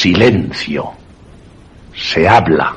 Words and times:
Silencio. 0.00 0.92
Se 1.94 2.26
habla. 2.26 2.74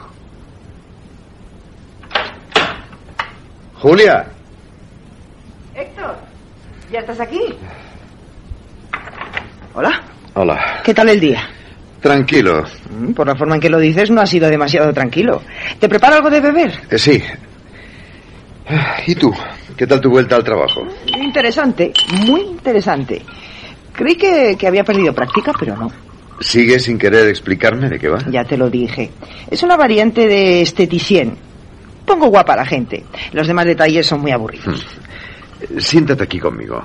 Julia. 3.81 4.32
¿Ya 6.93 6.99
estás 6.99 7.19
aquí? 7.19 7.39
Hola. 9.73 10.03
Hola. 10.35 10.81
¿Qué 10.83 10.93
tal 10.93 11.09
el 11.09 11.19
día? 11.19 11.41
Tranquilo. 11.99 12.63
Mm, 12.91 13.13
Por 13.13 13.25
la 13.25 13.35
forma 13.35 13.55
en 13.55 13.61
que 13.61 13.69
lo 13.69 13.79
dices, 13.79 14.11
no 14.11 14.21
ha 14.21 14.27
sido 14.27 14.47
demasiado 14.47 14.93
tranquilo. 14.93 15.41
¿Te 15.79 15.89
preparo 15.89 16.17
algo 16.17 16.29
de 16.29 16.39
beber? 16.39 16.71
Eh, 16.91 16.97
sí. 16.99 17.19
¿Y 19.07 19.15
tú? 19.15 19.33
¿Qué 19.75 19.87
tal 19.87 19.99
tu 19.99 20.11
vuelta 20.11 20.35
al 20.35 20.43
trabajo? 20.43 20.81
Interesante, 21.07 21.91
muy 22.27 22.41
interesante. 22.41 23.21
Creí 23.91 24.15
que, 24.15 24.55
que 24.57 24.67
había 24.67 24.83
perdido 24.83 25.13
práctica, 25.13 25.51
pero 25.59 25.75
no. 25.75 25.91
¿Sigue 26.39 26.77
sin 26.79 26.99
querer 26.99 27.27
explicarme 27.27 27.89
de 27.89 27.97
qué 27.97 28.09
va? 28.09 28.19
Ya 28.29 28.43
te 28.43 28.55
lo 28.57 28.69
dije. 28.69 29.09
Es 29.49 29.63
una 29.63 29.77
variante 29.77 30.27
de 30.27 30.61
esteticien. 30.61 31.35
Pongo 32.05 32.27
guapa 32.27 32.53
a 32.53 32.57
la 32.57 32.65
gente. 32.65 33.03
Los 33.31 33.47
demás 33.47 33.65
detalles 33.65 34.05
son 34.05 34.21
muy 34.21 34.31
aburridos. 34.31 34.85
Siéntate 35.79 36.23
aquí 36.23 36.39
conmigo. 36.39 36.83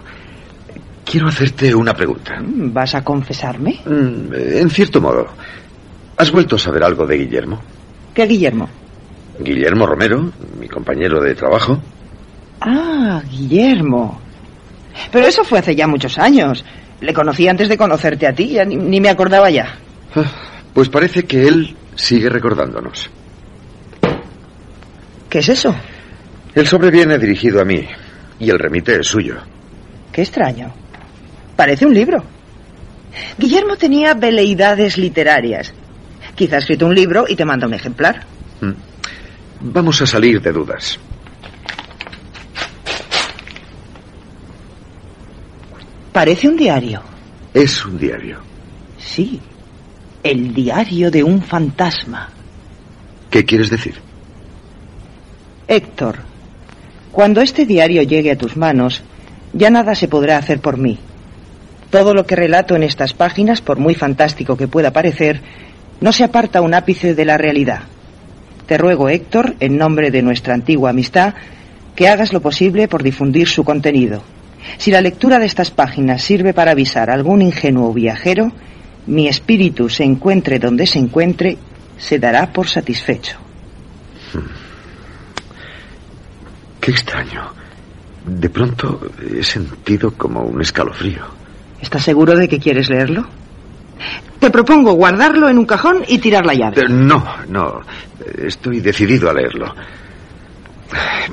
Quiero 1.05 1.29
hacerte 1.29 1.75
una 1.75 1.95
pregunta. 1.95 2.39
¿Vas 2.43 2.95
a 2.95 3.03
confesarme? 3.03 3.81
Mm, 3.85 4.33
En 4.35 4.71
cierto 4.71 5.01
modo, 5.01 5.27
¿has 6.17 6.31
vuelto 6.31 6.57
a 6.57 6.59
saber 6.59 6.83
algo 6.85 7.07
de 7.07 7.17
Guillermo? 7.17 7.61
¿Qué, 8.15 8.27
Guillermo? 8.27 8.69
Guillermo 9.41 9.87
Romero, 9.87 10.31
mi 10.61 10.69
compañero 10.69 11.21
de 11.23 11.35
trabajo. 11.35 11.81
Ah, 12.61 13.23
Guillermo. 13.31 14.21
Pero 15.13 15.27
eso 15.27 15.45
fue 15.45 15.61
hace 15.61 15.75
ya 15.77 15.87
muchos 15.87 16.19
años. 16.19 16.65
Le 17.01 17.15
conocí 17.15 17.47
antes 17.47 17.69
de 17.69 17.77
conocerte 17.79 18.27
a 18.27 18.33
ti, 18.35 18.49
ya 18.49 18.65
ni, 18.65 18.75
ni 18.77 19.01
me 19.01 19.09
acordaba 19.09 19.49
ya. 19.49 19.77
Ah, 20.17 20.25
Pues 20.75 20.89
parece 20.89 21.23
que 21.25 21.47
él 21.47 21.77
sigue 21.95 22.29
recordándonos. 22.29 23.09
¿Qué 25.31 25.39
es 25.39 25.49
eso? 25.49 25.75
El 26.55 26.67
sobre 26.67 26.91
viene 26.91 27.19
dirigido 27.19 27.61
a 27.61 27.65
mí 27.65 27.87
y 28.39 28.51
el 28.51 28.59
remite 28.59 29.01
es 29.01 29.07
suyo. 29.07 29.37
Qué 30.13 30.23
extraño. 30.23 30.73
Parece 31.57 31.87
un 31.87 31.95
libro. 31.95 32.23
Guillermo 33.37 33.77
tenía 33.77 34.15
veleidades 34.15 34.97
literarias. 34.97 35.73
Quizá 36.35 36.57
ha 36.57 36.59
escrito 36.61 36.87
un 36.87 36.95
libro 36.95 37.25
y 37.29 37.35
te 37.35 37.45
manda 37.45 37.67
un 37.67 37.75
ejemplar. 37.75 38.25
Mm. 38.61 38.73
Vamos 39.61 40.01
a 40.03 40.07
salir 40.07 40.41
de 40.41 40.53
dudas. 40.53 40.99
Parece 46.13 46.49
un 46.49 46.57
diario. 46.57 47.03
Es 47.55 47.85
un 47.85 47.99
diario. 47.99 48.41
Sí. 48.99 49.41
El 50.23 50.53
diario 50.55 51.11
de 51.11 51.23
un 51.23 51.43
fantasma. 51.43 52.29
¿Qué 53.31 53.45
quieres 53.45 53.71
decir? 53.71 53.95
Héctor, 55.67 56.19
cuando 57.13 57.41
este 57.41 57.67
diario 57.67 58.03
llegue 58.03 58.31
a 58.31 58.39
tus 58.39 58.57
manos, 58.57 59.03
ya 59.53 59.71
nada 59.71 59.95
se 59.95 60.09
podrá 60.09 60.37
hacer 60.37 60.61
por 60.61 60.77
mí. 60.77 60.99
Todo 61.91 62.13
lo 62.13 62.27
que 62.27 62.37
relato 62.37 62.77
en 62.77 62.83
estas 62.83 63.15
páginas, 63.15 63.61
por 63.61 63.79
muy 63.79 63.95
fantástico 63.95 64.57
que 64.57 64.69
pueda 64.69 64.93
parecer, 64.93 65.41
no 66.01 66.13
se 66.13 66.25
aparta 66.25 66.61
un 66.61 66.75
ápice 66.75 67.15
de 67.15 67.25
la 67.25 67.39
realidad. 67.39 67.81
Te 68.67 68.77
ruego, 68.77 69.09
Héctor, 69.09 69.57
en 69.61 69.79
nombre 69.79 70.11
de 70.11 70.23
nuestra 70.23 70.55
antigua 70.55 70.91
amistad, 70.91 71.35
que 71.97 72.09
hagas 72.09 72.33
lo 72.33 72.43
posible 72.43 72.87
por 72.89 73.03
difundir 73.03 73.49
su 73.49 73.65
contenido. 73.65 74.23
Si 74.77 74.91
la 74.91 75.01
lectura 75.01 75.39
de 75.39 75.47
estas 75.47 75.71
páginas 75.71 76.23
sirve 76.23 76.53
para 76.53 76.73
avisar 76.73 77.09
a 77.09 77.15
algún 77.15 77.41
ingenuo 77.41 77.93
viajero, 77.95 78.53
mi 79.07 79.27
espíritu 79.27 79.89
se 79.89 80.05
encuentre 80.05 80.59
donde 80.59 80.87
se 80.87 80.99
encuentre, 80.99 81.57
se 81.97 82.19
dará 82.19 82.53
por 82.53 82.69
satisfecho. 82.69 83.39
Qué 86.89 86.93
extraño. 86.93 87.43
De 88.25 88.49
pronto 88.49 89.11
he 89.21 89.43
sentido 89.43 90.11
como 90.13 90.41
un 90.45 90.63
escalofrío. 90.63 91.23
¿Estás 91.83 92.03
seguro 92.03 92.35
de 92.35 92.49
que 92.49 92.59
quieres 92.59 92.89
leerlo? 92.89 93.27
Te 94.41 94.49
propongo 94.49 94.95
guardarlo 94.95 95.51
en 95.51 95.59
un 95.59 95.67
cajón 95.67 96.03
y 96.09 96.17
tirar 96.17 96.47
la 96.47 96.55
llave. 96.55 96.81
Eh, 96.81 96.89
No, 96.89 97.23
no. 97.47 97.83
Estoy 98.39 98.81
decidido 98.81 99.29
a 99.29 99.35
leerlo. 99.35 99.75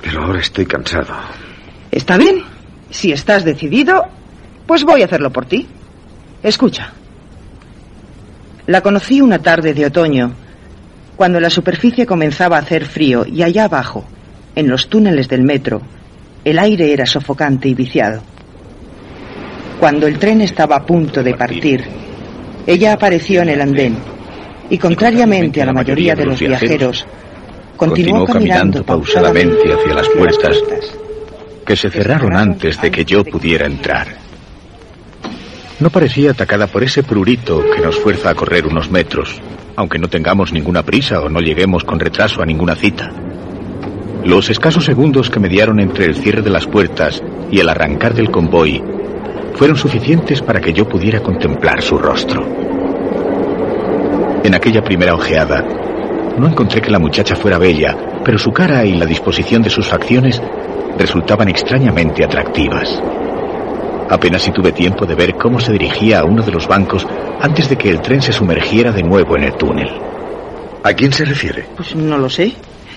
Pero 0.03 0.23
ahora 0.25 0.41
estoy 0.41 0.65
cansado. 0.65 1.15
¿Está 1.89 2.17
bien? 2.17 2.43
Si 2.89 3.13
estás 3.13 3.45
decidido, 3.45 4.03
pues 4.67 4.83
voy 4.83 5.03
a 5.03 5.05
hacerlo 5.05 5.29
por 5.31 5.45
ti. 5.45 5.65
Escucha. 6.43 6.91
La 8.67 8.81
conocí 8.81 9.21
una 9.21 9.39
tarde 9.39 9.73
de 9.73 9.85
otoño, 9.85 10.33
cuando 11.15 11.39
la 11.39 11.49
superficie 11.49 12.05
comenzaba 12.05 12.57
a 12.57 12.59
hacer 12.59 12.85
frío 12.85 13.25
y 13.25 13.41
allá 13.41 13.63
abajo, 13.65 14.03
en 14.55 14.69
los 14.69 14.87
túneles 14.87 15.27
del 15.27 15.43
metro, 15.43 15.81
el 16.43 16.59
aire 16.59 16.93
era 16.93 17.05
sofocante 17.05 17.67
y 17.67 17.73
viciado. 17.73 18.21
Cuando 19.79 20.07
el 20.07 20.17
tren 20.17 20.41
estaba 20.41 20.77
a 20.77 20.85
punto 20.85 21.21
de 21.21 21.33
partir, 21.33 21.83
ella 22.65 22.93
apareció 22.93 23.41
en 23.41 23.49
el 23.49 23.61
andén 23.61 23.97
y, 24.69 24.77
contrariamente 24.77 25.61
a 25.61 25.65
la 25.65 25.73
mayoría 25.73 26.15
de 26.15 26.25
los 26.25 26.39
viajeros, 26.39 27.05
continuó 27.75 28.25
caminando 28.25 28.83
pausadamente 28.83 29.73
hacia 29.73 29.93
las 29.93 30.07
puertas 30.09 30.57
que 31.65 31.75
se 31.75 31.89
cerraron 31.89 32.35
antes 32.35 32.79
de 32.79 32.91
que 32.91 33.03
yo 33.03 33.23
pudiera 33.23 33.65
entrar. 33.65 34.07
No 35.79 35.89
parecía 35.89 36.31
atacada 36.31 36.67
por 36.67 36.83
ese 36.83 37.03
prurito 37.03 37.63
que 37.75 37.81
nos 37.81 37.97
fuerza 37.97 38.29
a 38.29 38.35
correr 38.35 38.65
unos 38.65 38.89
metros, 38.89 39.41
aunque 39.75 39.99
no 39.99 40.07
tengamos 40.07 40.53
ninguna 40.53 40.83
prisa 40.83 41.19
o 41.19 41.27
no 41.27 41.41
lleguemos 41.41 41.83
con 41.83 41.99
retraso 41.99 42.41
a 42.41 42.45
ninguna 42.45 42.75
cita. 42.75 43.11
Los 44.25 44.49
escasos 44.49 44.83
segundos 44.83 45.29
que 45.29 45.39
mediaron 45.39 45.79
entre 45.79 46.05
el 46.05 46.15
cierre 46.15 46.41
de 46.41 46.49
las 46.49 46.65
puertas 46.65 47.21
y 47.51 47.59
el 47.59 47.69
arrancar 47.69 48.15
del 48.15 48.31
convoy 48.31 48.81
fueron 49.53 49.77
suficientes 49.77 50.41
para 50.41 50.59
que 50.59 50.73
yo 50.73 50.89
pudiera 50.89 51.21
contemplar 51.21 51.83
su 51.83 51.95
rostro. 51.99 52.43
En 54.43 54.55
aquella 54.55 54.81
primera 54.81 55.13
ojeada, 55.13 55.63
no 56.39 56.47
encontré 56.47 56.81
que 56.81 56.89
la 56.89 56.97
muchacha 56.97 57.35
fuera 57.35 57.59
bella, 57.59 57.95
pero 58.25 58.39
su 58.39 58.51
cara 58.51 58.83
y 58.83 58.95
la 58.95 59.05
disposición 59.05 59.61
de 59.61 59.69
sus 59.69 59.87
facciones 59.87 60.41
resultaban 60.97 61.47
extrañamente 61.49 62.23
atractivas. 62.23 62.99
Apenas 64.09 64.41
si 64.41 64.51
tuve 64.51 64.71
tiempo 64.71 65.05
de 65.05 65.13
ver 65.13 65.35
cómo 65.35 65.59
se 65.59 65.71
dirigía 65.71 66.21
a 66.21 66.25
uno 66.25 66.41
de 66.41 66.51
los 66.51 66.67
bancos 66.67 67.05
antes 67.41 67.69
de 67.69 67.77
que 67.77 67.91
el 67.91 68.01
tren 68.01 68.23
se 68.23 68.33
sumergiera 68.33 68.91
de 68.91 69.03
nuevo 69.03 69.37
en 69.37 69.43
el 69.43 69.53
túnel. 69.53 69.89
¿A 70.81 70.93
quién 70.93 71.13
se 71.13 71.25
refiere? 71.25 71.67
Pues 71.75 71.95
no 71.95 72.17
lo 72.17 72.27
sé. 72.27 72.55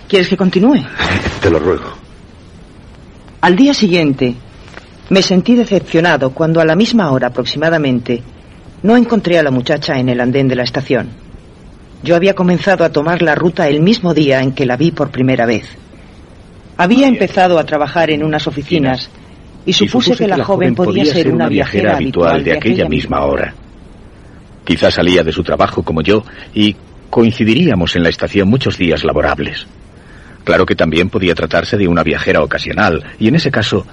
¿Quieres 0.09 0.29
que 0.29 0.37
continúe? 0.37 0.83
Te 1.43 1.51
lo 1.51 1.59
ruego. 1.59 1.93
Al 3.43 3.55
día 3.55 3.75
siguiente, 3.75 4.35
me 5.11 5.23
sentí 5.23 5.55
decepcionado 5.55 6.31
cuando 6.31 6.61
a 6.61 6.65
la 6.65 6.75
misma 6.75 7.11
hora 7.13 7.29
aproximadamente 7.29 8.23
no 8.83 8.97
encontré 8.97 9.39
a 9.39 9.43
la 9.43 9.51
muchacha 9.51 9.99
en 9.99 10.09
el 10.09 10.21
andén 10.21 10.49
de 10.49 10.57
la 10.57 10.63
estación. 10.63 11.09
Yo 12.03 12.17
había 12.17 12.35
comenzado 12.35 12.85
a 12.85 12.93
tomar 12.93 13.23
la 13.23 13.35
ruta 13.35 13.69
el 13.69 13.81
mismo 13.81 14.15
día 14.15 14.41
en 14.41 14.53
que 14.53 14.67
la 14.67 14.77
vi 14.77 14.93
por 14.93 15.11
primera 15.11 15.47
vez. 15.47 15.67
Había 16.77 17.09
empezado 17.09 17.59
a 17.59 17.65
trabajar 17.65 18.11
en 18.11 18.25
unas 18.25 18.47
oficinas 18.47 19.11
y 19.67 19.73
supuse 19.73 20.17
que 20.17 20.29
la 20.29 20.45
joven 20.45 20.75
podía 20.75 21.05
ser 21.05 21.31
una 21.31 21.49
viajera 21.49 21.97
habitual 21.97 22.43
de 22.45 22.53
aquella 22.53 22.89
misma 22.89 23.25
hora. 23.25 23.53
Quizás 24.65 24.95
salía 24.95 25.23
de 25.23 25.33
su 25.33 25.43
trabajo 25.43 25.83
como 25.83 26.03
yo 26.03 26.23
y 26.55 26.77
coincidiríamos 27.11 27.97
en 27.97 28.05
la 28.05 28.11
estación 28.11 28.49
muchos 28.49 28.79
días 28.79 29.03
laborables. 29.03 29.67
Claro 30.49 30.65
que 30.65 30.75
también 30.75 31.11
podía 31.11 31.35
tratarse 31.35 31.77
de 31.77 31.87
una 31.87 32.03
viajera 32.03 32.43
ocasional 32.43 33.05
y 33.19 33.29
en 33.29 33.35
ese 33.35 33.51
caso 33.51 33.85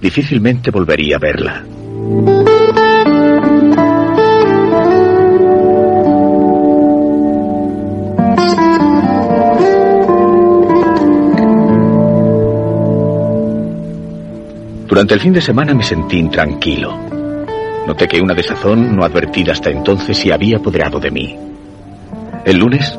difícilmente 0.00 0.70
volvería 0.70 1.16
a 1.16 1.18
verla. 1.18 1.64
Durante 14.86 15.12
el 15.12 15.20
fin 15.20 15.34
de 15.34 15.42
semana 15.42 15.74
me 15.74 15.82
sentí 15.82 16.16
intranquilo. 16.16 16.96
Noté 17.86 18.08
que 18.08 18.22
una 18.22 18.32
desazón 18.32 18.96
no 18.96 19.04
advertida 19.04 19.52
hasta 19.52 19.68
entonces 19.68 20.16
se 20.16 20.32
había 20.32 20.56
apoderado 20.56 21.00
de 21.00 21.10
mí. 21.10 21.38
El 22.46 22.56
lunes, 22.56 22.98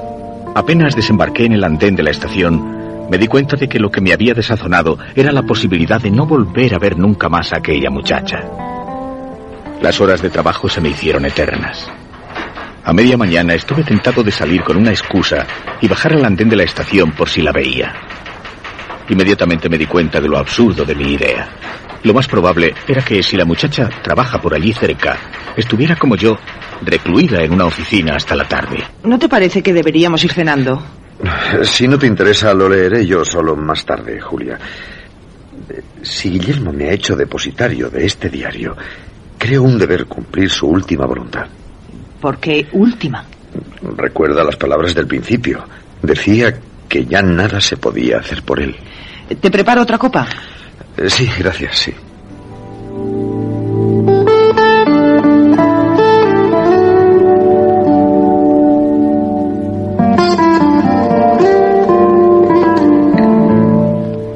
apenas 0.54 0.96
desembarqué 0.96 1.46
en 1.46 1.54
el 1.54 1.64
andén 1.64 1.96
de 1.96 2.04
la 2.04 2.12
estación, 2.12 2.79
me 3.10 3.18
di 3.18 3.28
cuenta 3.28 3.56
de 3.56 3.68
que 3.68 3.80
lo 3.80 3.90
que 3.90 4.02
me 4.02 4.14
había 4.14 4.34
desazonado 4.34 4.98
era 5.16 5.32
la 5.32 5.42
posibilidad 5.44 6.00
de 6.00 6.12
no 6.12 6.26
volver 6.26 6.76
a 6.76 6.80
ver 6.80 6.98
nunca 6.98 7.28
más 7.28 7.52
a 7.54 7.58
aquella 7.58 7.90
muchacha. 7.90 8.38
Las 9.82 10.00
horas 10.00 10.22
de 10.22 10.30
trabajo 10.30 10.70
se 10.70 10.82
me 10.82 10.90
hicieron 10.90 11.26
eternas. 11.26 11.90
A 12.84 12.94
media 12.94 13.18
mañana 13.18 13.54
estuve 13.54 13.84
tentado 13.84 14.24
de 14.24 14.32
salir 14.32 14.64
con 14.64 14.78
una 14.78 14.92
excusa 14.92 15.46
y 15.82 15.88
bajar 15.88 16.14
al 16.14 16.26
andén 16.26 16.50
de 16.50 16.56
la 16.56 16.64
estación 16.64 17.12
por 17.12 17.30
si 17.30 17.42
la 17.42 17.52
veía. 17.52 17.94
Inmediatamente 19.10 19.70
me 19.70 19.78
di 19.78 19.86
cuenta 19.86 20.22
de 20.22 20.28
lo 20.28 20.38
absurdo 20.38 20.86
de 20.86 20.96
mi 20.96 21.14
idea. 21.14 21.50
Lo 22.04 22.14
más 22.14 22.28
probable 22.28 22.74
era 22.88 23.02
que 23.02 23.24
si 23.24 23.36
la 23.36 23.46
muchacha 23.46 23.90
trabaja 24.02 24.40
por 24.40 24.54
allí 24.54 24.72
cerca, 24.72 25.18
estuviera 25.58 25.96
como 25.96 26.16
yo, 26.16 26.38
recluida 26.82 27.44
en 27.44 27.54
una 27.54 27.66
oficina 27.66 28.16
hasta 28.16 28.36
la 28.36 28.48
tarde. 28.48 28.84
¿No 29.04 29.18
te 29.18 29.28
parece 29.28 29.62
que 29.64 29.74
deberíamos 29.74 30.24
ir 30.24 30.32
cenando? 30.32 30.82
Si 31.64 31.88
no 31.88 31.98
te 31.98 32.08
interesa, 32.08 32.54
lo 32.54 32.70
leeré 32.70 33.06
yo 33.06 33.26
solo 33.26 33.56
más 33.56 33.86
tarde, 33.86 34.20
Julia. 34.22 34.58
Si 36.02 36.30
Guillermo 36.30 36.72
me 36.72 36.86
ha 36.90 36.94
hecho 36.94 37.16
depositario 37.16 37.90
de 37.90 38.06
este 38.06 38.30
diario, 38.30 38.76
creo 39.38 39.64
un 39.64 39.78
deber 39.78 40.06
cumplir 40.06 40.50
su 40.50 40.68
última 40.68 41.06
voluntad. 41.06 41.48
¿Por 42.22 42.38
qué 42.38 42.68
última? 42.72 43.26
Recuerda 43.98 44.44
las 44.44 44.56
palabras 44.56 44.96
del 44.96 45.08
principio. 45.08 45.64
Decía 46.02 46.58
que 46.88 47.06
ya 47.06 47.22
nada 47.22 47.60
se 47.60 47.78
podía 47.78 48.18
hacer 48.20 48.44
por 48.44 48.60
él. 48.62 48.76
¿Te 49.42 49.52
preparo 49.52 49.82
otra 49.82 49.98
copa? 49.98 50.28
Eh, 50.98 51.10
Sí, 51.10 51.30
gracias, 51.38 51.78
sí. 51.78 51.94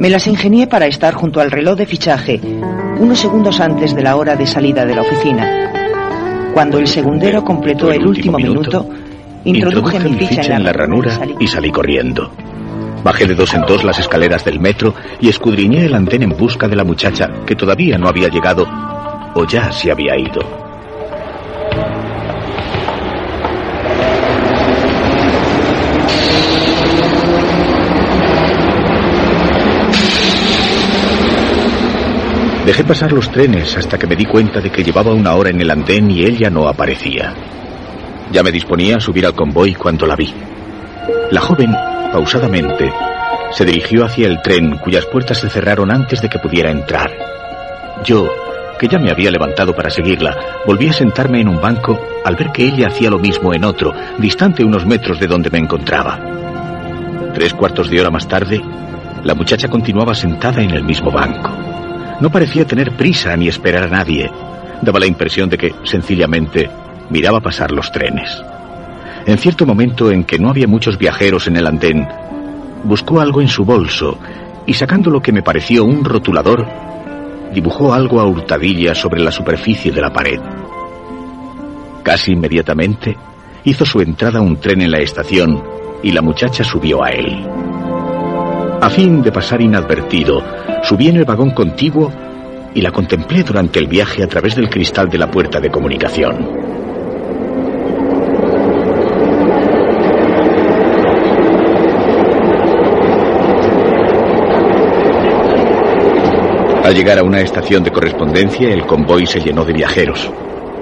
Me 0.04 0.10
las 0.10 0.28
ingenié 0.28 0.68
para 0.68 0.86
estar 0.86 1.14
junto 1.14 1.40
al 1.40 1.50
reloj 1.50 1.78
de 1.78 1.86
fichaje, 1.86 2.42
unos 3.00 3.18
segundos 3.18 3.62
antes 3.62 3.96
de 3.96 4.04
la 4.04 4.18
hora 4.18 4.36
de 4.36 4.46
salida 4.46 4.86
de 4.86 4.94
la 4.94 5.02
oficina. 5.02 6.52
Cuando 6.54 6.78
el 6.78 6.88
segundero 6.88 7.42
completó 7.46 7.90
el 7.90 8.06
último 8.06 8.38
minuto, 8.38 8.86
introduje 9.46 10.00
mi 10.02 10.18
ficha 10.18 10.58
en 10.58 10.66
la 10.66 10.74
ranura 10.74 11.22
y 11.40 11.48
salí 11.48 11.72
corriendo. 11.72 12.34
Bajé 13.02 13.28
de 13.28 13.36
dos 13.36 13.54
en 13.54 13.62
dos 13.62 13.86
las 13.86 13.98
escaleras 13.98 14.44
del 14.44 14.60
metro 14.60 14.94
y 15.22 15.30
escudriñé 15.30 15.86
el 15.86 15.96
andén 15.96 16.24
en 16.24 16.36
busca 16.36 16.68
de 16.68 16.76
la 16.76 16.84
muchacha 16.84 17.30
que 17.46 17.56
todavía 17.56 17.98
no 17.98 18.10
había 18.10 18.28
llegado 18.28 18.68
o 19.36 19.46
ya 19.46 19.72
se 19.72 19.90
había 19.90 20.18
ido. 20.18 20.63
Dejé 32.66 32.86
pasar 32.86 33.12
los 33.12 33.30
trenes 33.30 33.76
hasta 33.76 33.98
que 33.98 34.08
me 34.08 34.16
di 34.16 34.24
cuenta 34.26 34.62
de 34.62 34.72
que 34.72 34.84
llevaba 34.84 35.12
una 35.12 35.36
hora 35.36 35.50
en 35.50 35.60
el 35.60 35.70
andén 35.70 36.10
y 36.10 36.24
ella 36.24 36.50
no 36.50 36.70
aparecía. 36.70 37.34
Ya 38.32 38.42
me 38.42 38.54
disponía 38.54 38.96
a 38.96 39.00
subir 39.02 39.26
al 39.26 39.36
convoy 39.36 39.74
cuando 39.74 40.06
la 40.06 40.16
vi. 40.16 40.34
La 41.30 41.42
joven, 41.42 41.76
pausadamente, 42.14 42.90
se 43.52 43.66
dirigió 43.66 44.06
hacia 44.06 44.28
el 44.28 44.42
tren 44.42 44.78
cuyas 44.78 45.06
puertas 45.06 45.40
se 45.40 45.50
cerraron 45.50 45.92
antes 45.92 46.22
de 46.22 46.30
que 46.30 46.40
pudiera 46.40 46.72
entrar. 46.72 47.12
Yo, 48.06 48.30
que 48.80 48.88
ya 48.88 48.98
me 48.98 49.12
había 49.12 49.30
levantado 49.30 49.76
para 49.76 49.90
seguirla, 49.90 50.62
volví 50.66 50.88
a 50.88 50.94
sentarme 50.94 51.42
en 51.42 51.50
un 51.50 51.60
banco 51.60 52.00
al 52.24 52.38
ver 52.38 52.52
que 52.54 52.66
ella 52.66 52.88
hacía 52.88 53.10
lo 53.10 53.20
mismo 53.20 53.54
en 53.54 53.66
otro, 53.66 53.94
distante 54.20 54.64
unos 54.64 54.86
metros 54.86 55.20
de 55.20 55.28
donde 55.28 55.50
me 55.50 55.60
encontraba. 55.60 56.18
Tres 57.34 57.54
cuartos 57.54 57.90
de 57.90 58.00
hora 58.00 58.10
más 58.10 58.26
tarde, 58.26 58.62
la 59.22 59.36
muchacha 59.36 59.68
continuaba 59.68 60.16
sentada 60.16 60.62
en 60.62 60.72
el 60.72 60.84
mismo 60.86 61.12
banco. 61.12 61.73
No 62.20 62.30
parecía 62.32 62.66
tener 62.66 62.96
prisa 62.96 63.36
ni 63.36 63.48
esperar 63.48 63.84
a 63.84 63.88
nadie. 63.88 64.32
Daba 64.82 65.00
la 65.00 65.06
impresión 65.06 65.50
de 65.50 65.58
que, 65.58 65.74
sencillamente, 65.84 66.70
miraba 67.10 67.40
pasar 67.40 67.72
los 67.72 67.92
trenes. 67.92 68.42
En 69.26 69.38
cierto 69.38 69.66
momento 69.66 70.12
en 70.12 70.24
que 70.26 70.40
no 70.40 70.50
había 70.50 70.68
muchos 70.68 70.98
viajeros 70.98 71.48
en 71.48 71.58
el 71.58 71.68
andén, 71.68 72.08
buscó 72.84 73.22
algo 73.22 73.42
en 73.42 73.48
su 73.48 73.64
bolso 73.64 74.18
y 74.66 74.74
sacando 74.74 75.10
lo 75.10 75.22
que 75.22 75.32
me 75.32 75.44
pareció 75.44 75.86
un 75.86 76.04
rotulador, 76.04 76.68
dibujó 77.54 77.94
algo 77.94 78.20
a 78.20 78.26
hurtadillas 78.26 78.98
sobre 78.98 79.22
la 79.22 79.32
superficie 79.32 79.92
de 79.92 80.02
la 80.02 80.12
pared. 80.12 80.40
Casi 82.04 82.34
inmediatamente 82.34 83.16
hizo 83.64 83.86
su 83.86 84.02
entrada 84.02 84.42
un 84.42 84.58
tren 84.58 84.82
en 84.82 84.92
la 84.92 85.00
estación 85.00 85.64
y 86.02 86.12
la 86.12 86.22
muchacha 86.22 86.64
subió 86.64 87.04
a 87.04 87.12
él. 87.12 87.48
A 88.82 88.90
fin 88.90 89.22
de 89.22 89.32
pasar 89.32 89.62
inadvertido, 89.62 90.44
subí 90.84 91.08
en 91.08 91.18
el 91.18 91.26
vagón 91.26 91.52
contiguo 91.52 92.12
y 92.74 92.82
la 92.82 92.92
contemplé 92.92 93.44
durante 93.44 93.80
el 93.80 93.88
viaje 93.88 94.24
a 94.24 94.28
través 94.28 94.56
del 94.56 94.70
cristal 94.70 95.10
de 95.10 95.18
la 95.18 95.30
puerta 95.30 95.60
de 95.60 95.70
comunicación. 95.70 96.74
Al 106.84 106.94
llegar 106.94 107.18
a 107.18 107.24
una 107.24 107.40
estación 107.40 107.82
de 107.84 107.92
correspondencia, 107.92 108.70
el 108.70 108.86
convoy 108.86 109.26
se 109.26 109.40
llenó 109.40 109.64
de 109.64 109.74
viajeros. 109.74 110.30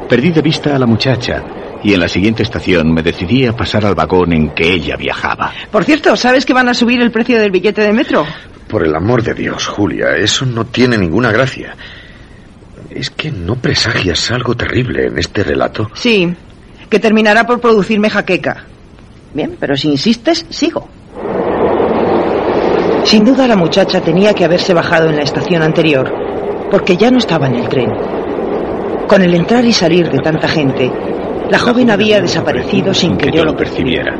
Perdí 0.09 0.31
de 0.31 0.41
vista 0.41 0.75
a 0.75 0.79
la 0.79 0.87
muchacha 0.87 1.43
y 1.83 1.93
en 1.93 1.99
la 1.99 2.07
siguiente 2.07 2.43
estación 2.43 2.93
me 2.93 3.01
decidí 3.01 3.45
a 3.45 3.53
pasar 3.53 3.85
al 3.85 3.95
vagón 3.95 4.33
en 4.33 4.49
que 4.51 4.73
ella 4.73 4.95
viajaba. 4.95 5.51
Por 5.71 5.83
cierto, 5.83 6.15
¿sabes 6.15 6.45
que 6.45 6.53
van 6.53 6.69
a 6.69 6.73
subir 6.73 7.01
el 7.01 7.11
precio 7.11 7.39
del 7.39 7.51
billete 7.51 7.81
de 7.81 7.93
metro? 7.93 8.25
Por 8.67 8.85
el 8.85 8.95
amor 8.95 9.23
de 9.23 9.33
Dios, 9.33 9.67
Julia, 9.67 10.15
eso 10.15 10.45
no 10.45 10.65
tiene 10.65 10.97
ninguna 10.97 11.31
gracia. 11.31 11.75
¿Es 12.89 13.09
que 13.09 13.31
no 13.31 13.55
presagias 13.55 14.31
algo 14.31 14.55
terrible 14.55 15.07
en 15.07 15.17
este 15.17 15.43
relato? 15.43 15.89
Sí, 15.93 16.33
que 16.89 16.99
terminará 16.99 17.45
por 17.45 17.59
producirme 17.59 18.09
jaqueca. 18.09 18.65
Bien, 19.33 19.55
pero 19.59 19.75
si 19.75 19.89
insistes, 19.89 20.45
sigo. 20.49 20.87
Sin 23.03 23.25
duda 23.25 23.47
la 23.47 23.55
muchacha 23.55 24.01
tenía 24.01 24.33
que 24.33 24.45
haberse 24.45 24.73
bajado 24.73 25.09
en 25.09 25.15
la 25.15 25.23
estación 25.23 25.63
anterior, 25.63 26.11
porque 26.69 26.95
ya 26.97 27.09
no 27.09 27.17
estaba 27.17 27.47
en 27.47 27.55
el 27.55 27.67
tren. 27.67 27.89
Con 29.07 29.21
el 29.21 29.33
entrar 29.33 29.65
y 29.65 29.73
salir 29.73 30.09
de 30.09 30.19
tanta 30.19 30.47
gente, 30.47 30.91
la 31.49 31.59
joven 31.59 31.91
había 31.91 32.21
desaparecido 32.21 32.93
sin 32.93 33.17
que 33.17 33.31
yo 33.31 33.43
lo 33.43 33.55
percibiera. 33.55 34.15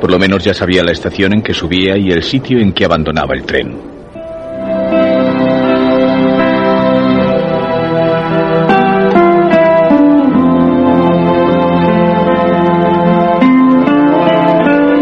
Por 0.00 0.10
lo 0.10 0.18
menos 0.18 0.44
ya 0.44 0.52
sabía 0.52 0.84
la 0.84 0.92
estación 0.92 1.32
en 1.34 1.42
que 1.42 1.54
subía 1.54 1.96
y 1.96 2.10
el 2.10 2.22
sitio 2.22 2.58
en 2.58 2.72
que 2.72 2.84
abandonaba 2.84 3.34
el 3.34 3.44
tren. 3.44 3.96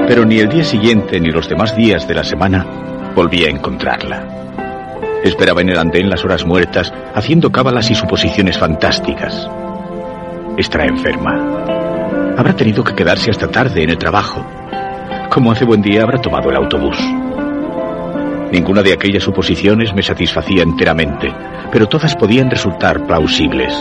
Pero 0.06 0.24
ni 0.24 0.38
el 0.38 0.48
día 0.48 0.62
siguiente 0.62 1.18
ni 1.18 1.30
los 1.30 1.48
demás 1.48 1.74
días 1.74 2.06
de 2.06 2.14
la 2.14 2.22
semana 2.22 2.64
volví 3.16 3.44
a 3.44 3.50
encontrarla. 3.50 4.28
Esperaba 5.24 5.62
en 5.62 5.70
el 5.70 5.78
andén 5.78 6.08
las 6.08 6.24
horas 6.24 6.44
muertas, 6.44 6.92
haciendo 7.14 7.50
cábalas 7.50 7.90
y 7.90 7.94
suposiciones 7.94 8.58
fantásticas. 8.58 9.48
Estará 10.56 10.86
enferma. 10.86 12.34
Habrá 12.36 12.54
tenido 12.54 12.84
que 12.84 12.94
quedarse 12.94 13.30
hasta 13.30 13.48
tarde 13.48 13.82
en 13.82 13.90
el 13.90 13.98
trabajo. 13.98 14.46
Como 15.28 15.50
hace 15.50 15.64
buen 15.64 15.82
día, 15.82 16.02
habrá 16.04 16.20
tomado 16.20 16.48
el 16.50 16.56
autobús. 16.56 16.96
Ninguna 18.52 18.82
de 18.82 18.92
aquellas 18.92 19.24
suposiciones 19.24 19.92
me 19.94 20.02
satisfacía 20.02 20.62
enteramente, 20.62 21.32
pero 21.72 21.86
todas 21.86 22.14
podían 22.14 22.50
resultar 22.50 23.04
plausibles. 23.04 23.74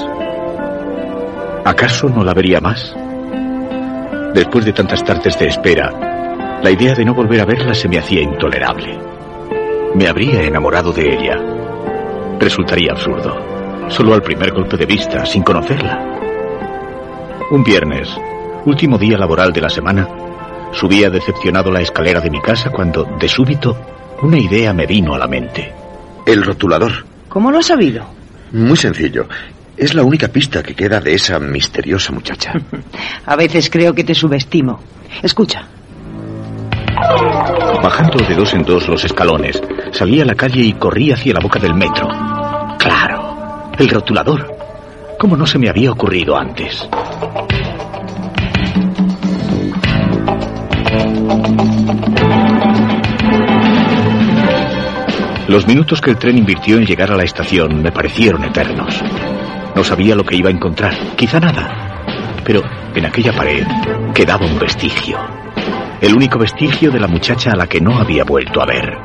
¿Acaso 1.64 2.10
no 2.10 2.24
la 2.24 2.34
vería 2.34 2.60
más? 2.60 2.96
Después 4.34 4.66
de 4.66 4.74
tantas 4.74 5.04
tardes 5.04 5.38
de 5.38 5.50
espera, 5.50 6.60
la 6.64 6.72
idea 6.72 6.96
de 6.96 7.06
no 7.06 7.14
volver 7.14 7.42
a 7.42 7.46
verla 7.46 7.76
se 7.76 7.88
me 7.88 8.00
hacía 8.00 8.22
intolerable. 8.24 8.98
Me 9.94 10.08
habría 10.08 10.42
enamorado 10.42 10.92
de 10.92 11.14
ella. 11.14 11.38
Resultaría 12.40 12.94
absurdo. 12.94 13.38
Solo 13.90 14.16
al 14.16 14.24
primer 14.24 14.52
golpe 14.52 14.76
de 14.76 14.88
vista, 14.88 15.24
sin 15.24 15.44
conocerla. 15.44 16.13
Un 17.54 17.64
viernes, 17.64 18.10
último 18.66 18.98
día 18.98 19.16
laboral 19.16 19.54
de 19.54 19.62
la 19.62 19.70
semana, 19.70 20.10
subía 20.72 21.12
decepcionado 21.12 21.70
la 21.70 21.82
escalera 21.82 22.20
de 22.20 22.32
mi 22.32 22.42
casa 22.42 22.72
cuando, 22.72 23.04
de 23.04 23.30
súbito, 23.30 23.78
una 24.24 24.40
idea 24.40 24.74
me 24.74 24.88
vino 24.88 25.14
a 25.14 25.20
la 25.20 25.28
mente. 25.28 25.72
El 26.26 26.44
rotulador. 26.44 27.06
¿Cómo 27.30 27.52
lo 27.52 27.60
has 27.60 27.68
sabido? 27.68 28.08
Muy 28.54 28.76
sencillo. 28.76 29.28
Es 29.78 29.94
la 29.94 30.02
única 30.02 30.30
pista 30.30 30.64
que 30.64 30.74
queda 30.74 31.00
de 31.00 31.14
esa 31.14 31.38
misteriosa 31.38 32.12
muchacha. 32.12 32.54
A 33.28 33.36
veces 33.36 33.70
creo 33.70 33.94
que 33.94 34.04
te 34.04 34.16
subestimo. 34.16 34.80
Escucha. 35.22 35.68
Bajando 37.84 38.18
de 38.26 38.34
dos 38.34 38.52
en 38.56 38.64
dos 38.64 38.88
los 38.88 39.06
escalones, 39.06 39.62
salí 39.92 40.20
a 40.20 40.26
la 40.26 40.34
calle 40.34 40.62
y 40.62 40.74
corrí 40.74 41.12
hacia 41.12 41.36
la 41.36 41.40
boca 41.40 41.60
del 41.60 41.76
metro. 41.76 42.08
Claro, 42.80 43.70
el 43.78 43.90
rotulador. 43.90 44.58
¿Cómo 45.20 45.38
no 45.38 45.46
se 45.46 45.60
me 45.60 45.70
había 45.70 45.92
ocurrido 45.92 46.36
antes? 46.36 46.90
Los 55.48 55.68
minutos 55.68 56.02
que 56.02 56.10
el 56.10 56.18
tren 56.18 56.38
invirtió 56.38 56.78
en 56.78 56.86
llegar 56.86 57.12
a 57.12 57.16
la 57.16 57.24
estación 57.24 57.82
me 57.84 57.92
parecieron 57.92 58.44
eternos. 58.44 59.04
No 59.76 59.84
sabía 59.84 60.16
lo 60.16 60.24
que 60.24 60.36
iba 60.36 60.50
a 60.50 60.52
encontrar, 60.52 60.96
quizá 61.16 61.40
nada. 61.40 62.04
Pero 62.44 62.64
en 62.96 63.06
aquella 63.06 63.34
pared 63.34 63.64
quedaba 64.16 64.46
un 64.46 64.58
vestigio. 64.58 65.18
El 66.02 66.16
único 66.16 66.40
vestigio 66.40 66.90
de 66.90 67.00
la 67.00 67.08
muchacha 67.08 67.52
a 67.52 67.56
la 67.56 67.68
que 67.68 67.80
no 67.80 67.98
había 68.00 68.24
vuelto 68.24 68.62
a 68.62 68.66
ver. 68.66 68.98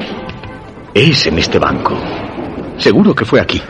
Es 0.94 1.26
en 1.26 1.38
este 1.38 1.58
banco. 1.58 1.98
Seguro 2.78 3.14
que 3.14 3.24
fue 3.24 3.40
aquí. 3.40 3.60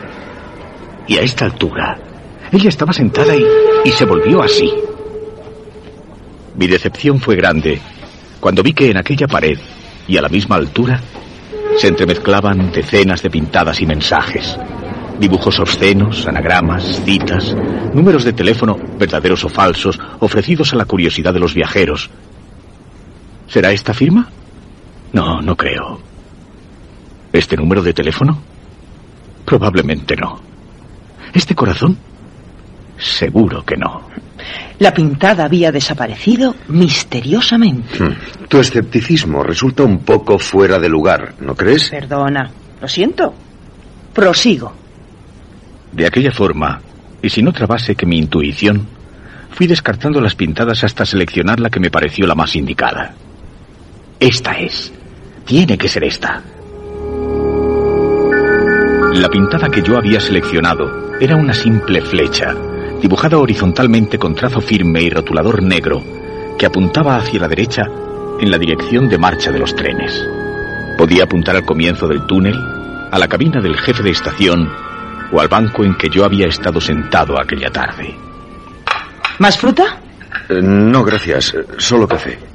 Y 1.05 1.17
a 1.17 1.21
esta 1.21 1.45
altura, 1.45 1.97
ella 2.51 2.69
estaba 2.69 2.93
sentada 2.93 3.35
y, 3.35 3.45
y 3.85 3.91
se 3.91 4.05
volvió 4.05 4.41
así. 4.41 4.71
Mi 6.55 6.67
decepción 6.67 7.19
fue 7.19 7.35
grande 7.35 7.79
cuando 8.39 8.63
vi 8.63 8.73
que 8.73 8.89
en 8.89 8.97
aquella 8.97 9.27
pared 9.27 9.57
y 10.07 10.17
a 10.17 10.21
la 10.21 10.29
misma 10.29 10.55
altura 10.55 11.01
se 11.77 11.87
entremezclaban 11.87 12.71
decenas 12.71 13.21
de 13.21 13.29
pintadas 13.29 13.81
y 13.81 13.85
mensajes. 13.85 14.57
Dibujos 15.19 15.59
obscenos, 15.59 16.27
anagramas, 16.27 17.01
citas, 17.05 17.55
números 17.93 18.23
de 18.23 18.33
teléfono, 18.33 18.77
verdaderos 18.97 19.43
o 19.43 19.49
falsos, 19.49 19.99
ofrecidos 20.19 20.73
a 20.73 20.77
la 20.77 20.85
curiosidad 20.85 21.33
de 21.33 21.39
los 21.39 21.53
viajeros. 21.53 22.09
¿Será 23.47 23.71
esta 23.71 23.93
firma? 23.93 24.29
No, 25.11 25.41
no 25.41 25.55
creo. 25.55 25.99
¿Este 27.33 27.57
número 27.57 27.81
de 27.81 27.93
teléfono? 27.93 28.41
Probablemente 29.45 30.15
no. 30.15 30.39
¿Este 31.33 31.53
corazón? 31.55 31.97
Seguro 32.99 33.63
que 33.63 33.77
no. 33.77 34.09
La 34.79 34.93
pintada 34.93 35.45
había 35.45 35.71
desaparecido 35.71 36.55
misteriosamente. 36.67 38.03
Hmm. 38.03 38.47
Tu 38.47 38.59
escepticismo 38.59 39.43
resulta 39.43 39.83
un 39.83 39.99
poco 39.99 40.39
fuera 40.39 40.79
de 40.79 40.89
lugar, 40.89 41.33
¿no 41.39 41.55
crees? 41.55 41.89
Perdona, 41.89 42.49
lo 42.81 42.87
siento. 42.87 43.33
Prosigo. 44.13 44.73
De 45.91 46.05
aquella 46.05 46.31
forma, 46.31 46.81
y 47.21 47.29
sin 47.29 47.47
otra 47.47 47.65
base 47.65 47.95
que 47.95 48.05
mi 48.05 48.17
intuición, 48.17 48.87
fui 49.51 49.67
descartando 49.67 50.21
las 50.21 50.35
pintadas 50.35 50.83
hasta 50.83 51.05
seleccionar 51.05 51.59
la 51.59 51.69
que 51.69 51.79
me 51.79 51.91
pareció 51.91 52.25
la 52.25 52.35
más 52.35 52.55
indicada. 52.55 53.13
Esta 54.19 54.51
es. 54.53 54.93
Tiene 55.45 55.77
que 55.77 55.89
ser 55.89 56.03
esta. 56.03 56.41
La 59.13 59.27
pintada 59.27 59.69
que 59.69 59.81
yo 59.81 59.97
había 59.97 60.19
seleccionado 60.19 61.17
era 61.19 61.35
una 61.35 61.53
simple 61.53 62.01
flecha, 62.01 62.55
dibujada 63.01 63.37
horizontalmente 63.37 64.17
con 64.17 64.35
trazo 64.35 64.61
firme 64.61 65.01
y 65.01 65.09
rotulador 65.09 65.63
negro, 65.63 66.03
que 66.57 66.65
apuntaba 66.65 67.17
hacia 67.17 67.39
la 67.39 67.47
derecha 67.47 67.83
en 68.39 68.51
la 68.51 68.57
dirección 68.57 69.09
de 69.09 69.17
marcha 69.17 69.51
de 69.51 69.59
los 69.59 69.75
trenes. 69.75 70.25
Podía 70.97 71.23
apuntar 71.23 71.55
al 71.55 71.65
comienzo 71.65 72.07
del 72.07 72.25
túnel, 72.25 72.55
a 73.11 73.17
la 73.17 73.27
cabina 73.27 73.61
del 73.61 73.77
jefe 73.77 74.03
de 74.03 74.11
estación 74.11 74.69
o 75.31 75.39
al 75.39 75.47
banco 75.47 75.83
en 75.83 75.95
que 75.95 76.09
yo 76.09 76.25
había 76.25 76.47
estado 76.47 76.81
sentado 76.81 77.39
aquella 77.39 77.69
tarde. 77.69 78.15
¿Más 79.39 79.57
fruta? 79.57 79.99
Eh, 80.49 80.59
no, 80.61 81.03
gracias. 81.03 81.55
Solo 81.77 82.07
café. 82.07 82.48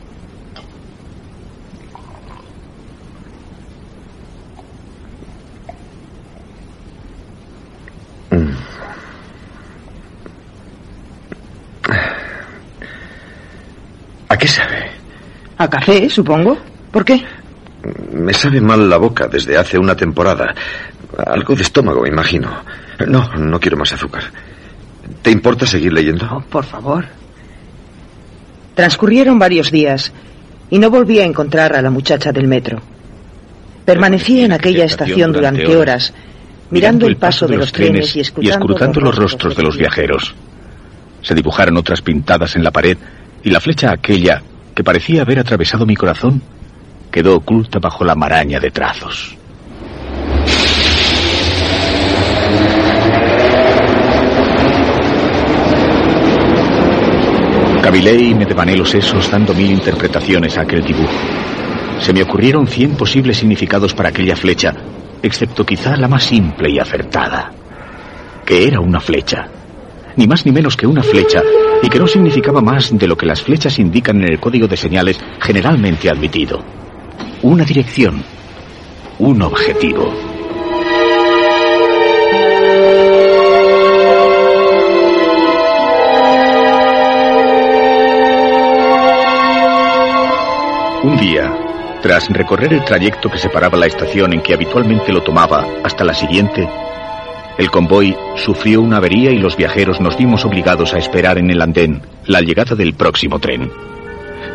¿A 14.35 14.37
qué 14.37 14.49
sabe? 14.49 14.91
A 15.59 15.71
café, 15.71 16.11
supongo. 16.11 16.59
¿Por 16.91 17.05
qué? 17.05 17.25
Me 18.13 18.35
sabe 18.35 18.61
mal 18.61 18.91
la 18.91 18.97
boca 18.97 19.29
desde 19.29 19.57
hace 19.57 19.79
una 19.79 19.95
temporada. 19.95 20.53
Algo 21.25 21.55
de 21.55 21.63
estómago, 21.63 22.05
imagino. 22.05 22.51
No, 23.07 23.29
no 23.37 23.61
quiero 23.61 23.77
más 23.77 23.93
azúcar. 23.93 24.25
¿Te 25.23 25.31
importa 25.31 25.67
seguir 25.67 25.93
leyendo? 25.93 26.27
Oh, 26.29 26.41
por 26.41 26.65
favor. 26.65 27.05
Transcurrieron 28.75 29.39
varios 29.39 29.71
días 29.71 30.13
y 30.69 30.81
no 30.81 30.91
volví 30.91 31.21
a 31.21 31.25
encontrar 31.25 31.77
a 31.77 31.83
la 31.83 31.91
muchacha 31.91 32.33
del 32.33 32.49
metro. 32.49 32.83
Permanecí 33.85 34.41
en 34.41 34.51
aquella 34.51 34.85
estación 34.85 35.33
durante 35.33 35.77
horas, 35.77 36.13
mirando 36.71 37.07
el 37.07 37.19
paso 37.19 37.47
de 37.47 37.57
los 37.57 37.71
trenes 37.71 38.17
y 38.17 38.21
escrutando 38.21 39.01
los 39.01 39.15
rostros 39.15 39.55
de 39.55 39.63
los 39.63 39.77
viajeros. 39.77 40.35
Se 41.23 41.37
dibujaron 41.37 41.77
otras 41.77 42.03
pintadas 42.03 42.57
en 42.57 42.65
la 42.65 42.73
pared 42.73 42.99
y 43.45 43.51
la 43.51 43.61
flecha 43.61 43.93
aquella, 43.93 44.43
que 44.75 44.83
parecía 44.83 45.23
haber 45.23 45.39
atravesado 45.39 45.85
mi 45.85 45.95
corazón, 45.95 46.43
quedó 47.13 47.37
oculta 47.37 47.79
bajo 47.79 48.03
la 48.03 48.15
maraña 48.15 48.59
de 48.59 48.71
trazos. 48.71 49.37
Cavilé 57.83 58.15
y 58.15 58.35
me 58.35 58.47
devané 58.47 58.77
los 58.77 58.89
sesos 58.89 59.31
dando 59.31 59.53
mil 59.53 59.73
interpretaciones 59.73 60.57
a 60.57 60.63
aquel 60.63 60.83
dibujo. 60.83 61.13
Se 62.01 62.15
me 62.15 62.23
ocurrieron 62.23 62.67
cien 62.67 62.97
posibles 62.97 63.37
significados 63.37 63.93
para 63.93 64.09
aquella 64.09 64.37
flecha, 64.37 64.75
excepto 65.23 65.67
quizá 65.67 65.99
la 65.99 66.09
más 66.09 66.25
simple 66.25 66.71
y 66.71 66.79
acertada, 66.79 67.53
que 68.47 68.67
era 68.67 68.81
una 68.81 69.01
flecha, 69.01 69.49
ni 70.17 70.27
más 70.27 70.47
ni 70.47 70.53
menos 70.53 70.79
que 70.79 70.87
una 70.87 71.03
flecha, 71.03 71.43
y 71.85 71.89
que 71.91 71.99
no 71.99 72.07
significaba 72.07 72.63
más 72.63 72.97
de 72.97 73.07
lo 73.07 73.15
que 73.15 73.27
las 73.27 73.43
flechas 73.43 73.79
indican 73.79 74.17
en 74.23 74.33
el 74.33 74.41
código 74.41 74.67
de 74.67 74.77
señales 74.77 75.21
generalmente 75.39 76.09
admitido. 76.09 76.65
Una 77.43 77.63
dirección, 77.63 78.25
un 79.19 79.43
objetivo. 79.43 80.11
Un 91.03 91.19
día, 91.19 91.55
tras 92.01 92.31
recorrer 92.31 92.73
el 92.73 92.83
trayecto 92.83 93.29
que 93.29 93.37
separaba 93.37 93.77
la 93.77 93.87
estación 93.87 94.33
en 94.33 94.41
que 94.41 94.55
habitualmente 94.55 95.13
lo 95.13 95.23
tomaba 95.23 95.67
hasta 95.85 96.03
la 96.03 96.15
siguiente, 96.15 96.67
el 97.59 97.71
convoy 97.71 98.17
sufrió 98.37 98.81
una 98.81 98.97
avería 98.97 99.31
y 99.31 99.39
los 99.39 99.57
viajeros 99.57 100.01
nos 100.01 100.17
vimos 100.17 100.45
obligados 100.45 100.93
a 100.95 100.99
esperar 100.99 101.39
en 101.39 101.51
el 101.51 101.63
andén 101.63 102.03
la 102.27 102.41
llegada 102.41 102.75
del 102.75 102.95
próximo 102.95 103.39
tren. 103.39 103.71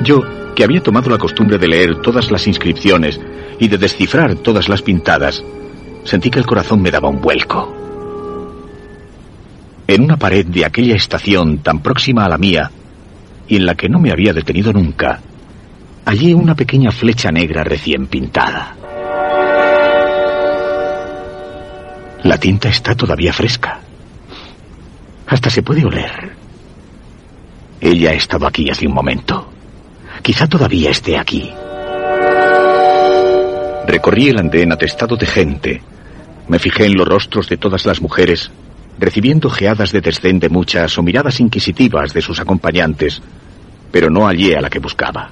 Yo, 0.02 0.54
que 0.56 0.64
había 0.64 0.82
tomado 0.82 1.10
la 1.10 1.18
costumbre 1.18 1.58
de 1.58 1.68
leer 1.68 2.02
todas 2.02 2.32
las 2.32 2.48
inscripciones 2.48 3.20
y 3.60 3.68
de 3.68 3.78
descifrar 3.78 4.36
todas 4.36 4.68
las 4.68 4.82
pintadas, 4.82 5.44
sentí 6.04 6.30
que 6.30 6.40
el 6.40 6.46
corazón 6.46 6.82
me 6.82 6.92
daba 6.92 7.10
un 7.10 7.22
vuelco. 7.22 7.76
En 9.88 10.04
una 10.04 10.18
pared 10.18 10.46
de 10.46 10.66
aquella 10.66 10.96
estación 10.96 11.60
tan 11.60 11.82
próxima 11.82 12.26
a 12.26 12.30
la 12.30 12.38
mía, 12.38 12.70
y 13.48 13.56
en 13.56 13.66
la 13.66 13.76
que 13.76 13.90
no 13.90 14.00
me 14.00 14.12
había 14.12 14.34
detenido 14.34 14.72
nunca, 14.72 15.22
Allí 16.10 16.34
una 16.34 16.56
pequeña 16.56 16.90
flecha 16.90 17.32
negra 17.32 17.64
recién 17.64 18.08
pintada. 18.08 18.76
La 22.24 22.38
tinta 22.38 22.70
está 22.70 22.96
todavía 22.96 23.32
fresca. 23.32 23.80
Hasta 25.28 25.50
se 25.50 25.64
puede 25.64 25.86
oler. 25.86 26.34
Ella 27.80 28.12
ha 28.12 28.14
estado 28.14 28.46
aquí 28.46 28.70
hace 28.70 28.88
un 28.88 28.94
momento. 28.94 29.50
Quizá 30.22 30.48
todavía 30.48 30.90
esté 30.90 31.18
aquí. 31.18 31.50
Recorrí 33.88 34.30
el 34.30 34.40
andén 34.40 34.72
atestado 34.72 35.16
de 35.16 35.26
gente. 35.26 35.82
Me 36.48 36.60
fijé 36.60 36.86
en 36.86 36.96
los 36.96 37.08
rostros 37.08 37.48
de 37.48 37.58
todas 37.58 37.86
las 37.86 38.02
mujeres, 38.02 38.52
recibiendo 38.98 39.48
ojeadas 39.48 39.92
de 39.92 40.02
desdén 40.02 40.40
de 40.40 40.50
muchas 40.50 40.98
o 40.98 41.04
miradas 41.04 41.40
inquisitivas 41.40 42.14
de 42.14 42.22
sus 42.22 42.40
acompañantes, 42.40 43.22
pero 43.92 44.10
no 44.10 44.28
hallé 44.28 44.58
a 44.58 44.62
la 44.62 44.70
que 44.70 44.80
buscaba. 44.80 45.30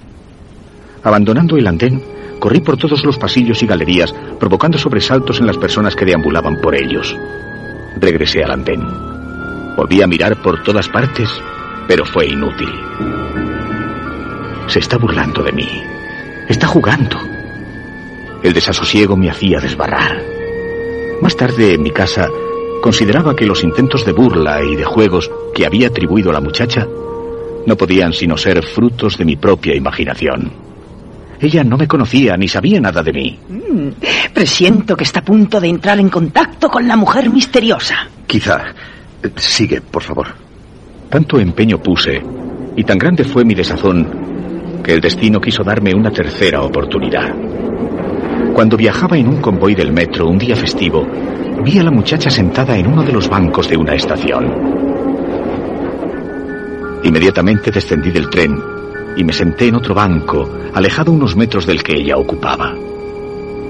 Abandonando 1.04 1.58
el 1.58 1.68
andén, 1.68 2.02
corrí 2.40 2.62
por 2.62 2.78
todos 2.78 3.04
los 3.04 3.18
pasillos 3.18 3.62
y 3.64 3.68
galerías, 3.68 4.14
provocando 4.40 4.78
sobresaltos 4.78 5.40
en 5.40 5.48
las 5.48 5.58
personas 5.58 5.96
que 5.96 6.06
deambulaban 6.06 6.60
por 6.62 6.76
ellos. 6.76 7.16
Regresé 8.00 8.44
al 8.44 8.52
andén. 8.52 8.82
Volví 9.76 10.02
a 10.02 10.08
mirar 10.08 10.42
por 10.42 10.64
todas 10.64 10.88
partes, 10.90 11.30
pero 11.88 12.06
fue 12.06 12.28
inútil. 12.28 12.70
Se 14.68 14.80
está 14.80 14.98
burlando 14.98 15.44
de 15.44 15.52
mí. 15.52 15.68
Está 16.48 16.68
jugando. 16.68 17.18
El 18.44 18.54
desasosiego 18.54 19.16
me 19.16 19.30
hacía 19.30 19.60
desbarrar. 19.60 20.22
Más 21.22 21.36
tarde, 21.36 21.74
en 21.74 21.84
mi 21.84 21.92
casa, 21.92 22.30
consideraba 22.82 23.36
que 23.36 23.46
los 23.46 23.64
intentos 23.64 24.06
de 24.06 24.12
burla 24.12 24.64
y 24.64 24.76
de 24.76 24.86
juegos 24.86 25.32
que 25.54 25.66
había 25.66 25.88
atribuido 25.88 26.30
a 26.30 26.34
la 26.34 26.42
muchacha 26.42 26.88
no 27.66 27.76
podían 27.76 28.14
sino 28.14 28.38
ser 28.38 28.64
frutos 28.64 29.18
de 29.18 29.26
mi 29.26 29.36
propia 29.36 29.76
imaginación. 29.76 30.52
Ella 31.40 31.64
no 31.64 31.78
me 31.78 31.88
conocía 31.88 32.36
ni 32.36 32.48
sabía 32.48 32.80
nada 32.80 33.04
de 33.04 33.14
mí. 33.14 33.40
Mm, 33.50 33.90
presiento 34.34 34.96
que 34.96 35.04
está 35.04 35.20
a 35.20 35.26
punto 35.26 35.60
de 35.60 35.68
entrar 35.68 36.00
en 36.00 36.10
contacto 36.10 36.70
con 36.70 36.88
la 36.88 36.96
mujer 36.96 37.30
misteriosa. 37.30 38.08
Quizá. 38.26 38.74
Sigue, 39.36 39.82
por 39.82 40.04
favor. 40.04 40.28
Tanto 41.10 41.40
empeño 41.40 41.78
puse 41.80 42.22
y 42.76 42.84
tan 42.84 42.98
grande 42.98 43.24
fue 43.24 43.46
mi 43.46 43.54
desazón 43.54 44.82
que 44.84 44.94
el 44.94 45.02
destino 45.02 45.40
quiso 45.40 45.64
darme 45.64 45.94
una 45.94 46.12
tercera 46.12 46.62
oportunidad. 46.62 47.34
Cuando 48.54 48.78
viajaba 48.78 49.18
en 49.18 49.28
un 49.28 49.42
convoy 49.42 49.76
del 49.76 49.92
metro 49.92 50.28
un 50.28 50.38
día 50.38 50.56
festivo, 50.56 51.06
vi 51.64 51.80
a 51.80 51.84
la 51.84 51.92
muchacha 51.92 52.30
sentada 52.30 52.78
en 52.78 52.88
uno 52.88 53.04
de 53.04 53.12
los 53.12 53.30
bancos 53.30 53.70
de 53.70 53.78
una 53.78 53.94
estación. 53.94 54.46
Inmediatamente 57.04 57.72
descendí 57.72 58.12
del 58.12 58.30
tren 58.30 58.77
y 59.18 59.24
me 59.24 59.34
senté 59.34 59.68
en 59.68 59.76
otro 59.76 59.96
banco, 59.96 60.48
alejado 60.74 61.12
unos 61.12 61.36
metros 61.36 61.66
del 61.66 61.82
que 61.82 61.96
ella 61.96 62.18
ocupaba. 62.18 62.74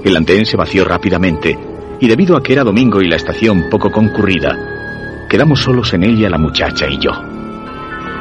El 0.04 0.16
andén 0.16 0.44
se 0.44 0.58
vació 0.58 0.84
rápidamente 0.84 1.58
y 1.98 2.06
debido 2.06 2.36
a 2.36 2.42
que 2.42 2.52
era 2.52 2.62
domingo 2.62 3.00
y 3.00 3.08
la 3.08 3.16
estación 3.16 3.68
poco 3.70 3.90
concurrida, 3.90 5.26
quedamos 5.28 5.60
solos 5.60 5.92
en 5.94 6.04
ella 6.04 6.28
la 6.28 6.38
muchacha 6.38 6.86
y 6.86 6.98
yo. 6.98 7.12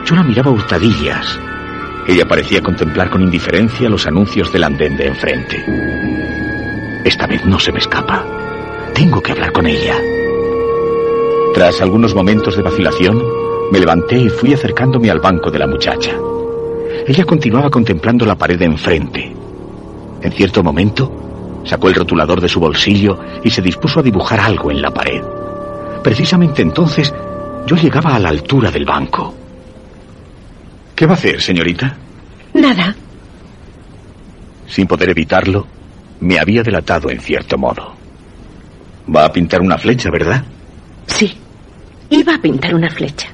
Yo 0.05 0.15
la 0.15 0.23
miraba 0.23 0.51
hurtadillas. 0.51 1.37
Ella 2.07 2.25
parecía 2.25 2.61
contemplar 2.61 3.09
con 3.09 3.21
indiferencia 3.21 3.89
los 3.89 4.07
anuncios 4.07 4.51
del 4.53 4.63
andén 4.63 4.95
de 4.95 5.07
enfrente. 5.07 5.65
Esta 7.03 7.27
vez 7.27 7.45
no 7.45 7.59
se 7.59 7.73
me 7.73 7.79
escapa. 7.79 8.25
Tengo 8.93 9.21
que 9.21 9.33
hablar 9.33 9.51
con 9.51 9.67
ella. 9.67 9.95
Tras 11.53 11.81
algunos 11.81 12.15
momentos 12.15 12.55
de 12.55 12.63
vacilación, 12.63 13.21
me 13.69 13.79
levanté 13.79 14.17
y 14.17 14.29
fui 14.29 14.53
acercándome 14.53 15.11
al 15.11 15.19
banco 15.19 15.51
de 15.51 15.59
la 15.59 15.67
muchacha. 15.67 16.17
Ella 17.07 17.25
continuaba 17.25 17.69
contemplando 17.69 18.25
la 18.25 18.35
pared 18.35 18.57
de 18.57 18.65
enfrente. 18.65 19.33
En 20.21 20.31
cierto 20.31 20.63
momento, 20.63 21.61
sacó 21.65 21.89
el 21.89 21.95
rotulador 21.95 22.41
de 22.41 22.49
su 22.49 22.59
bolsillo 22.59 23.19
y 23.43 23.49
se 23.49 23.61
dispuso 23.61 23.99
a 23.99 24.03
dibujar 24.03 24.39
algo 24.39 24.71
en 24.71 24.81
la 24.81 24.91
pared. 24.91 25.21
Precisamente 26.03 26.61
entonces, 26.61 27.13
yo 27.65 27.75
llegaba 27.75 28.15
a 28.15 28.19
la 28.19 28.29
altura 28.29 28.71
del 28.71 28.85
banco. 28.85 29.33
¿Qué 30.95 31.05
va 31.05 31.13
a 31.13 31.17
hacer, 31.17 31.41
señorita? 31.41 31.95
Nada. 32.53 32.95
Sin 34.67 34.87
poder 34.87 35.09
evitarlo, 35.09 35.67
me 36.19 36.39
había 36.39 36.63
delatado 36.63 37.09
en 37.09 37.19
cierto 37.19 37.57
modo. 37.57 37.93
Va 39.13 39.25
a 39.25 39.31
pintar 39.31 39.61
una 39.61 39.77
flecha, 39.77 40.09
¿verdad? 40.11 40.43
Sí. 41.05 41.37
Iba 42.09 42.35
a 42.35 42.41
pintar 42.41 42.73
una 42.73 42.89
flecha. 42.89 43.29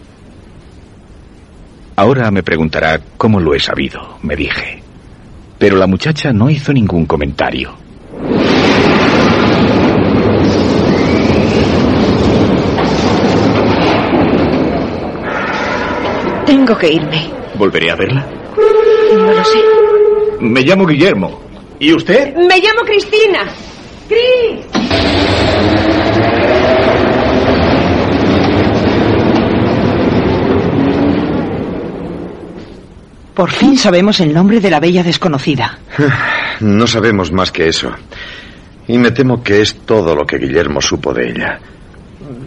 Ahora 1.95 2.31
me 2.31 2.41
preguntará 2.41 3.00
cómo 3.17 3.39
lo 3.39 3.53
he 3.53 3.59
sabido, 3.59 4.17
me 4.23 4.35
dije. 4.35 4.81
Pero 5.59 5.77
la 5.77 5.88
muchacha 5.88 6.33
no 6.33 6.50
hizo 6.50 6.73
ningún 6.73 7.05
comentario. 7.05 7.75
Tengo 16.45 16.77
que 16.77 16.93
irme. 16.93 17.29
¿Volveré 17.55 17.91
a 17.91 17.95
verla? 17.95 18.25
No 19.15 19.31
lo 19.31 19.43
sé. 19.43 19.59
Me 20.39 20.62
llamo 20.62 20.85
Guillermo. 20.85 21.41
¿Y 21.79 21.93
usted? 21.93 22.35
Me 22.35 22.59
llamo 22.59 22.81
Cristina. 22.85 23.45
Cris. 24.07 24.65
Por 33.34 33.50
fin 33.50 33.78
sabemos 33.78 34.20
el 34.20 34.34
nombre 34.34 34.60
de 34.60 34.70
la 34.70 34.80
bella 34.80 35.04
desconocida. 35.04 35.80
No 36.60 36.86
sabemos 36.86 37.32
más 37.32 37.52
que 37.52 37.68
eso. 37.68 37.90
Y 38.88 38.98
me 39.00 39.12
temo 39.12 39.42
que 39.42 39.62
es 39.62 39.75
todo 39.86 40.16
lo 40.16 40.24
que 40.24 40.38
Guillermo 40.38 40.82
supo 40.82 41.12
de 41.12 41.32
ella. 41.32 41.60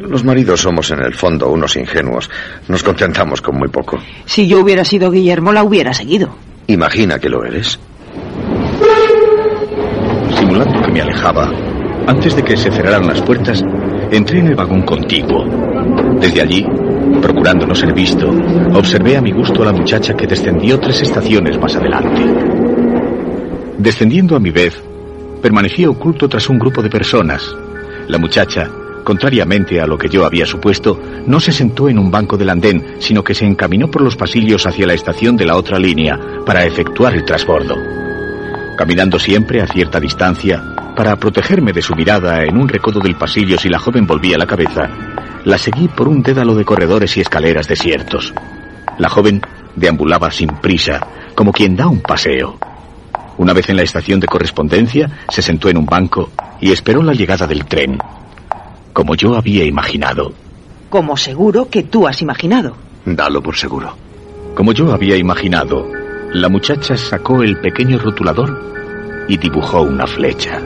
Los 0.01 0.25
maridos 0.25 0.61
somos 0.61 0.91
en 0.93 1.01
el 1.01 1.13
fondo 1.13 1.51
unos 1.51 1.77
ingenuos. 1.77 2.31
Nos 2.69 2.83
contentamos 2.85 3.43
con 3.43 3.57
muy 3.59 3.69
poco. 3.69 3.99
Si 4.25 4.47
yo 4.47 4.61
hubiera 4.61 4.85
sido 4.85 5.11
Guillermo, 5.11 5.53
la 5.53 5.65
hubiera 5.65 5.93
seguido. 5.93 6.37
Imagina 6.69 7.19
que 7.19 7.29
lo 7.29 7.45
eres. 7.45 7.79
Simulando 10.39 10.83
que 10.83 10.93
me 10.93 11.01
alejaba, 11.01 11.51
antes 12.07 12.37
de 12.37 12.43
que 12.43 12.57
se 12.57 12.71
cerraran 12.71 13.09
las 13.09 13.21
puertas, 13.23 13.63
entré 14.13 14.39
en 14.39 14.47
el 14.49 14.55
vagón 14.55 14.83
contiguo. 14.83 15.45
Desde 16.21 16.41
allí, 16.43 16.65
procurando 17.21 17.67
no 17.67 17.75
ser 17.75 17.93
visto, 17.93 18.29
observé 18.75 19.17
a 19.17 19.23
mi 19.23 19.33
gusto 19.33 19.63
a 19.63 19.67
la 19.67 19.73
muchacha 19.73 20.15
que 20.15 20.27
descendió 20.27 20.79
tres 20.79 21.03
estaciones 21.03 21.59
más 21.59 21.77
adelante. 21.77 22.23
Descendiendo 23.79 24.37
a 24.37 24.41
mi 24.41 24.51
vez, 24.51 24.83
permanecía 25.43 25.91
oculto 25.91 26.29
tras 26.29 26.49
un 26.49 26.59
grupo 26.59 26.83
de 26.83 26.91
personas. 26.91 27.55
La 28.09 28.19
muchacha, 28.19 28.71
contrariamente 29.05 29.81
a 29.81 29.87
lo 29.87 29.99
que 29.99 30.09
yo 30.09 30.25
había 30.25 30.47
supuesto, 30.47 30.99
no 31.27 31.41
se 31.41 31.53
sentó 31.53 31.89
en 31.89 31.99
un 31.99 32.11
banco 32.11 32.37
del 32.37 32.51
andén, 32.51 32.97
sino 32.99 33.23
que 33.23 33.35
se 33.35 33.45
encaminó 33.45 33.89
por 33.91 34.03
los 34.03 34.17
pasillos 34.17 34.67
hacia 34.67 34.87
la 34.87 34.95
estación 34.95 35.37
de 35.37 35.47
la 35.47 35.57
otra 35.57 35.79
línea 35.79 36.19
para 36.45 36.65
efectuar 36.65 37.15
el 37.15 37.25
trasbordo. 37.25 37.77
Caminando 38.77 39.19
siempre 39.19 39.63
a 39.63 39.67
cierta 39.67 40.01
distancia, 40.01 40.63
para 40.97 41.17
protegerme 41.17 41.73
de 41.73 41.83
su 41.83 41.95
mirada 41.95 42.43
en 42.45 42.57
un 42.57 42.69
recodo 42.69 43.01
del 43.01 43.17
pasillo 43.17 43.59
si 43.59 43.69
la 43.69 43.79
joven 43.79 44.07
volvía 44.07 44.39
la 44.39 44.47
cabeza, 44.47 44.91
la 45.47 45.59
seguí 45.59 45.87
por 45.87 46.09
un 46.09 46.25
dédalo 46.25 46.57
de 46.57 46.65
corredores 46.65 47.17
y 47.17 47.21
escaleras 47.21 47.69
desiertos. 47.69 48.35
La 48.99 49.09
joven 49.09 49.41
deambulaba 49.77 50.29
sin 50.33 50.49
prisa, 50.49 51.07
como 51.37 51.53
quien 51.53 51.77
da 51.77 51.87
un 51.87 52.01
paseo. 52.01 52.59
Una 53.39 53.53
vez 53.53 53.69
en 53.71 53.77
la 53.77 53.85
estación 53.85 54.19
de 54.19 54.27
correspondencia, 54.27 55.09
se 55.29 55.43
sentó 55.43 55.69
en 55.69 55.79
un 55.79 55.87
banco 55.87 56.31
y 56.61 56.73
esperó 56.73 57.01
la 57.01 57.13
llegada 57.13 57.47
del 57.47 57.65
tren. 57.65 57.97
Como 58.93 59.15
yo 59.15 59.37
había 59.37 59.65
imaginado. 59.65 60.33
Como 60.91 61.17
seguro 61.17 61.69
que 61.71 61.85
tú 61.85 62.09
has 62.09 62.21
imaginado. 62.23 62.77
Dalo 63.05 63.41
por 63.41 63.57
seguro. 63.57 63.95
Como 64.57 64.73
yo 64.73 64.93
había 64.93 65.17
imaginado, 65.17 65.87
la 66.33 66.49
muchacha 66.49 66.97
sacó 66.97 67.45
el 67.45 67.61
pequeño 67.61 67.99
rotulador 67.99 69.25
y 69.29 69.37
dibujó 69.37 69.83
una 69.83 70.09
flecha. 70.09 70.61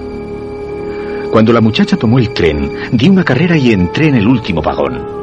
Cuando 1.30 1.52
la 1.52 1.60
muchacha 1.60 1.96
tomó 1.96 2.18
el 2.18 2.34
tren, 2.34 2.90
di 2.90 3.08
una 3.08 3.22
carrera 3.22 3.56
y 3.56 3.72
entré 3.72 4.08
en 4.08 4.16
el 4.16 4.26
último 4.26 4.60
vagón. 4.62 5.20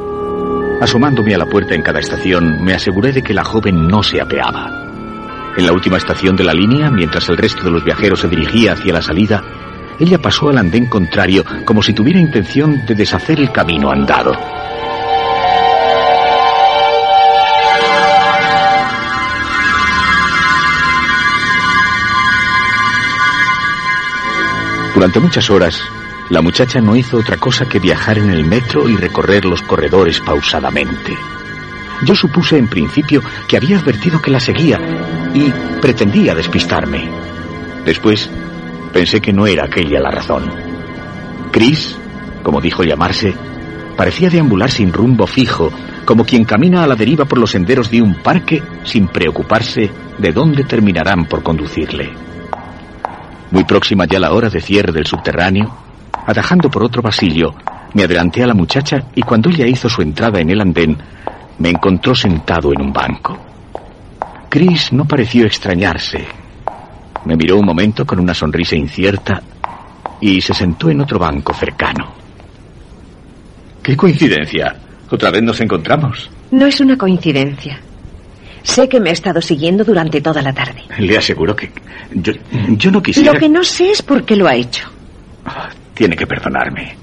Asomándome 0.80 1.34
a 1.34 1.38
la 1.38 1.46
puerta 1.46 1.74
en 1.74 1.82
cada 1.82 2.00
estación, 2.00 2.64
me 2.64 2.72
aseguré 2.72 3.12
de 3.12 3.22
que 3.22 3.34
la 3.34 3.44
joven 3.44 3.86
no 3.86 4.02
se 4.02 4.20
apeaba. 4.20 4.86
En 5.56 5.66
la 5.66 5.72
última 5.72 5.98
estación 5.98 6.34
de 6.34 6.44
la 6.44 6.54
línea, 6.54 6.90
mientras 6.90 7.28
el 7.28 7.36
resto 7.36 7.64
de 7.64 7.72
los 7.72 7.84
viajeros 7.84 8.20
se 8.20 8.28
dirigía 8.28 8.72
hacia 8.72 8.94
la 8.94 9.02
salida, 9.02 9.42
ella 10.00 10.18
pasó 10.18 10.48
al 10.48 10.58
andén 10.58 10.86
contrario 10.86 11.44
como 11.66 11.82
si 11.82 11.92
tuviera 11.92 12.20
intención 12.20 12.86
de 12.86 12.94
deshacer 12.94 13.38
el 13.40 13.52
camino 13.52 13.90
andado. 13.90 14.32
Durante 24.98 25.20
muchas 25.20 25.48
horas, 25.48 25.80
la 26.28 26.42
muchacha 26.42 26.80
no 26.80 26.96
hizo 26.96 27.18
otra 27.18 27.36
cosa 27.36 27.66
que 27.66 27.78
viajar 27.78 28.18
en 28.18 28.30
el 28.30 28.44
metro 28.44 28.88
y 28.88 28.96
recorrer 28.96 29.44
los 29.44 29.62
corredores 29.62 30.18
pausadamente. 30.18 31.16
Yo 32.04 32.16
supuse 32.16 32.58
en 32.58 32.66
principio 32.66 33.22
que 33.46 33.56
había 33.56 33.78
advertido 33.78 34.20
que 34.20 34.32
la 34.32 34.40
seguía 34.40 34.80
y 35.32 35.52
pretendía 35.80 36.34
despistarme. 36.34 37.08
Después 37.84 38.28
pensé 38.92 39.20
que 39.20 39.32
no 39.32 39.46
era 39.46 39.66
aquella 39.66 40.00
la 40.00 40.10
razón. 40.10 40.50
Chris, 41.52 41.96
como 42.42 42.60
dijo 42.60 42.82
llamarse, 42.82 43.36
parecía 43.96 44.30
deambular 44.30 44.72
sin 44.72 44.92
rumbo 44.92 45.28
fijo, 45.28 45.70
como 46.04 46.24
quien 46.24 46.44
camina 46.44 46.82
a 46.82 46.88
la 46.88 46.96
deriva 46.96 47.24
por 47.24 47.38
los 47.38 47.52
senderos 47.52 47.88
de 47.88 48.02
un 48.02 48.16
parque 48.16 48.64
sin 48.82 49.06
preocuparse 49.06 49.92
de 50.18 50.32
dónde 50.32 50.64
terminarán 50.64 51.26
por 51.26 51.44
conducirle. 51.44 52.10
Muy 53.50 53.64
próxima 53.64 54.04
ya 54.06 54.18
la 54.18 54.32
hora 54.32 54.48
de 54.48 54.60
cierre 54.60 54.92
del 54.92 55.06
subterráneo, 55.06 55.74
atajando 56.26 56.70
por 56.70 56.82
otro 56.82 57.02
pasillo, 57.02 57.54
me 57.94 58.04
adelanté 58.04 58.42
a 58.42 58.46
la 58.46 58.54
muchacha 58.54 59.04
y 59.14 59.22
cuando 59.22 59.48
ella 59.48 59.66
hizo 59.66 59.88
su 59.88 60.02
entrada 60.02 60.40
en 60.40 60.50
el 60.50 60.60
andén, 60.60 60.96
me 61.58 61.70
encontró 61.70 62.14
sentado 62.14 62.72
en 62.72 62.82
un 62.82 62.92
banco. 62.92 63.38
Chris 64.48 64.92
no 64.92 65.04
pareció 65.04 65.46
extrañarse. 65.46 66.24
Me 67.24 67.36
miró 67.36 67.58
un 67.58 67.66
momento 67.66 68.06
con 68.06 68.20
una 68.20 68.34
sonrisa 68.34 68.76
incierta 68.76 69.42
y 70.20 70.40
se 70.40 70.54
sentó 70.54 70.90
en 70.90 71.00
otro 71.00 71.18
banco 71.18 71.52
cercano. 71.54 72.12
¡Qué 73.82 73.96
coincidencia! 73.96 74.76
Otra 75.10 75.30
vez 75.30 75.42
nos 75.42 75.60
encontramos. 75.60 76.30
No 76.50 76.66
es 76.66 76.80
una 76.80 76.96
coincidencia. 76.98 77.80
Sé 78.68 78.86
que 78.86 79.00
me 79.00 79.08
ha 79.08 79.14
estado 79.14 79.40
siguiendo 79.40 79.82
durante 79.82 80.20
toda 80.20 80.42
la 80.42 80.52
tarde. 80.52 80.82
Le 80.98 81.16
aseguro 81.16 81.56
que 81.56 81.70
yo, 82.14 82.34
yo 82.76 82.90
no 82.90 83.02
quisiera... 83.02 83.32
Lo 83.32 83.38
que 83.38 83.48
no 83.48 83.64
sé 83.64 83.90
es 83.92 84.02
por 84.02 84.24
qué 84.24 84.36
lo 84.36 84.46
ha 84.46 84.54
hecho. 84.54 84.86
Ah, 85.46 85.70
tiene 85.94 86.14
que 86.14 86.26
perdonarme. 86.26 86.94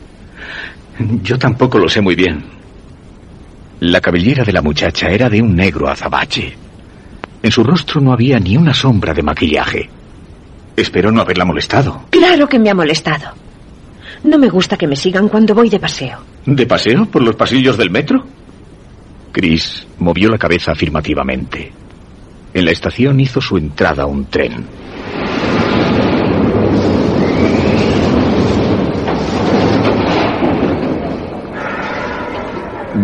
Yo 1.23 1.39
tampoco 1.39 1.80
lo 1.80 1.89
sé 1.89 2.01
muy 2.01 2.13
bien. 2.13 2.43
La 3.80 3.99
cabellera 3.99 4.43
de 4.43 4.54
la 4.54 4.62
muchacha 4.62 5.10
era 5.10 5.28
de 5.28 5.41
un 5.41 5.56
negro 5.56 5.89
azabache. 5.89 6.56
En 7.41 7.51
su 7.51 7.63
rostro 7.63 7.99
no 7.99 8.13
había 8.13 8.39
ni 8.39 8.56
una 8.56 8.73
sombra 8.75 9.15
de 9.15 9.23
maquillaje. 9.23 9.89
Espero 10.78 11.12
no 11.12 11.21
haberla 11.21 11.45
molestado. 11.45 12.06
Claro 12.12 12.47
que 12.47 12.60
me 12.60 12.69
ha 12.69 12.75
molestado. 12.75 13.34
No 14.23 14.38
me 14.38 14.49
gusta 14.49 14.78
que 14.78 14.88
me 14.88 14.95
sigan 14.95 15.30
cuando 15.30 15.56
voy 15.56 15.69
de 15.69 15.80
paseo. 15.80 16.19
¿De 16.45 16.67
paseo 16.67 17.08
por 17.08 17.23
los 17.23 17.36
pasillos 17.36 17.75
del 17.75 17.89
metro? 17.89 18.23
Chris 19.35 19.85
movió 19.99 20.29
la 20.29 20.37
cabeza 20.37 20.71
afirmativamente. 20.71 21.69
En 22.53 22.63
la 22.63 22.71
estación 22.71 23.19
hizo 23.19 23.41
su 23.41 23.57
entrada 23.57 24.05
un 24.05 24.27
tren. 24.27 24.65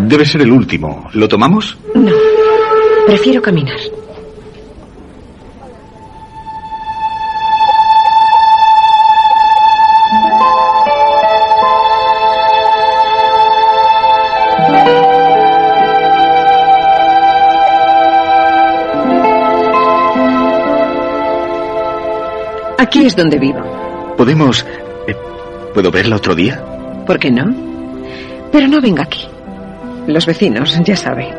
Debe 0.07 0.23
ser 0.23 0.43
el 0.43 0.53
último. 0.53 1.09
¿Lo 1.11 1.27
tomamos? 1.27 1.77
No. 1.95 2.13
Prefiero 3.07 3.41
caminar. 3.41 3.77
Aquí 22.81 23.05
es 23.05 23.15
donde 23.15 23.37
vivo. 23.37 23.61
¿Podemos... 24.17 24.65
eh, 25.07 25.15
¿Puedo 25.73 25.91
verla 25.91 26.15
otro 26.15 26.33
día? 26.33 26.59
¿Por 27.05 27.19
qué 27.19 27.29
no? 27.29 27.45
Pero 28.51 28.67
no 28.67 28.81
venga 28.81 29.03
aquí. 29.03 29.27
Los 30.07 30.25
vecinos, 30.25 30.79
ya 30.83 30.95
sabe. 30.95 31.29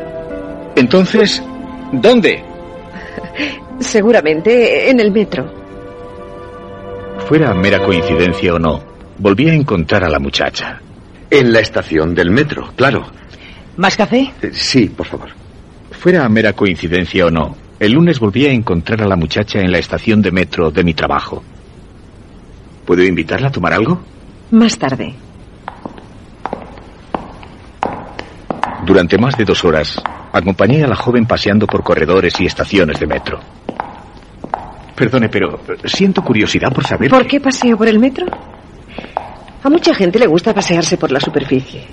Entonces, 0.77 1.43
¿dónde? 1.91 2.41
Seguramente 3.79 4.89
en 4.89 5.01
el 5.01 5.11
metro. 5.11 5.51
Fuera 7.27 7.53
mera 7.53 7.83
coincidencia 7.83 8.53
o 8.53 8.59
no, 8.59 8.81
volví 9.17 9.49
a 9.49 9.53
encontrar 9.53 10.05
a 10.05 10.09
la 10.09 10.19
muchacha. 10.19 10.79
En 11.29 11.51
la 11.51 11.59
estación 11.59 12.15
del 12.15 12.31
metro, 12.31 12.71
claro. 12.77 13.05
¿Más 13.75 13.97
café? 13.97 14.31
Eh, 14.41 14.51
Sí, 14.53 14.85
por 14.87 15.07
favor. 15.07 15.29
Fuera 15.91 16.27
mera 16.29 16.53
coincidencia 16.53 17.25
o 17.25 17.31
no, 17.31 17.55
el 17.83 17.91
lunes 17.91 18.17
volví 18.17 18.45
a 18.45 18.51
encontrar 18.51 19.01
a 19.01 19.07
la 19.07 19.17
muchacha 19.17 19.59
en 19.59 19.69
la 19.69 19.77
estación 19.77 20.21
de 20.21 20.31
metro 20.31 20.71
de 20.71 20.85
mi 20.85 20.93
trabajo. 20.93 21.43
¿Puedo 22.85 23.03
invitarla 23.03 23.49
a 23.49 23.51
tomar 23.51 23.73
algo? 23.73 23.99
Más 24.51 24.77
tarde. 24.77 25.13
Durante 28.85 29.17
más 29.17 29.35
de 29.35 29.43
dos 29.43 29.65
horas, 29.65 30.01
acompañé 30.31 30.81
a 30.83 30.87
la 30.87 30.95
joven 30.95 31.25
paseando 31.25 31.67
por 31.67 31.83
corredores 31.83 32.39
y 32.39 32.45
estaciones 32.45 33.01
de 33.01 33.07
metro. 33.07 33.39
Perdone, 34.95 35.27
pero 35.27 35.59
siento 35.83 36.21
curiosidad 36.21 36.71
por 36.73 36.85
saber... 36.85 37.09
¿Por 37.09 37.27
qué 37.27 37.41
paseo 37.41 37.75
por 37.75 37.89
el 37.89 37.99
metro? 37.99 38.25
A 39.61 39.69
mucha 39.69 39.93
gente 39.93 40.19
le 40.19 40.27
gusta 40.27 40.53
pasearse 40.53 40.95
por 40.95 41.11
la 41.11 41.19
superficie. 41.19 41.85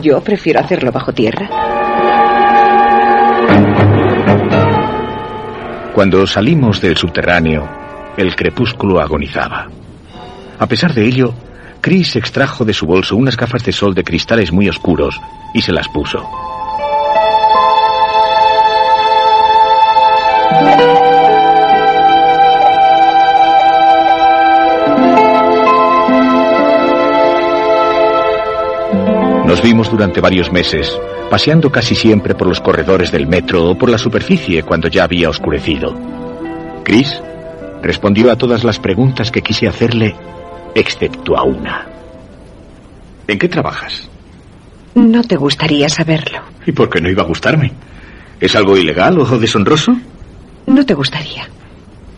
Yo 0.00 0.20
prefiero 0.20 0.60
hacerlo 0.60 0.92
bajo 0.92 1.12
tierra. 1.12 1.48
Cuando 5.94 6.26
salimos 6.26 6.80
del 6.80 6.96
subterráneo, 6.96 7.68
el 8.16 8.36
crepúsculo 8.36 9.00
agonizaba. 9.00 9.68
A 10.58 10.66
pesar 10.66 10.94
de 10.94 11.04
ello, 11.04 11.34
Chris 11.80 12.16
extrajo 12.16 12.64
de 12.64 12.72
su 12.72 12.86
bolso 12.86 13.16
unas 13.16 13.36
gafas 13.36 13.64
de 13.64 13.72
sol 13.72 13.94
de 13.94 14.04
cristales 14.04 14.52
muy 14.52 14.68
oscuros 14.68 15.20
y 15.52 15.62
se 15.62 15.72
las 15.72 15.88
puso. 15.88 16.28
Nos 29.46 29.62
vimos 29.62 29.90
durante 29.90 30.20
varios 30.20 30.52
meses, 30.52 30.96
paseando 31.30 31.70
casi 31.70 31.94
siempre 31.94 32.34
por 32.34 32.48
los 32.48 32.60
corredores 32.60 33.12
del 33.12 33.26
metro 33.28 33.64
o 33.70 33.78
por 33.78 33.88
la 33.88 33.98
superficie 33.98 34.62
cuando 34.64 34.88
ya 34.88 35.04
había 35.04 35.30
oscurecido. 35.30 35.94
Chris 36.84 37.22
respondió 37.82 38.30
a 38.30 38.36
todas 38.36 38.64
las 38.64 38.78
preguntas 38.78 39.30
que 39.30 39.40
quise 39.40 39.68
hacerle, 39.68 40.14
excepto 40.74 41.36
a 41.38 41.44
una. 41.44 41.86
¿En 43.28 43.38
qué 43.38 43.48
trabajas? 43.48 44.08
No 44.94 45.22
te 45.22 45.36
gustaría 45.36 45.88
saberlo. 45.88 46.40
¿Y 46.66 46.72
por 46.72 46.90
qué 46.90 47.00
no 47.00 47.08
iba 47.08 47.22
a 47.22 47.26
gustarme? 47.26 47.72
¿Es 48.40 48.56
algo 48.56 48.76
ilegal 48.76 49.18
o 49.20 49.38
deshonroso? 49.38 49.96
No 50.66 50.84
te 50.84 50.94
gustaría. 50.94 51.48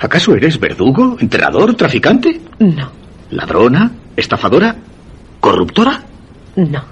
¿Acaso 0.00 0.34
eres 0.34 0.58
verdugo, 0.58 1.16
enterrador, 1.20 1.74
traficante? 1.74 2.40
No, 2.58 2.90
¿Ladrona? 3.30 3.90
¿Estafadora? 4.16 4.74
¿Corruptora? 5.38 6.02
no. 6.56 6.91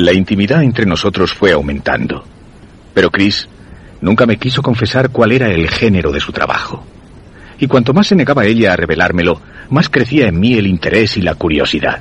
La 0.00 0.14
intimidad 0.14 0.62
entre 0.62 0.86
nosotros 0.86 1.34
fue 1.34 1.52
aumentando. 1.52 2.24
Pero 2.94 3.10
Chris 3.10 3.46
nunca 4.00 4.24
me 4.24 4.38
quiso 4.38 4.62
confesar 4.62 5.10
cuál 5.10 5.30
era 5.32 5.48
el 5.48 5.68
género 5.68 6.10
de 6.10 6.20
su 6.20 6.32
trabajo. 6.32 6.82
Y 7.58 7.66
cuanto 7.66 7.92
más 7.92 8.06
se 8.06 8.14
negaba 8.14 8.46
ella 8.46 8.72
a 8.72 8.76
revelármelo, 8.76 9.42
más 9.68 9.90
crecía 9.90 10.26
en 10.26 10.40
mí 10.40 10.54
el 10.54 10.66
interés 10.66 11.18
y 11.18 11.20
la 11.20 11.34
curiosidad. 11.34 12.00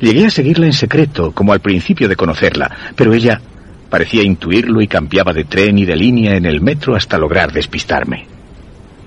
Llegué 0.00 0.26
a 0.26 0.30
seguirla 0.30 0.66
en 0.66 0.72
secreto, 0.72 1.30
como 1.30 1.52
al 1.52 1.60
principio 1.60 2.08
de 2.08 2.16
conocerla, 2.16 2.68
pero 2.96 3.14
ella 3.14 3.40
parecía 3.88 4.24
intuirlo 4.24 4.82
y 4.82 4.88
cambiaba 4.88 5.32
de 5.32 5.44
tren 5.44 5.78
y 5.78 5.84
de 5.84 5.94
línea 5.94 6.34
en 6.34 6.46
el 6.46 6.60
metro 6.60 6.96
hasta 6.96 7.16
lograr 7.16 7.52
despistarme. 7.52 8.26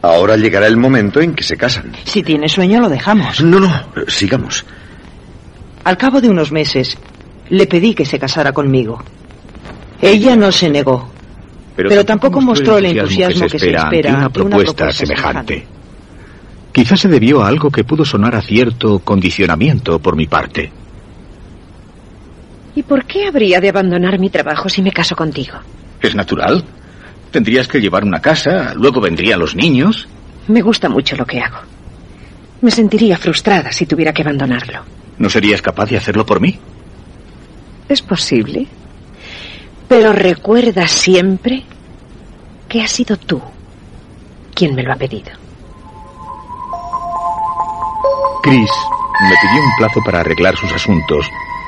Ahora 0.01 0.37
llegará 0.37 0.67
el 0.67 0.77
momento 0.77 1.19
en 1.19 1.35
que 1.35 1.43
se 1.43 1.57
casan. 1.57 1.91
Si 2.05 2.23
tiene 2.23 2.47
sueño, 2.47 2.79
lo 2.79 2.87
dejamos. 2.87 3.43
No, 3.43 3.59
no, 3.59 3.67
eh, 3.97 4.05
sigamos. 4.07 4.65
Al 5.83 5.97
cabo 5.97 6.21
de 6.21 6.29
unos 6.29 6.53
meses, 6.53 6.97
le 7.49 7.67
pedí 7.67 7.93
que 7.93 8.05
se 8.05 8.19
casara 8.19 8.51
conmigo. 8.51 9.03
Ella 10.01 10.35
no 10.35 10.51
se 10.51 10.69
negó. 10.69 11.09
Pero 11.75 12.03
tampoco 12.05 12.41
mostró 12.41 12.77
el 12.77 12.87
entusiasmo 12.87 13.47
que 13.47 13.59
se 13.59 13.69
espera 13.69 13.83
ante 13.83 14.01
de 14.01 14.09
una 14.09 14.17
una 14.17 14.29
propuesta 14.29 14.85
propuesta 14.85 14.91
semejante. 14.91 15.67
Quizás 16.71 16.99
se 16.99 17.07
debió 17.07 17.43
a 17.43 17.47
algo 17.47 17.69
que 17.69 17.83
pudo 17.83 18.03
sonar 18.03 18.35
a 18.35 18.41
cierto 18.41 18.99
condicionamiento 18.99 19.99
por 19.99 20.15
mi 20.15 20.27
parte. 20.27 20.71
¿Y 22.75 22.83
por 22.83 23.05
qué 23.05 23.27
habría 23.27 23.59
de 23.59 23.69
abandonar 23.69 24.19
mi 24.19 24.29
trabajo 24.29 24.69
si 24.69 24.81
me 24.81 24.91
caso 24.91 25.15
contigo? 25.15 25.57
¿Es 26.01 26.13
natural? 26.13 26.63
Tendrías 27.31 27.67
que 27.67 27.81
llevar 27.81 28.03
una 28.03 28.21
casa, 28.21 28.73
luego 28.75 29.01
vendrían 29.01 29.39
los 29.39 29.55
niños. 29.55 30.07
Me 30.47 30.61
gusta 30.61 30.87
mucho 30.87 31.15
lo 31.15 31.25
que 31.25 31.39
hago. 31.39 31.57
Me 32.61 32.71
sentiría 32.71 33.17
frustrada 33.17 33.71
si 33.71 33.85
tuviera 33.85 34.13
que 34.13 34.21
abandonarlo. 34.21 34.81
¿No 35.17 35.29
serías 35.29 35.61
capaz 35.61 35.89
de 35.89 35.97
hacerlo 35.97 36.25
por 36.25 36.39
mí? 36.39 36.59
Es 37.89 38.01
posible. 38.01 38.67
Pero 39.87 40.11
recuerda 40.11 40.87
siempre 40.87 41.63
que 42.67 42.81
has 42.81 42.91
sido 42.91 43.17
tú 43.17 43.41
quien 44.53 44.75
me 44.75 44.83
lo 44.83 44.91
ha 44.91 44.95
pedido. 44.95 45.31
Chris 48.43 48.71
me 49.21 49.35
pidió 49.41 49.63
un 49.63 49.75
plazo 49.77 50.01
para 50.03 50.19
arreglar 50.19 50.55
sus 50.57 50.71
asuntos 50.71 51.25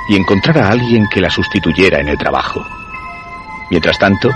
y 0.10 0.16
encontrar 0.16 0.58
a 0.58 0.70
alguien 0.70 1.08
que 1.12 1.22
la 1.22 1.30
sustituyera 1.30 2.00
en 2.00 2.10
el 2.10 2.18
trabajo. 2.18 2.66
Mientras 3.70 3.98
tanto, 4.00 4.30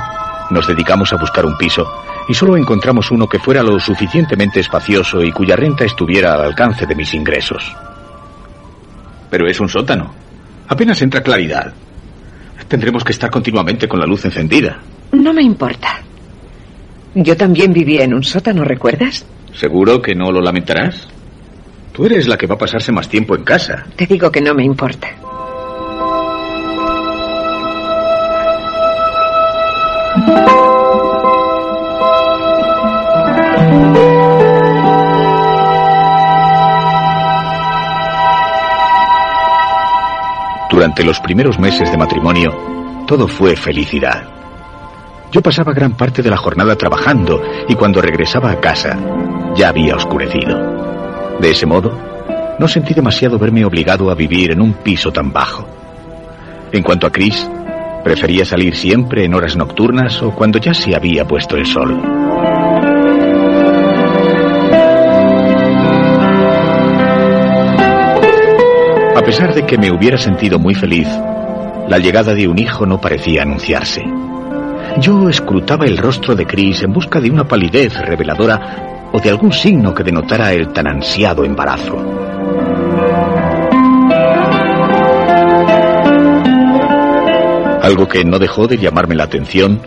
nos 0.49 0.67
dedicamos 0.67 1.11
a 1.13 1.17
buscar 1.17 1.45
un 1.45 1.57
piso 1.57 1.85
y 2.27 2.33
solo 2.33 2.55
encontramos 2.55 3.11
uno 3.11 3.27
que 3.27 3.39
fuera 3.39 3.63
lo 3.63 3.79
suficientemente 3.79 4.59
espacioso 4.59 5.21
y 5.21 5.31
cuya 5.31 5.55
renta 5.55 5.83
estuviera 5.83 6.35
al 6.35 6.41
alcance 6.41 6.85
de 6.85 6.95
mis 6.95 7.13
ingresos. 7.13 7.75
Pero 9.29 9.47
es 9.47 9.59
un 9.59 9.67
sótano. 9.67 10.22
Apenas 10.73 11.03
entra 11.03 11.21
claridad. 11.21 11.71
Tendremos 12.67 13.03
que 13.03 13.11
estar 13.11 13.29
continuamente 13.29 13.87
con 13.87 13.99
la 13.99 14.07
luz 14.07 14.25
encendida. 14.25 14.79
No 15.11 15.31
me 15.31 15.43
importa. 15.43 16.01
Yo 17.13 17.37
también 17.37 17.71
vivía 17.71 18.03
en 18.03 18.15
un 18.15 18.23
sótano, 18.23 18.63
¿recuerdas? 18.63 19.23
¿Seguro 19.53 20.01
que 20.01 20.15
no 20.15 20.31
lo 20.31 20.41
lamentarás? 20.41 21.07
Tú 21.91 22.07
eres 22.07 22.27
la 22.27 22.39
que 22.39 22.47
va 22.47 22.55
a 22.55 22.57
pasarse 22.57 22.91
más 22.91 23.07
tiempo 23.07 23.35
en 23.35 23.43
casa. 23.43 23.85
Te 23.95 24.07
digo 24.07 24.31
que 24.31 24.41
no 24.41 24.55
me 24.55 24.63
importa. 24.63 25.09
Durante 40.83 41.05
los 41.05 41.21
primeros 41.21 41.57
meses 41.59 41.89
de 41.89 41.97
matrimonio, 41.97 43.05
todo 43.07 43.25
fue 43.25 43.55
felicidad. 43.55 44.25
Yo 45.31 45.41
pasaba 45.41 45.71
gran 45.71 45.93
parte 45.93 46.21
de 46.21 46.29
la 46.29 46.35
jornada 46.35 46.75
trabajando 46.75 47.41
y 47.69 47.75
cuando 47.75 48.01
regresaba 48.01 48.51
a 48.51 48.59
casa 48.59 48.99
ya 49.55 49.69
había 49.69 49.95
oscurecido. 49.95 51.37
De 51.39 51.51
ese 51.51 51.65
modo, 51.65 51.97
no 52.59 52.67
sentí 52.67 52.93
demasiado 52.93 53.39
verme 53.39 53.63
obligado 53.63 54.11
a 54.11 54.13
vivir 54.13 54.51
en 54.51 54.59
un 54.59 54.73
piso 54.73 55.09
tan 55.09 55.31
bajo. 55.31 55.65
En 56.73 56.83
cuanto 56.83 57.07
a 57.07 57.11
Chris, 57.11 57.49
prefería 58.03 58.43
salir 58.43 58.75
siempre 58.75 59.23
en 59.23 59.35
horas 59.35 59.55
nocturnas 59.55 60.21
o 60.21 60.35
cuando 60.35 60.59
ya 60.59 60.73
se 60.73 60.93
había 60.93 61.25
puesto 61.25 61.55
el 61.55 61.65
sol. 61.65 61.97
A 69.23 69.25
pesar 69.25 69.53
de 69.53 69.65
que 69.65 69.77
me 69.77 69.89
hubiera 69.89 70.17
sentido 70.17 70.59
muy 70.59 70.75
feliz, 70.75 71.07
la 71.87 71.97
llegada 71.97 72.33
de 72.33 72.45
un 72.45 72.59
hijo 72.59 72.85
no 72.85 72.99
parecía 72.99 73.43
anunciarse. 73.43 74.03
Yo 74.99 75.29
escrutaba 75.29 75.85
el 75.85 75.97
rostro 75.97 76.35
de 76.35 76.45
Chris 76.45 76.83
en 76.83 76.91
busca 76.91 77.21
de 77.21 77.31
una 77.31 77.47
palidez 77.47 77.97
reveladora 77.97 79.09
o 79.13 79.19
de 79.21 79.29
algún 79.29 79.53
signo 79.53 79.95
que 79.95 80.03
denotara 80.03 80.51
el 80.51 80.73
tan 80.73 80.87
ansiado 80.87 81.45
embarazo. 81.45 81.95
Algo 87.81 88.09
que 88.09 88.25
no 88.25 88.39
dejó 88.39 88.67
de 88.67 88.77
llamarme 88.77 89.15
la 89.15 89.23
atención 89.23 89.79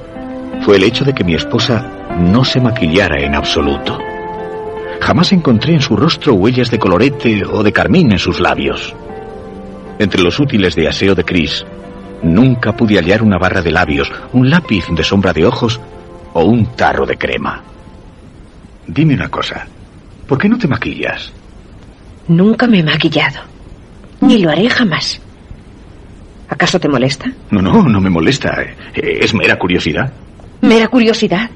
fue 0.62 0.76
el 0.76 0.84
hecho 0.84 1.04
de 1.04 1.12
que 1.12 1.24
mi 1.24 1.34
esposa 1.34 2.06
no 2.18 2.42
se 2.42 2.58
maquillara 2.58 3.20
en 3.20 3.34
absoluto. 3.34 3.98
Jamás 5.02 5.30
encontré 5.32 5.74
en 5.74 5.82
su 5.82 5.94
rostro 5.94 6.32
huellas 6.32 6.70
de 6.70 6.78
colorete 6.78 7.44
o 7.44 7.62
de 7.62 7.72
carmín 7.74 8.12
en 8.12 8.18
sus 8.18 8.40
labios. 8.40 8.96
Entre 9.98 10.20
los 10.22 10.38
útiles 10.40 10.74
de 10.74 10.88
aseo 10.88 11.14
de 11.14 11.24
Chris, 11.24 11.64
nunca 12.22 12.76
pude 12.76 12.96
hallar 12.96 13.22
una 13.22 13.38
barra 13.38 13.62
de 13.62 13.70
labios, 13.70 14.10
un 14.32 14.50
lápiz 14.50 14.84
de 14.90 15.02
sombra 15.02 15.32
de 15.32 15.46
ojos 15.46 15.80
o 16.34 16.44
un 16.44 16.66
tarro 16.76 17.06
de 17.06 17.16
crema. 17.16 17.62
Dime 18.86 19.14
una 19.14 19.28
cosa, 19.28 19.66
¿por 20.28 20.38
qué 20.38 20.48
no 20.48 20.58
te 20.58 20.68
maquillas? 20.68 21.32
Nunca 22.28 22.66
me 22.66 22.80
he 22.80 22.82
maquillado. 22.82 23.40
Ni 24.20 24.38
lo 24.38 24.50
haré 24.50 24.68
jamás. 24.68 25.20
¿Acaso 26.48 26.78
te 26.78 26.88
molesta? 26.88 27.30
No, 27.50 27.60
no, 27.62 27.82
no 27.82 28.00
me 28.00 28.10
molesta. 28.10 28.62
Eh, 28.94 29.18
Es 29.20 29.34
mera 29.34 29.58
curiosidad. 29.58 30.12
Mera 30.62 30.88
curiosidad. 30.88 31.50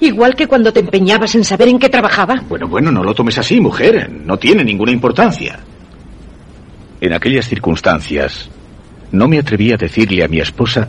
Igual 0.00 0.34
que 0.34 0.46
cuando 0.46 0.72
te 0.72 0.80
empeñabas 0.80 1.34
en 1.34 1.44
saber 1.44 1.68
en 1.68 1.78
qué 1.78 1.88
trabajaba. 1.88 2.42
Bueno, 2.48 2.66
bueno, 2.66 2.90
no 2.90 3.02
lo 3.04 3.14
tomes 3.14 3.38
así, 3.38 3.60
mujer. 3.60 4.10
No 4.24 4.36
tiene 4.36 4.64
ninguna 4.64 4.90
importancia. 4.92 5.58
En 7.02 7.12
aquellas 7.12 7.48
circunstancias, 7.48 8.48
no 9.10 9.26
me 9.26 9.40
atreví 9.40 9.72
a 9.72 9.76
decirle 9.76 10.22
a 10.22 10.28
mi 10.28 10.38
esposa 10.38 10.88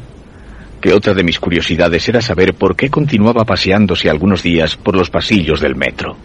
que 0.79 0.93
otra 0.93 1.15
de 1.15 1.23
mis 1.23 1.39
curiosidades 1.39 2.07
era 2.07 2.21
saber 2.21 2.53
por 2.53 2.75
qué 2.75 2.91
continuaba 2.91 3.45
paseándose 3.45 4.11
algunos 4.11 4.43
días 4.43 4.77
por 4.77 4.95
los 4.95 5.09
pasillos 5.09 5.59
del 5.59 5.75
metro. 5.75 6.15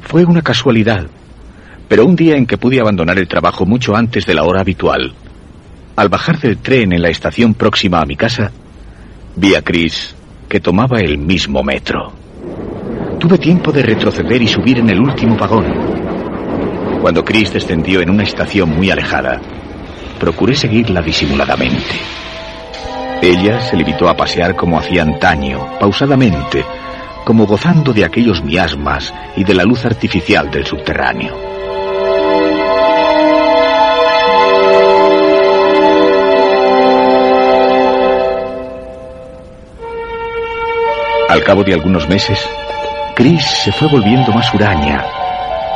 Fue 0.00 0.24
una 0.24 0.40
casualidad, 0.40 1.08
pero 1.88 2.06
un 2.06 2.16
día 2.16 2.36
en 2.36 2.46
que 2.46 2.56
pude 2.56 2.80
abandonar 2.80 3.18
el 3.18 3.28
trabajo 3.28 3.66
mucho 3.66 3.94
antes 3.94 4.24
de 4.24 4.32
la 4.32 4.44
hora 4.44 4.62
habitual, 4.62 5.12
al 5.96 6.08
bajar 6.08 6.40
del 6.40 6.56
tren 6.56 6.94
en 6.94 7.02
la 7.02 7.10
estación 7.10 7.52
próxima 7.52 8.00
a 8.00 8.06
mi 8.06 8.16
casa, 8.16 8.50
vi 9.36 9.56
a 9.56 9.60
Chris 9.60 10.16
que 10.48 10.60
tomaba 10.60 11.00
el 11.00 11.18
mismo 11.18 11.62
metro. 11.62 12.14
Tuve 13.18 13.36
tiempo 13.36 13.72
de 13.72 13.82
retroceder 13.82 14.40
y 14.40 14.48
subir 14.48 14.78
en 14.78 14.88
el 14.88 15.00
último 15.00 15.36
vagón. 15.36 16.09
Cuando 17.00 17.24
Chris 17.24 17.50
descendió 17.50 18.02
en 18.02 18.10
una 18.10 18.24
estación 18.24 18.76
muy 18.76 18.90
alejada, 18.90 19.40
procuré 20.18 20.54
seguirla 20.54 21.00
disimuladamente. 21.00 21.98
Ella 23.22 23.58
se 23.62 23.74
limitó 23.74 24.06
a 24.08 24.14
pasear 24.14 24.54
como 24.54 24.78
hacía 24.78 25.02
antaño, 25.02 25.78
pausadamente, 25.80 26.62
como 27.24 27.46
gozando 27.46 27.94
de 27.94 28.04
aquellos 28.04 28.44
miasmas 28.44 29.14
y 29.34 29.44
de 29.44 29.54
la 29.54 29.64
luz 29.64 29.86
artificial 29.86 30.50
del 30.50 30.66
subterráneo. 30.66 31.34
Al 41.30 41.42
cabo 41.44 41.64
de 41.64 41.72
algunos 41.72 42.06
meses, 42.08 42.46
Chris 43.14 43.42
se 43.42 43.72
fue 43.72 43.88
volviendo 43.88 44.32
más 44.32 44.52
huraña 44.52 45.19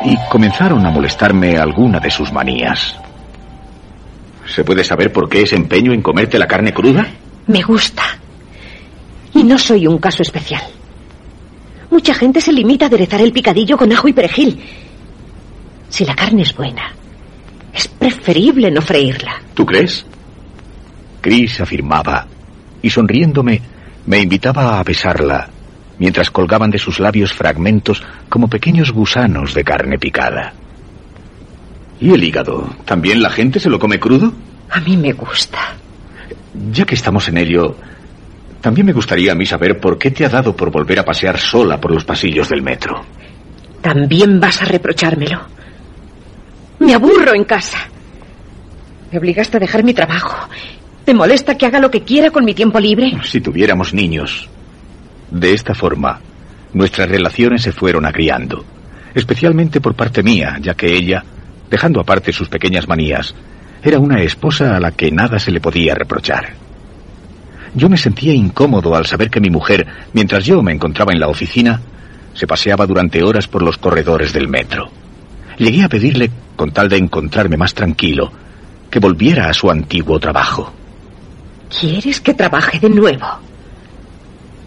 y 0.04 0.16
comenzaron 0.30 0.84
a 0.84 0.90
molestarme 0.90 1.56
alguna 1.56 1.98
de 1.98 2.10
sus 2.10 2.32
manías. 2.32 2.96
¿Se 4.46 4.62
puede 4.62 4.84
saber 4.84 5.12
por 5.12 5.28
qué 5.28 5.42
ese 5.42 5.56
empeño 5.56 5.92
en 5.92 6.02
comerte 6.02 6.38
la 6.38 6.46
carne 6.46 6.72
cruda? 6.72 7.06
Me 7.46 7.62
gusta. 7.62 8.02
Y 9.32 9.42
no 9.42 9.58
soy 9.58 9.86
un 9.86 9.98
caso 9.98 10.22
especial. 10.22 10.62
Mucha 11.90 12.14
gente 12.14 12.40
se 12.40 12.52
limita 12.52 12.86
a 12.86 12.88
aderezar 12.88 13.20
el 13.20 13.32
picadillo 13.32 13.76
con 13.76 13.92
ajo 13.92 14.08
y 14.08 14.12
perejil. 14.12 14.62
Si 15.88 16.04
la 16.04 16.14
carne 16.14 16.42
es 16.42 16.54
buena, 16.54 16.92
es 17.72 17.88
preferible 17.88 18.70
no 18.70 18.82
freírla. 18.82 19.40
¿Tú 19.54 19.64
crees? 19.64 20.04
Chris 21.20 21.60
afirmaba, 21.60 22.26
y 22.82 22.90
sonriéndome, 22.90 23.60
me 24.06 24.18
invitaba 24.18 24.78
a 24.78 24.82
besarla, 24.82 25.48
mientras 25.98 26.30
colgaban 26.30 26.70
de 26.70 26.78
sus 26.78 27.00
labios 27.00 27.32
fragmentos 27.32 28.02
como 28.28 28.48
pequeños 28.48 28.92
gusanos 28.92 29.54
de 29.54 29.64
carne 29.64 29.98
picada. 29.98 30.52
¿Y 32.00 32.10
el 32.12 32.22
hígado? 32.22 32.68
¿También 32.84 33.22
la 33.22 33.30
gente 33.30 33.60
se 33.60 33.70
lo 33.70 33.78
come 33.78 34.00
crudo? 34.00 34.32
A 34.70 34.80
mí 34.80 34.96
me 34.96 35.12
gusta. 35.12 35.58
Ya 36.72 36.84
que 36.84 36.94
estamos 36.94 37.28
en 37.28 37.38
ello, 37.38 37.76
también 38.60 38.86
me 38.86 38.92
gustaría 38.92 39.32
a 39.32 39.34
mí 39.34 39.46
saber 39.46 39.78
por 39.78 39.98
qué 39.98 40.10
te 40.10 40.24
ha 40.24 40.28
dado 40.28 40.56
por 40.56 40.70
volver 40.70 40.98
a 40.98 41.04
pasear 41.04 41.38
sola 41.38 41.80
por 41.80 41.92
los 41.92 42.04
pasillos 42.04 42.48
del 42.48 42.62
metro. 42.62 43.04
También 43.80 44.40
vas 44.40 44.62
a 44.62 44.64
reprochármelo. 44.64 45.40
Me 46.78 46.94
aburro 46.94 47.34
en 47.34 47.44
casa. 47.44 47.78
Me 49.12 49.18
obligaste 49.18 49.58
a 49.58 49.60
dejar 49.60 49.84
mi 49.84 49.94
trabajo. 49.94 50.48
¿Te 51.04 51.12
molesta 51.12 51.56
que 51.56 51.66
haga 51.66 51.78
lo 51.78 51.90
que 51.90 52.02
quiera 52.02 52.30
con 52.30 52.44
mi 52.44 52.54
tiempo 52.54 52.80
libre? 52.80 53.12
Si 53.24 53.40
tuviéramos 53.40 53.92
niños. 53.92 54.48
De 55.30 55.52
esta 55.52 55.74
forma, 55.74 56.20
nuestras 56.72 57.08
relaciones 57.08 57.62
se 57.62 57.72
fueron 57.72 58.06
agriando, 58.06 58.64
especialmente 59.14 59.80
por 59.80 59.94
parte 59.94 60.22
mía, 60.22 60.58
ya 60.60 60.74
que 60.74 60.94
ella, 60.94 61.24
dejando 61.70 62.00
aparte 62.00 62.32
sus 62.32 62.48
pequeñas 62.48 62.88
manías, 62.88 63.34
era 63.82 63.98
una 63.98 64.20
esposa 64.22 64.76
a 64.76 64.80
la 64.80 64.92
que 64.92 65.10
nada 65.10 65.38
se 65.38 65.50
le 65.50 65.60
podía 65.60 65.94
reprochar. 65.94 66.54
Yo 67.74 67.88
me 67.88 67.96
sentía 67.96 68.32
incómodo 68.32 68.94
al 68.94 69.06
saber 69.06 69.30
que 69.30 69.40
mi 69.40 69.50
mujer, 69.50 69.86
mientras 70.12 70.44
yo 70.44 70.62
me 70.62 70.72
encontraba 70.72 71.12
en 71.12 71.20
la 71.20 71.28
oficina, 71.28 71.80
se 72.32 72.46
paseaba 72.46 72.86
durante 72.86 73.22
horas 73.22 73.48
por 73.48 73.62
los 73.62 73.78
corredores 73.78 74.32
del 74.32 74.48
metro. 74.48 74.90
Llegué 75.58 75.82
a 75.82 75.88
pedirle, 75.88 76.30
con 76.56 76.72
tal 76.72 76.88
de 76.88 76.96
encontrarme 76.96 77.56
más 77.56 77.74
tranquilo, 77.74 78.30
que 78.90 79.00
volviera 79.00 79.48
a 79.48 79.54
su 79.54 79.70
antiguo 79.70 80.18
trabajo. 80.20 80.72
¿Quieres 81.68 82.20
que 82.20 82.34
trabaje 82.34 82.78
de 82.78 82.90
nuevo? 82.90 83.26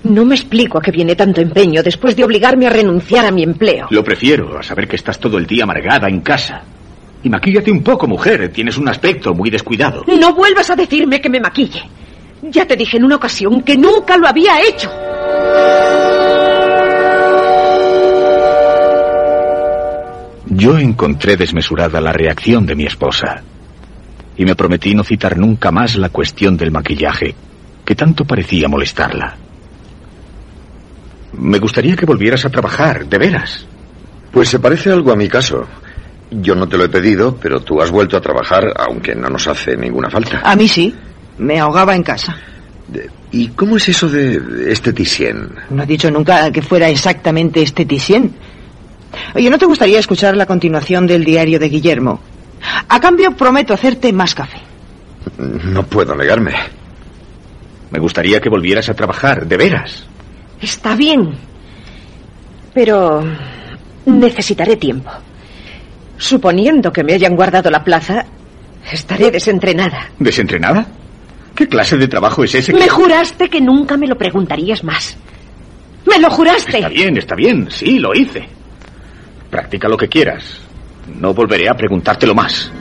No 0.09 0.23
me 0.23 0.35
explico 0.35 0.77
a 0.77 0.81
qué 0.81 0.89
viene 0.91 1.15
tanto 1.15 1.41
empeño 1.41 1.83
después 1.83 2.15
de 2.15 2.23
obligarme 2.23 2.65
a 2.65 2.69
renunciar 2.69 3.25
a 3.25 3.31
mi 3.31 3.43
empleo. 3.43 3.87
Lo 3.89 4.03
prefiero 4.03 4.57
a 4.57 4.63
saber 4.63 4.87
que 4.87 4.95
estás 4.95 5.19
todo 5.19 5.37
el 5.37 5.45
día 5.45 5.63
amargada 5.63 6.07
en 6.07 6.21
casa. 6.21 6.63
Y 7.23 7.29
maquíllate 7.29 7.71
un 7.71 7.83
poco, 7.83 8.07
mujer. 8.07 8.49
Tienes 8.49 8.77
un 8.77 8.87
aspecto 8.87 9.33
muy 9.33 9.49
descuidado. 9.49 10.03
No 10.07 10.33
vuelvas 10.33 10.69
a 10.69 10.75
decirme 10.75 11.19
que 11.19 11.29
me 11.29 11.41
maquille. 11.41 11.81
Ya 12.41 12.65
te 12.65 12.77
dije 12.77 12.97
en 12.97 13.03
una 13.03 13.17
ocasión 13.17 13.61
que 13.63 13.75
nunca 13.75 14.15
lo 14.17 14.27
había 14.27 14.61
hecho. 14.61 14.89
Yo 20.49 20.77
encontré 20.77 21.35
desmesurada 21.35 21.99
la 21.99 22.13
reacción 22.13 22.65
de 22.65 22.75
mi 22.75 22.85
esposa 22.85 23.43
y 24.37 24.45
me 24.45 24.55
prometí 24.55 24.95
no 24.95 25.03
citar 25.03 25.37
nunca 25.37 25.71
más 25.71 25.97
la 25.97 26.09
cuestión 26.09 26.55
del 26.55 26.71
maquillaje, 26.71 27.35
que 27.83 27.95
tanto 27.95 28.23
parecía 28.23 28.69
molestarla. 28.69 29.35
Me 31.37 31.59
gustaría 31.59 31.95
que 31.95 32.05
volvieras 32.05 32.45
a 32.45 32.49
trabajar, 32.49 33.07
de 33.07 33.17
veras. 33.17 33.65
Pues 34.31 34.49
se 34.49 34.59
parece 34.59 34.91
algo 34.91 35.11
a 35.11 35.15
mi 35.15 35.27
caso. 35.27 35.67
Yo 36.29 36.55
no 36.55 36.67
te 36.67 36.77
lo 36.77 36.85
he 36.85 36.89
pedido, 36.89 37.37
pero 37.41 37.61
tú 37.61 37.81
has 37.81 37.91
vuelto 37.91 38.17
a 38.17 38.21
trabajar, 38.21 38.73
aunque 38.75 39.15
no 39.15 39.29
nos 39.29 39.47
hace 39.47 39.77
ninguna 39.77 40.09
falta. 40.09 40.41
A 40.43 40.55
mí 40.55 40.67
sí. 40.67 40.93
Me 41.37 41.59
ahogaba 41.59 41.95
en 41.95 42.03
casa. 42.03 42.35
¿Y 43.31 43.49
cómo 43.49 43.77
es 43.77 43.87
eso 43.89 44.09
de 44.09 44.71
esteticien? 44.71 45.49
No 45.69 45.83
he 45.83 45.85
dicho 45.85 46.09
nunca 46.09 46.51
que 46.51 46.61
fuera 46.61 46.89
exactamente 46.89 47.61
esteticien. 47.61 48.33
Oye, 49.35 49.49
¿no 49.49 49.57
te 49.57 49.65
gustaría 49.65 49.99
escuchar 49.99 50.35
la 50.35 50.45
continuación 50.45 51.05
del 51.05 51.23
diario 51.23 51.59
de 51.59 51.69
Guillermo? 51.69 52.19
A 52.87 52.99
cambio, 52.99 53.31
prometo 53.31 53.73
hacerte 53.73 54.11
más 54.11 54.33
café. 54.33 54.57
No 55.37 55.83
puedo 55.83 56.15
negarme. 56.15 56.53
Me 57.91 57.99
gustaría 57.99 58.41
que 58.41 58.49
volvieras 58.49 58.89
a 58.89 58.93
trabajar, 58.93 59.45
de 59.45 59.57
veras. 59.57 60.06
Está 60.61 60.95
bien. 60.95 61.33
Pero 62.73 63.23
necesitaré 64.05 64.75
tiempo. 64.77 65.09
Suponiendo 66.17 66.91
que 66.91 67.03
me 67.03 67.13
hayan 67.13 67.35
guardado 67.35 67.69
la 67.69 67.83
plaza, 67.83 68.25
estaré 68.91 69.31
desentrenada. 69.31 70.09
¿Desentrenada? 70.19 70.85
¿Qué 71.55 71.67
clase 71.67 71.97
de 71.97 72.07
trabajo 72.07 72.43
es 72.43 72.55
ese? 72.55 72.71
que- 72.73 72.79
Me 72.79 72.87
juraste 72.89 73.49
que 73.49 73.61
nunca 73.61 73.97
me 73.97 74.07
lo 74.07 74.15
preguntarías 74.17 74.83
más. 74.83 75.17
¡Me 76.05 76.19
lo 76.19 76.29
juraste! 76.29 76.77
Está 76.77 76.89
bien, 76.89 77.17
está 77.17 77.35
bien, 77.35 77.67
sí, 77.69 77.99
lo 77.99 78.13
hice. 78.13 78.47
Practica 79.49 79.87
lo 79.87 79.97
que 79.97 80.07
quieras. 80.07 80.61
No 81.19 81.33
volveré 81.33 81.67
a 81.69 81.73
preguntártelo 81.73 82.33
más. 82.35 82.71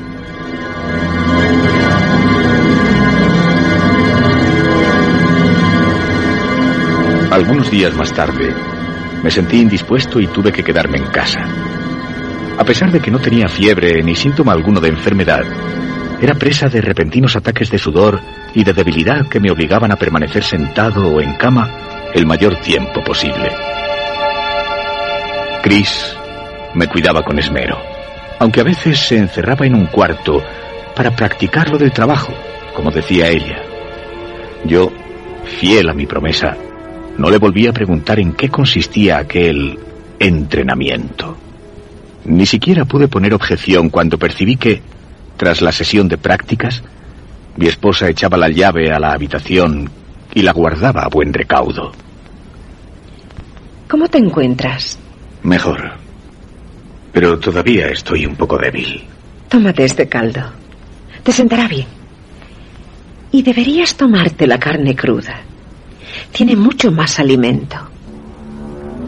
Algunos 7.37 7.71
días 7.71 7.95
más 7.95 8.15
tarde, 8.15 8.55
me 9.23 9.31
sentí 9.31 9.61
indispuesto 9.61 10.19
y 10.21 10.27
tuve 10.27 10.51
que 10.51 10.65
quedarme 10.65 10.97
en 10.97 11.05
casa. 11.09 11.41
A 12.57 12.65
pesar 12.65 12.91
de 12.91 12.99
que 12.99 13.11
no 13.11 13.19
tenía 13.19 13.47
fiebre 13.47 14.03
ni 14.03 14.15
síntoma 14.15 14.53
alguno 14.53 14.81
de 14.81 14.89
enfermedad, 14.89 15.45
era 16.19 16.35
presa 16.35 16.69
de 16.69 16.81
repentinos 16.81 17.37
ataques 17.37 17.71
de 17.71 17.77
sudor 17.77 18.23
y 18.55 18.65
de 18.65 18.73
debilidad 18.73 19.29
que 19.29 19.39
me 19.39 19.51
obligaban 19.51 19.93
a 19.93 19.97
permanecer 19.97 20.45
sentado 20.45 21.09
o 21.09 21.21
en 21.21 21.35
cama 21.35 22.09
el 22.15 22.25
mayor 22.25 22.57
tiempo 22.61 23.05
posible. 23.05 23.51
Chris 25.63 26.17
me 26.75 26.89
cuidaba 26.89 27.23
con 27.23 27.39
esmero, 27.39 27.77
aunque 28.39 28.63
a 28.63 28.65
veces 28.65 28.99
se 28.99 29.19
encerraba 29.19 29.67
en 29.67 29.75
un 29.75 29.89
cuarto 29.89 30.43
para 30.95 31.15
practicar 31.15 31.69
lo 31.69 31.77
del 31.77 31.93
trabajo, 31.93 32.33
como 32.75 32.91
decía 32.91 33.29
ella. 33.29 33.61
Yo, 34.65 34.91
fiel 35.45 35.91
a 35.91 35.93
mi 35.93 36.07
promesa, 36.07 36.57
no 37.19 37.31
le 37.31 37.39
volví 37.39 37.67
a 37.67 37.73
preguntar 37.73 38.19
en 38.21 38.33
qué 38.33 38.49
consistía 38.49 39.19
aquel 39.19 39.79
entrenamiento. 40.19 41.37
Ni 42.25 42.47
siquiera 42.47 42.85
pude 42.85 43.09
poner 43.09 43.35
objeción 43.35 43.89
cuando 43.89 44.19
percibí 44.19 44.57
que, 44.57 44.83
tras 45.37 45.63
la 45.63 45.73
sesión 45.73 46.09
de 46.09 46.19
prácticas, 46.19 46.83
mi 47.57 47.67
esposa 47.67 48.09
echaba 48.09 48.37
la 48.37 48.49
llave 48.49 48.93
a 48.93 48.99
la 48.99 49.13
habitación 49.13 49.89
y 50.35 50.43
la 50.43 50.53
guardaba 50.53 51.03
a 51.03 51.09
buen 51.09 51.33
recaudo. 51.33 51.93
¿Cómo 53.89 54.09
te 54.09 54.19
encuentras? 54.19 54.99
Mejor. 55.43 55.93
Pero 57.13 57.39
todavía 57.39 57.87
estoy 57.89 58.27
un 58.27 58.37
poco 58.37 58.59
débil. 58.59 59.05
Tómate 59.49 59.85
este 59.85 60.09
caldo. 60.09 60.43
Te 61.23 61.33
sentará 61.33 61.69
bien. 61.69 61.87
Y 63.31 63.43
deberías 63.43 63.97
tomarte 63.97 64.47
la 64.47 64.59
carne 64.59 64.95
cruda. 64.95 65.41
Tiene 66.37 66.55
mucho 66.55 66.93
más 66.93 67.19
alimento. 67.19 67.77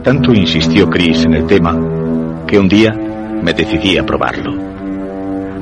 Tanto 0.02 0.32
insistió 0.32 0.88
Chris 0.88 1.26
en 1.26 1.34
el 1.34 1.46
tema 1.46 1.76
que 2.46 2.58
un 2.58 2.66
día 2.70 2.90
me 2.90 3.52
decidí 3.52 3.98
a 3.98 4.06
probarlo. 4.06 4.54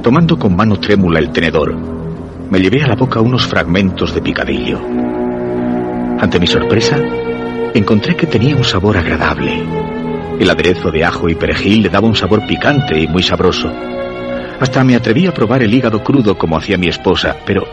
Tomando 0.01 0.39
con 0.39 0.55
mano 0.55 0.79
trémula 0.79 1.19
el 1.19 1.33
tenedor, 1.33 1.75
me 1.75 2.61
llevé 2.61 2.85
a 2.85 2.87
la 2.87 2.95
boca 2.95 3.21
unos 3.21 3.49
fragmentos 3.49 4.15
de 4.15 4.23
picadillo. 4.23 4.79
Ante 6.21 6.39
mi 6.39 6.47
sorpresa, 6.47 6.99
encontré 7.75 8.15
que 8.15 8.29
tenía 8.29 8.55
un 8.55 8.63
sabor 8.63 8.97
agradable. 8.97 9.61
El 10.39 10.49
aderezo 10.49 10.93
de 10.93 11.05
ajo 11.05 11.29
y 11.29 11.35
perejil 11.35 11.83
le 11.83 11.89
daba 11.89 12.07
un 12.07 12.15
sabor 12.15 12.47
picante 12.47 12.97
y 12.97 13.09
muy 13.09 13.25
sabroso. 13.25 13.73
Hasta 14.61 14.85
me 14.85 14.95
atreví 14.95 15.27
a 15.27 15.35
probar 15.35 15.65
el 15.65 15.75
hígado 15.75 16.05
crudo 16.05 16.39
como 16.39 16.59
hacía 16.59 16.79
mi 16.79 16.87
esposa, 16.87 17.35
pero 17.45 17.67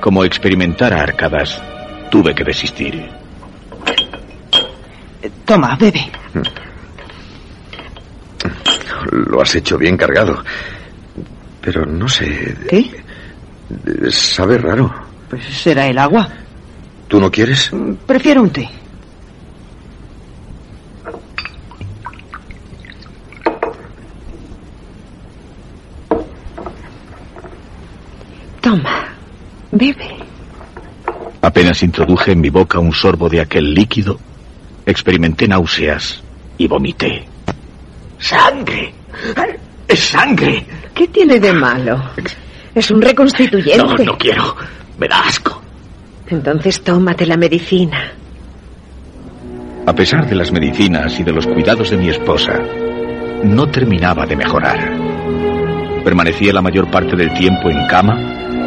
como 0.00 0.24
experimentara 0.24 1.00
arcadas, 1.00 1.62
tuve 2.14 2.32
que 2.32 2.44
desistir. 2.44 3.10
Toma, 5.44 5.74
bebe. 5.74 6.08
Lo 9.10 9.42
has 9.42 9.52
hecho 9.56 9.76
bien 9.76 9.96
cargado. 9.96 10.40
Pero 11.60 11.84
no 11.84 12.08
sé. 12.08 12.56
¿Qué? 12.70 13.02
Sabe 14.12 14.58
raro. 14.58 14.94
Pues 15.28 15.42
será 15.44 15.88
el 15.88 15.98
agua. 15.98 16.28
¿Tú 17.08 17.18
no 17.18 17.32
quieres? 17.32 17.72
Prefiero 18.06 18.42
un 18.42 18.50
té. 18.50 18.70
Toma, 28.60 29.08
bebe. 29.72 30.23
Apenas 31.44 31.82
introduje 31.82 32.32
en 32.32 32.40
mi 32.40 32.48
boca 32.48 32.78
un 32.78 32.90
sorbo 32.90 33.28
de 33.28 33.42
aquel 33.42 33.74
líquido, 33.74 34.18
experimenté 34.86 35.46
náuseas 35.46 36.22
y 36.56 36.66
vomité. 36.66 37.26
¡Sangre! 38.18 38.94
¡Es 39.86 40.00
sangre! 40.00 40.64
¿Qué 40.94 41.06
tiene 41.08 41.38
de 41.38 41.52
malo? 41.52 42.02
Es 42.74 42.90
un 42.90 43.02
reconstituyente. 43.02 43.76
No, 43.76 43.94
no 43.94 44.16
quiero. 44.16 44.56
Me 44.98 45.06
da 45.06 45.20
asco. 45.20 45.60
Entonces 46.28 46.82
tómate 46.82 47.26
la 47.26 47.36
medicina. 47.36 48.10
A 49.86 49.92
pesar 49.92 50.26
de 50.26 50.36
las 50.36 50.50
medicinas 50.50 51.20
y 51.20 51.24
de 51.24 51.32
los 51.32 51.46
cuidados 51.46 51.90
de 51.90 51.98
mi 51.98 52.08
esposa, 52.08 52.58
no 53.44 53.66
terminaba 53.66 54.24
de 54.24 54.34
mejorar. 54.34 54.96
Permanecía 56.02 56.54
la 56.54 56.62
mayor 56.62 56.90
parte 56.90 57.14
del 57.14 57.34
tiempo 57.34 57.68
en 57.68 57.86
cama, 57.86 58.16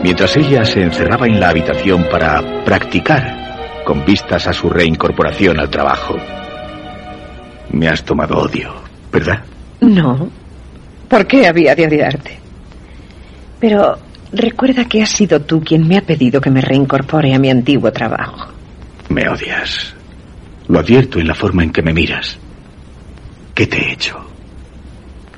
mientras 0.04 0.36
ella 0.38 0.66
se 0.66 0.82
encerraba 0.82 1.28
en 1.28 1.40
la 1.40 1.50
habitación 1.50 2.08
para 2.10 2.64
practicar, 2.64 3.84
con 3.86 4.06
vistas 4.06 4.48
a 4.48 4.54
su 4.54 4.70
reincorporación 4.70 5.60
al 5.60 5.70
trabajo. 5.70 6.16
Me 7.72 7.88
has 7.88 8.04
tomado 8.04 8.38
odio, 8.38 8.74
¿verdad? 9.12 9.44
No. 9.82 10.30
¿Por 11.08 11.26
qué 11.28 11.48
había 11.48 11.76
de 11.76 11.88
odiarte? 11.88 12.40
Pero 13.60 13.98
recuerda 14.32 14.86
que 14.86 15.02
has 15.02 15.10
sido 15.10 15.42
tú 15.42 15.62
quien 15.62 15.88
me 15.88 15.98
ha 15.98 16.02
pedido 16.02 16.42
que 16.42 16.50
me 16.50 16.62
reincorpore 16.62 17.34
a 17.34 17.40
mi 17.40 17.50
antiguo 17.50 17.92
trabajo. 17.92 18.52
Me 19.10 19.28
odias. 19.30 19.94
Lo 20.68 20.80
advierto 20.80 21.20
en 21.20 21.28
la 21.28 21.36
forma 21.36 21.64
en 21.64 21.72
que 21.72 21.82
me 21.82 21.94
miras. 21.94 22.38
¿Qué 23.54 23.68
te 23.68 23.78
he 23.78 23.94
hecho? 23.94 24.18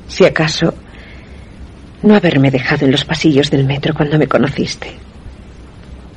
Si 0.08 0.26
acaso, 0.26 0.74
no 2.04 2.16
haberme 2.16 2.52
dejado 2.52 2.86
en 2.86 2.92
los 2.92 3.06
pasillos 3.06 3.50
del 3.50 3.66
metro 3.66 3.94
cuando 3.94 4.18
me 4.18 4.28
conociste. 4.28 4.94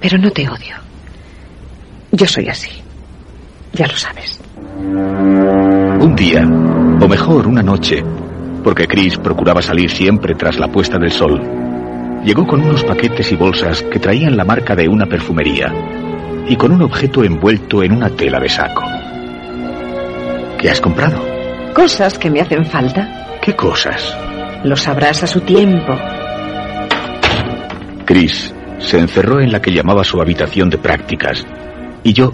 Pero 0.00 0.18
no 0.18 0.30
te 0.30 0.48
odio. 0.48 0.76
Yo 2.12 2.26
soy 2.26 2.48
así. 2.48 2.70
Ya 3.72 3.86
lo 3.86 3.96
sabes. 3.96 4.38
Un 4.78 6.14
día, 6.16 6.42
o 6.42 7.08
mejor, 7.08 7.46
una 7.46 7.62
noche, 7.62 8.04
porque 8.62 8.86
Chris 8.86 9.16
procuraba 9.16 9.62
salir 9.62 9.90
siempre 9.90 10.34
tras 10.34 10.58
la 10.58 10.68
puesta 10.68 10.98
del 10.98 11.10
sol, 11.10 11.40
llegó 12.24 12.46
con 12.46 12.60
unos 12.60 12.84
paquetes 12.84 13.32
y 13.32 13.36
bolsas 13.36 13.82
que 13.82 13.98
traían 13.98 14.36
la 14.36 14.44
marca 14.44 14.76
de 14.76 14.88
una 14.88 15.06
perfumería 15.06 15.72
y 16.48 16.56
con 16.56 16.72
un 16.72 16.82
objeto 16.82 17.24
envuelto 17.24 17.82
en 17.82 17.92
una 17.92 18.10
tela 18.10 18.38
de 18.40 18.48
saco. 18.48 18.82
¿Qué 20.58 20.70
has 20.70 20.80
comprado? 20.80 21.24
Cosas 21.74 22.18
que 22.18 22.30
me 22.30 22.40
hacen 22.40 22.64
falta. 22.66 23.38
¿Qué 23.40 23.56
cosas? 23.56 24.16
Lo 24.64 24.76
sabrás 24.76 25.24
a 25.24 25.26
su 25.26 25.40
tiempo. 25.40 25.92
Chris 28.04 28.54
se 28.78 28.98
encerró 28.98 29.40
en 29.40 29.50
la 29.50 29.60
que 29.60 29.72
llamaba 29.72 30.04
su 30.04 30.20
habitación 30.20 30.70
de 30.70 30.78
prácticas 30.78 31.44
y 32.04 32.12
yo, 32.12 32.32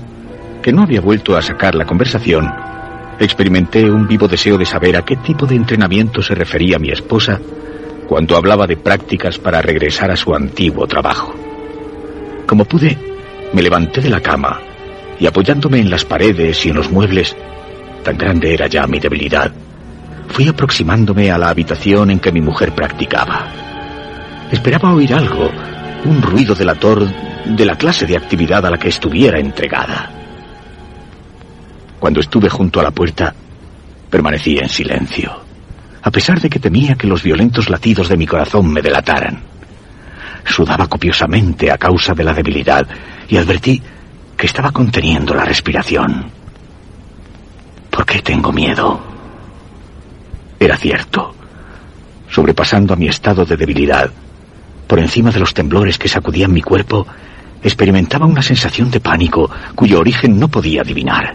que 0.63 0.73
no 0.73 0.83
había 0.83 1.01
vuelto 1.01 1.37
a 1.37 1.43
sacar 1.43 1.75
la 1.75 1.87
conversación, 1.87 2.47
experimenté 3.19 3.91
un 3.91 4.07
vivo 4.07 4.29
deseo 4.29 4.59
de 4.59 4.67
saber 4.67 4.97
a 4.97 5.05
qué 5.05 5.17
tipo 5.17 5.47
de 5.47 5.55
entrenamiento 5.55 6.21
se 6.21 6.35
refería 6.35 6.79
mi 6.79 6.91
esposa 6.91 7.41
cuando 8.07 8.37
hablaba 8.37 8.67
de 8.67 8.77
prácticas 8.77 9.39
para 9.39 9.63
regresar 9.63 10.11
a 10.11 10.17
su 10.17 10.35
antiguo 10.35 10.87
trabajo. 10.87 11.35
Como 12.47 12.65
pude, 12.65 12.99
me 13.55 13.63
levanté 13.63 14.03
de 14.03 14.11
la 14.11 14.21
cama 14.21 14.61
y 15.19 15.27
apoyándome 15.27 15.81
en 15.81 15.91
las 15.91 16.05
paredes 16.05 16.65
y 16.67 16.71
en 16.71 16.77
los 16.77 16.91
muebles, 16.91 17.35
tan 18.03 18.19
grande 18.19 18.53
era 18.53 18.67
ya 18.67 18.87
mi 18.87 18.99
debilidad, 19.01 19.53
fui 20.29 20.49
aproximándome 20.49 21.31
a 21.31 21.39
la 21.39 21.49
habitación 21.49 22.11
en 22.11 22.21
que 22.21 22.33
mi 22.33 22.41
mujer 22.41 22.75
practicaba. 22.75 23.49
Esperaba 24.51 24.93
oír 24.93 25.13
algo, 25.15 25.51
un 26.05 26.23
ruido 26.23 26.55
delator 26.55 27.07
de 27.45 27.65
la 27.65 27.77
clase 27.77 28.07
de 28.07 28.17
actividad 28.17 28.65
a 28.65 28.71
la 28.71 28.79
que 28.79 28.89
estuviera 28.89 29.39
entregada. 29.39 30.11
Cuando 31.99 32.21
estuve 32.21 32.49
junto 32.49 32.81
a 32.81 32.85
la 32.85 32.91
puerta, 32.91 33.35
permanecí 34.09 34.59
en 34.59 34.69
silencio, 34.69 35.41
a 36.03 36.11
pesar 36.11 36.41
de 36.41 36.49
que 36.49 36.61
temía 36.61 36.95
que 36.95 37.07
los 37.07 37.23
violentos 37.23 37.69
latidos 37.69 38.09
de 38.09 38.17
mi 38.17 38.27
corazón 38.27 38.73
me 38.73 38.83
delataran. 38.83 39.43
Sudaba 40.45 40.87
copiosamente 40.87 41.71
a 41.71 41.77
causa 41.79 42.15
de 42.15 42.25
la 42.25 42.33
debilidad 42.33 42.87
y 43.29 43.37
advertí 43.37 43.83
que 44.37 44.47
estaba 44.47 44.71
conteniendo 44.71 45.35
la 45.35 45.45
respiración. 45.45 46.31
¿Por 47.91 48.07
qué 48.07 48.21
tengo 48.21 48.53
miedo? 48.53 49.18
Era 50.59 50.77
cierto. 50.77 51.35
Sobrepasando 52.31 52.95
a 52.95 52.97
mi 52.97 53.09
estado 53.09 53.45
de 53.45 53.57
debilidad, 53.57 54.11
por 54.87 54.99
encima 54.99 55.31
de 55.31 55.41
los 55.41 55.55
temblores 55.55 55.99
que 55.99 56.09
sacudían 56.09 56.53
mi 56.53 56.63
cuerpo, 56.63 57.07
experimentaba 57.63 58.27
una 58.27 58.43
sensación 58.43 58.91
de 58.91 59.01
pánico 59.01 59.51
cuyo 59.75 60.01
origen 60.01 60.39
no 60.39 60.49
podía 60.49 60.83
adivinar. 60.83 61.35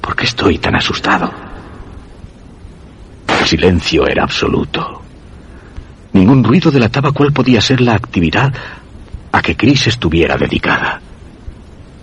¿Por 0.00 0.16
qué 0.16 0.24
estoy 0.24 0.58
tan 0.58 0.76
asustado? 0.76 1.30
El 3.40 3.46
silencio 3.46 4.06
era 4.06 4.24
absoluto. 4.24 5.02
Ningún 6.12 6.44
ruido 6.44 6.70
delataba 6.70 7.12
cuál 7.12 7.32
podía 7.32 7.60
ser 7.60 7.80
la 7.80 7.94
actividad 7.94 8.52
a 9.32 9.42
que 9.42 9.56
Chris 9.56 9.88
estuviera 9.88 10.36
dedicada. 10.36 11.00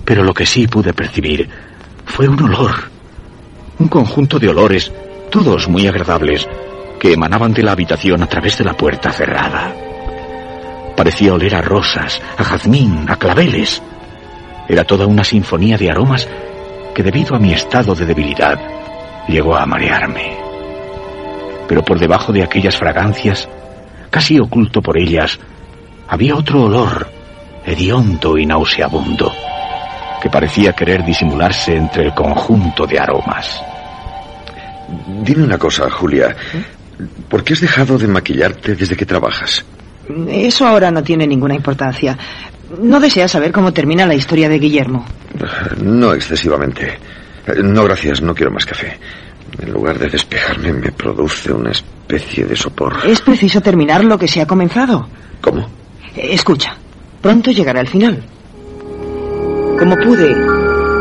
Pero 0.04 0.24
lo 0.24 0.34
que 0.34 0.46
sí 0.46 0.68
pude 0.68 0.94
percibir 0.94 1.50
fue 2.06 2.28
un 2.28 2.42
olor, 2.44 2.76
un 3.80 3.88
conjunto 3.88 4.38
de 4.38 4.50
olores, 4.50 4.92
todos 5.32 5.68
muy 5.68 5.88
agradables, 5.88 6.48
que 7.00 7.14
emanaban 7.14 7.54
de 7.54 7.64
la 7.64 7.72
habitación 7.72 8.22
a 8.22 8.28
través 8.28 8.58
de 8.58 8.66
la 8.66 8.74
puerta 8.74 9.12
cerrada. 9.12 9.74
Parecía 10.96 11.34
oler 11.34 11.56
a 11.56 11.62
rosas, 11.62 12.22
a 12.38 12.44
jazmín, 12.44 13.06
a 13.08 13.16
claveles. 13.16 13.82
Era 14.68 14.84
toda 14.84 15.08
una 15.08 15.24
sinfonía 15.24 15.78
de 15.78 15.90
aromas 15.90 16.28
que 16.94 17.02
debido 17.02 17.36
a 17.36 17.40
mi 17.40 17.54
estado 17.54 17.96
de 17.96 18.06
debilidad 18.06 18.60
llegó 19.28 19.56
a 19.56 19.66
marearme. 19.66 20.38
Pero 21.68 21.84
por 21.84 21.98
debajo 21.98 22.34
de 22.34 22.44
aquellas 22.44 22.78
fragancias, 22.78 23.48
casi 24.10 24.38
oculto 24.38 24.82
por 24.82 24.98
ellas, 25.00 25.40
había 26.10 26.36
otro 26.36 26.64
olor, 26.64 27.08
hediondo 27.66 28.38
y 28.38 28.46
nauseabundo, 28.46 29.32
que 30.22 30.30
parecía 30.30 30.74
querer 30.74 31.06
disimularse 31.06 31.74
entre 31.76 32.04
el 32.04 32.14
conjunto 32.14 32.86
de 32.86 33.00
aromas. 33.00 33.64
Dime 35.24 35.44
una 35.44 35.58
cosa, 35.58 35.90
Julia. 35.90 36.36
¿Por 37.30 37.44
qué 37.44 37.54
has 37.54 37.62
dejado 37.62 37.98
de 37.98 38.08
maquillarte 38.08 38.76
desde 38.76 38.96
que 38.96 39.06
trabajas? 39.06 39.64
Eso 40.30 40.68
ahora 40.68 40.92
no 40.92 41.04
tiene 41.04 41.26
ninguna 41.26 41.56
importancia. 41.56 42.18
¿No 42.80 43.00
deseas 43.00 43.32
saber 43.32 43.52
cómo 43.52 43.74
termina 43.74 44.06
la 44.06 44.16
historia 44.16 44.50
de 44.50 44.60
Guillermo? 44.60 45.06
No 45.82 46.14
excesivamente. 46.14 46.98
No, 47.64 47.84
gracias, 47.84 48.22
no 48.22 48.34
quiero 48.34 48.52
más 48.52 48.66
café. 48.66 48.98
En 49.60 49.72
lugar 49.72 50.00
de 50.00 50.08
despejarme, 50.08 50.72
me 50.72 50.92
produce 50.92 51.52
una 51.52 51.72
especie 51.72 52.46
de 52.46 52.56
sopor. 52.56 52.98
Es 53.06 53.22
preciso 53.22 53.62
terminar 53.62 54.04
lo 54.04 54.18
que 54.18 54.28
se 54.28 54.42
ha 54.42 54.46
comenzado. 54.46 55.08
¿Cómo? 55.42 55.68
Escucha, 56.16 56.76
pronto 57.22 57.52
llegará 57.52 57.82
el 57.82 57.88
final. 57.88 58.24
Como 59.78 59.96
pude, 59.98 60.36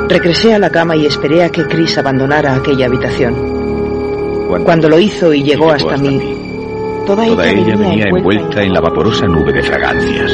regresé 0.09 0.55
a 0.55 0.59
la 0.59 0.71
cama 0.71 0.97
y 0.97 1.07
esperé 1.07 1.45
a 1.45 1.51
que 1.51 1.65
Chris 1.65 1.99
abandonara 1.99 2.55
aquella 2.55 2.87
habitación. 2.87 3.60
Cuando 4.59 4.89
lo 4.89 4.99
hizo 4.99 5.33
y 5.33 5.43
llegó, 5.43 5.71
hasta, 5.71 5.97
mí, 5.97 6.19
toda, 7.07 7.27
ella, 7.27 7.77
venía 7.77 8.07
envuelta 8.09 8.63
en 8.63 8.73
la 8.73 8.81
vaporosa 8.81 9.27
nube 9.27 9.53
de 9.53 9.63
fragancias. 9.63 10.33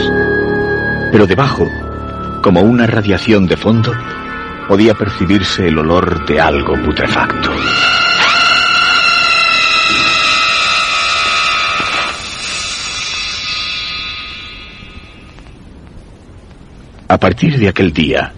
Pero 1.12 1.26
debajo, 1.26 1.68
como 2.42 2.62
una 2.62 2.86
radiación 2.86 3.46
de 3.46 3.56
fondo, 3.56 3.92
podía 4.68 4.94
percibirse 4.94 5.68
el 5.68 5.78
olor 5.78 6.26
de 6.26 6.40
algo 6.40 6.74
putrefacto. 6.82 7.50
A 17.08 17.18
partir 17.18 17.58
de 17.58 17.68
aquel 17.68 17.92
día, 17.92 18.32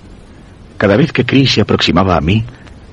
cada 0.77 0.97
vez 0.97 1.13
que 1.13 1.25
Chris 1.25 1.53
se 1.53 1.61
aproximaba 1.63 2.17
a 2.17 2.21
mí, 2.21 2.45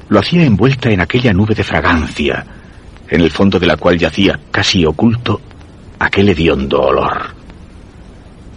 lo 0.09 0.19
hacía 0.19 0.43
envuelta 0.43 0.89
en 0.89 1.01
aquella 1.01 1.33
nube 1.33 1.53
de 1.53 1.63
fragancia, 1.63 2.45
en 3.09 3.21
el 3.21 3.31
fondo 3.31 3.59
de 3.59 3.67
la 3.67 3.77
cual 3.77 3.97
yacía, 3.97 4.39
casi 4.51 4.85
oculto, 4.85 5.41
aquel 5.99 6.29
hediondo 6.29 6.81
olor. 6.81 7.33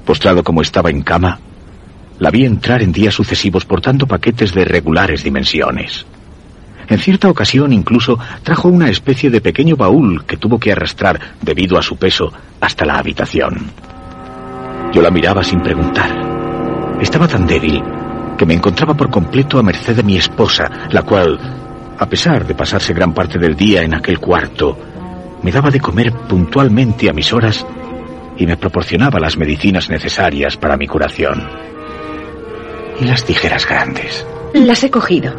Postrado 0.04 0.42
como 0.42 0.62
estaba 0.62 0.90
en 0.90 1.02
cama, 1.02 1.38
la 2.18 2.30
vi 2.30 2.44
entrar 2.44 2.82
en 2.82 2.92
días 2.92 3.14
sucesivos 3.14 3.64
portando 3.64 4.06
paquetes 4.06 4.52
de 4.52 4.64
regulares 4.64 5.22
dimensiones. 5.22 6.06
En 6.88 6.98
cierta 6.98 7.28
ocasión 7.28 7.72
incluso 7.72 8.18
trajo 8.42 8.68
una 8.68 8.88
especie 8.88 9.30
de 9.30 9.40
pequeño 9.40 9.76
baúl 9.76 10.24
que 10.24 10.38
tuvo 10.38 10.58
que 10.58 10.72
arrastrar, 10.72 11.20
debido 11.42 11.78
a 11.78 11.82
su 11.82 11.96
peso, 11.96 12.32
hasta 12.60 12.86
la 12.86 12.98
habitación. 12.98 13.70
Yo 14.92 15.02
la 15.02 15.10
miraba 15.10 15.44
sin 15.44 15.60
preguntar. 15.60 16.10
Estaba 17.00 17.28
tan 17.28 17.46
débil 17.46 17.82
que 18.38 18.46
me 18.46 18.54
encontraba 18.54 18.94
por 18.94 19.10
completo 19.10 19.58
a 19.58 19.62
merced 19.62 19.96
de 19.96 20.02
mi 20.02 20.16
esposa, 20.16 20.64
la 20.90 21.02
cual, 21.02 21.38
a 21.98 22.06
pesar 22.06 22.46
de 22.46 22.54
pasarse 22.54 22.94
gran 22.94 23.12
parte 23.12 23.38
del 23.38 23.56
día 23.56 23.82
en 23.82 23.94
aquel 23.94 24.20
cuarto, 24.20 24.78
me 25.42 25.50
daba 25.50 25.70
de 25.70 25.80
comer 25.80 26.12
puntualmente 26.12 27.10
a 27.10 27.12
mis 27.12 27.32
horas 27.32 27.66
y 28.36 28.46
me 28.46 28.56
proporcionaba 28.56 29.18
las 29.18 29.36
medicinas 29.36 29.90
necesarias 29.90 30.56
para 30.56 30.76
mi 30.76 30.86
curación. 30.86 31.48
¿Y 33.00 33.04
las 33.04 33.24
tijeras 33.24 33.66
grandes? 33.66 34.24
Las 34.54 34.82
he 34.84 34.90
cogido. 34.90 35.32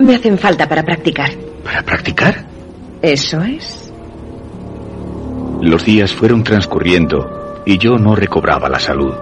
Me 0.00 0.14
hacen 0.14 0.38
falta 0.38 0.68
para 0.68 0.82
practicar. 0.82 1.32
¿Para 1.64 1.82
practicar? 1.82 2.46
Eso 3.02 3.42
es. 3.42 3.92
Los 5.60 5.84
días 5.84 6.12
fueron 6.12 6.44
transcurriendo 6.44 7.62
y 7.66 7.78
yo 7.78 7.98
no 7.98 8.14
recobraba 8.14 8.68
la 8.68 8.78
salud. 8.78 9.14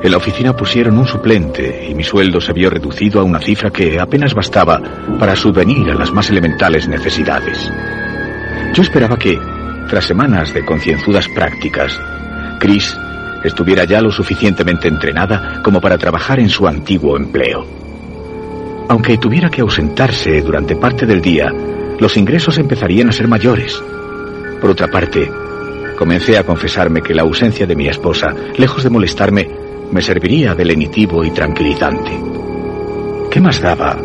En 0.00 0.12
la 0.12 0.16
oficina 0.16 0.54
pusieron 0.54 0.96
un 0.96 1.06
suplente 1.08 1.88
y 1.90 1.94
mi 1.94 2.04
sueldo 2.04 2.40
se 2.40 2.52
vio 2.52 2.70
reducido 2.70 3.20
a 3.20 3.24
una 3.24 3.40
cifra 3.40 3.70
que 3.70 3.98
apenas 3.98 4.32
bastaba 4.32 4.80
para 5.18 5.34
subvenir 5.34 5.90
a 5.90 5.94
las 5.94 6.12
más 6.12 6.30
elementales 6.30 6.86
necesidades. 6.86 7.68
Yo 8.74 8.82
esperaba 8.82 9.16
que, 9.16 9.36
tras 9.88 10.04
semanas 10.04 10.54
de 10.54 10.64
concienzudas 10.64 11.26
prácticas, 11.34 12.00
Chris 12.60 12.96
estuviera 13.42 13.84
ya 13.84 14.00
lo 14.00 14.12
suficientemente 14.12 14.86
entrenada 14.86 15.60
como 15.64 15.80
para 15.80 15.98
trabajar 15.98 16.38
en 16.38 16.48
su 16.48 16.68
antiguo 16.68 17.16
empleo. 17.16 17.66
Aunque 18.88 19.18
tuviera 19.18 19.50
que 19.50 19.62
ausentarse 19.62 20.40
durante 20.42 20.76
parte 20.76 21.06
del 21.06 21.20
día, 21.20 21.52
los 21.98 22.16
ingresos 22.16 22.56
empezarían 22.58 23.08
a 23.08 23.12
ser 23.12 23.26
mayores. 23.26 23.82
Por 24.60 24.70
otra 24.70 24.86
parte, 24.86 25.28
comencé 25.98 26.38
a 26.38 26.44
confesarme 26.44 27.02
que 27.02 27.14
la 27.14 27.22
ausencia 27.22 27.66
de 27.66 27.74
mi 27.74 27.88
esposa, 27.88 28.32
lejos 28.56 28.84
de 28.84 28.90
molestarme, 28.90 29.67
me 29.90 30.02
serviría 30.02 30.54
de 30.54 30.64
lenitivo 30.64 31.24
y 31.24 31.30
tranquilizante. 31.30 32.18
¿Qué 33.30 33.40
más 33.40 33.60
daba 33.60 33.96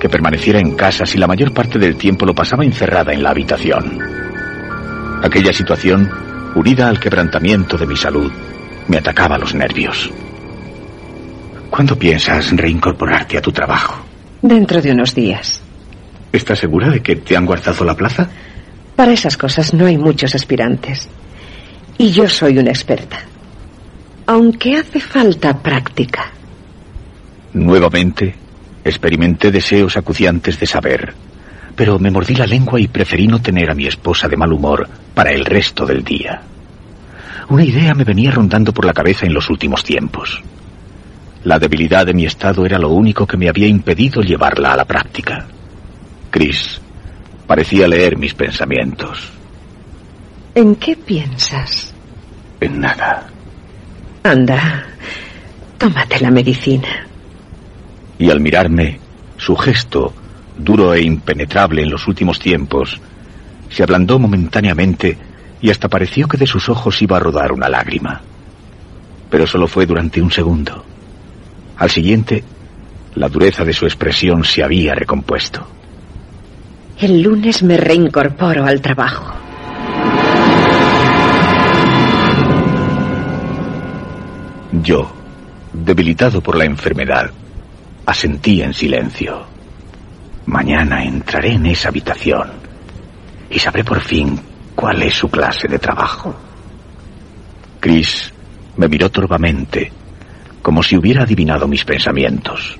que 0.00 0.08
permaneciera 0.08 0.60
en 0.60 0.74
casa 0.74 1.06
si 1.06 1.18
la 1.18 1.26
mayor 1.26 1.52
parte 1.52 1.78
del 1.78 1.96
tiempo 1.96 2.26
lo 2.26 2.34
pasaba 2.34 2.64
encerrada 2.64 3.12
en 3.12 3.22
la 3.22 3.30
habitación? 3.30 3.98
Aquella 5.22 5.52
situación, 5.52 6.10
unida 6.54 6.88
al 6.88 7.00
quebrantamiento 7.00 7.76
de 7.76 7.86
mi 7.86 7.96
salud, 7.96 8.30
me 8.88 8.98
atacaba 8.98 9.38
los 9.38 9.54
nervios. 9.54 10.10
¿Cuándo 11.70 11.98
piensas 11.98 12.56
reincorporarte 12.56 13.38
a 13.38 13.42
tu 13.42 13.52
trabajo? 13.52 14.04
Dentro 14.40 14.80
de 14.80 14.92
unos 14.92 15.14
días. 15.14 15.60
¿Estás 16.32 16.58
segura 16.58 16.90
de 16.90 17.00
que 17.00 17.16
te 17.16 17.36
han 17.36 17.46
guardado 17.46 17.84
la 17.84 17.94
plaza? 17.94 18.28
Para 18.94 19.12
esas 19.12 19.36
cosas 19.36 19.74
no 19.74 19.86
hay 19.86 19.98
muchos 19.98 20.34
aspirantes. 20.34 21.08
Y 21.98 22.10
yo 22.10 22.28
soy 22.28 22.58
una 22.58 22.70
experta. 22.70 23.18
Aunque 24.26 24.76
hace 24.76 25.00
falta 25.00 25.62
práctica. 25.62 26.32
Nuevamente, 27.52 28.34
experimenté 28.84 29.50
deseos 29.50 29.96
acuciantes 29.96 30.58
de 30.58 30.66
saber, 30.66 31.14
pero 31.76 31.98
me 31.98 32.10
mordí 32.10 32.34
la 32.34 32.46
lengua 32.46 32.80
y 32.80 32.88
preferí 32.88 33.28
no 33.28 33.40
tener 33.40 33.70
a 33.70 33.74
mi 33.74 33.86
esposa 33.86 34.28
de 34.28 34.36
mal 34.36 34.52
humor 34.52 34.88
para 35.14 35.30
el 35.30 35.44
resto 35.44 35.86
del 35.86 36.02
día. 36.02 36.42
Una 37.48 37.64
idea 37.64 37.94
me 37.94 38.02
venía 38.02 38.32
rondando 38.32 38.72
por 38.72 38.84
la 38.84 38.92
cabeza 38.92 39.26
en 39.26 39.32
los 39.32 39.48
últimos 39.48 39.84
tiempos. 39.84 40.42
La 41.44 41.60
debilidad 41.60 42.04
de 42.04 42.14
mi 42.14 42.26
estado 42.26 42.66
era 42.66 42.78
lo 42.78 42.88
único 42.88 43.26
que 43.26 43.36
me 43.36 43.48
había 43.48 43.68
impedido 43.68 44.20
llevarla 44.22 44.72
a 44.72 44.76
la 44.76 44.84
práctica. 44.84 45.46
Chris 46.30 46.80
parecía 47.46 47.86
leer 47.86 48.18
mis 48.18 48.34
pensamientos. 48.34 49.30
¿En 50.56 50.74
qué 50.74 50.96
piensas? 50.96 51.94
En 52.60 52.80
nada. 52.80 53.28
Anda, 54.26 54.84
tómate 55.78 56.18
la 56.18 56.32
medicina. 56.32 57.06
Y 58.18 58.28
al 58.28 58.40
mirarme, 58.40 58.98
su 59.36 59.54
gesto, 59.54 60.12
duro 60.58 60.94
e 60.94 61.02
impenetrable 61.02 61.82
en 61.82 61.90
los 61.90 62.08
últimos 62.08 62.40
tiempos, 62.40 63.00
se 63.70 63.84
ablandó 63.84 64.18
momentáneamente 64.18 65.16
y 65.60 65.70
hasta 65.70 65.88
pareció 65.88 66.26
que 66.26 66.38
de 66.38 66.46
sus 66.48 66.68
ojos 66.68 67.00
iba 67.02 67.18
a 67.18 67.20
rodar 67.20 67.52
una 67.52 67.68
lágrima. 67.68 68.20
Pero 69.30 69.46
solo 69.46 69.68
fue 69.68 69.86
durante 69.86 70.20
un 70.20 70.32
segundo. 70.32 70.84
Al 71.76 71.90
siguiente, 71.90 72.42
la 73.14 73.28
dureza 73.28 73.64
de 73.64 73.72
su 73.72 73.84
expresión 73.84 74.42
se 74.42 74.64
había 74.64 74.96
recompuesto. 74.96 75.68
El 76.98 77.22
lunes 77.22 77.62
me 77.62 77.76
reincorporo 77.76 78.64
al 78.64 78.80
trabajo. 78.80 79.45
Yo, 84.86 85.10
debilitado 85.72 86.40
por 86.40 86.56
la 86.56 86.64
enfermedad, 86.64 87.32
asentí 88.06 88.62
en 88.62 88.72
silencio. 88.72 89.44
Mañana 90.46 91.02
entraré 91.02 91.54
en 91.54 91.66
esa 91.66 91.88
habitación 91.88 92.52
y 93.50 93.58
sabré 93.58 93.82
por 93.82 94.00
fin 94.00 94.40
cuál 94.76 95.02
es 95.02 95.14
su 95.14 95.28
clase 95.28 95.66
de 95.66 95.80
trabajo. 95.80 96.32
Chris 97.80 98.32
me 98.76 98.86
miró 98.86 99.10
torvamente 99.10 99.90
como 100.62 100.84
si 100.84 100.96
hubiera 100.96 101.24
adivinado 101.24 101.66
mis 101.66 101.84
pensamientos. 101.84 102.78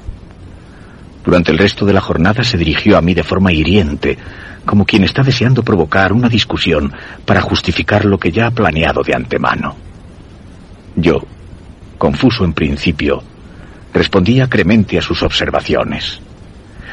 Durante 1.25 1.51
el 1.51 1.59
resto 1.59 1.85
de 1.85 1.93
la 1.93 2.01
jornada 2.01 2.45
se 2.45 2.57
dirigió 2.57 2.97
a 2.97 3.03
mí 3.03 3.15
de 3.15 3.25
forma 3.25 3.53
hiriente, 3.53 4.17
como 4.65 4.87
quien 4.87 5.03
está 5.03 5.25
deseando 5.25 5.65
provocar 5.65 6.13
una 6.13 6.29
discusión 6.29 6.93
para 7.25 7.41
justificar 7.41 8.05
lo 8.05 8.17
que 8.17 8.31
ya 8.31 8.47
ha 8.47 8.53
planeado 8.53 9.03
de 9.03 9.13
antemano. 9.13 9.75
Yo, 10.95 11.21
confuso 11.99 12.45
en 12.45 12.53
principio, 12.53 13.23
respondía 13.93 14.49
cremente 14.49 14.99
a 14.99 15.03
sus 15.03 15.23
observaciones. 15.23 16.21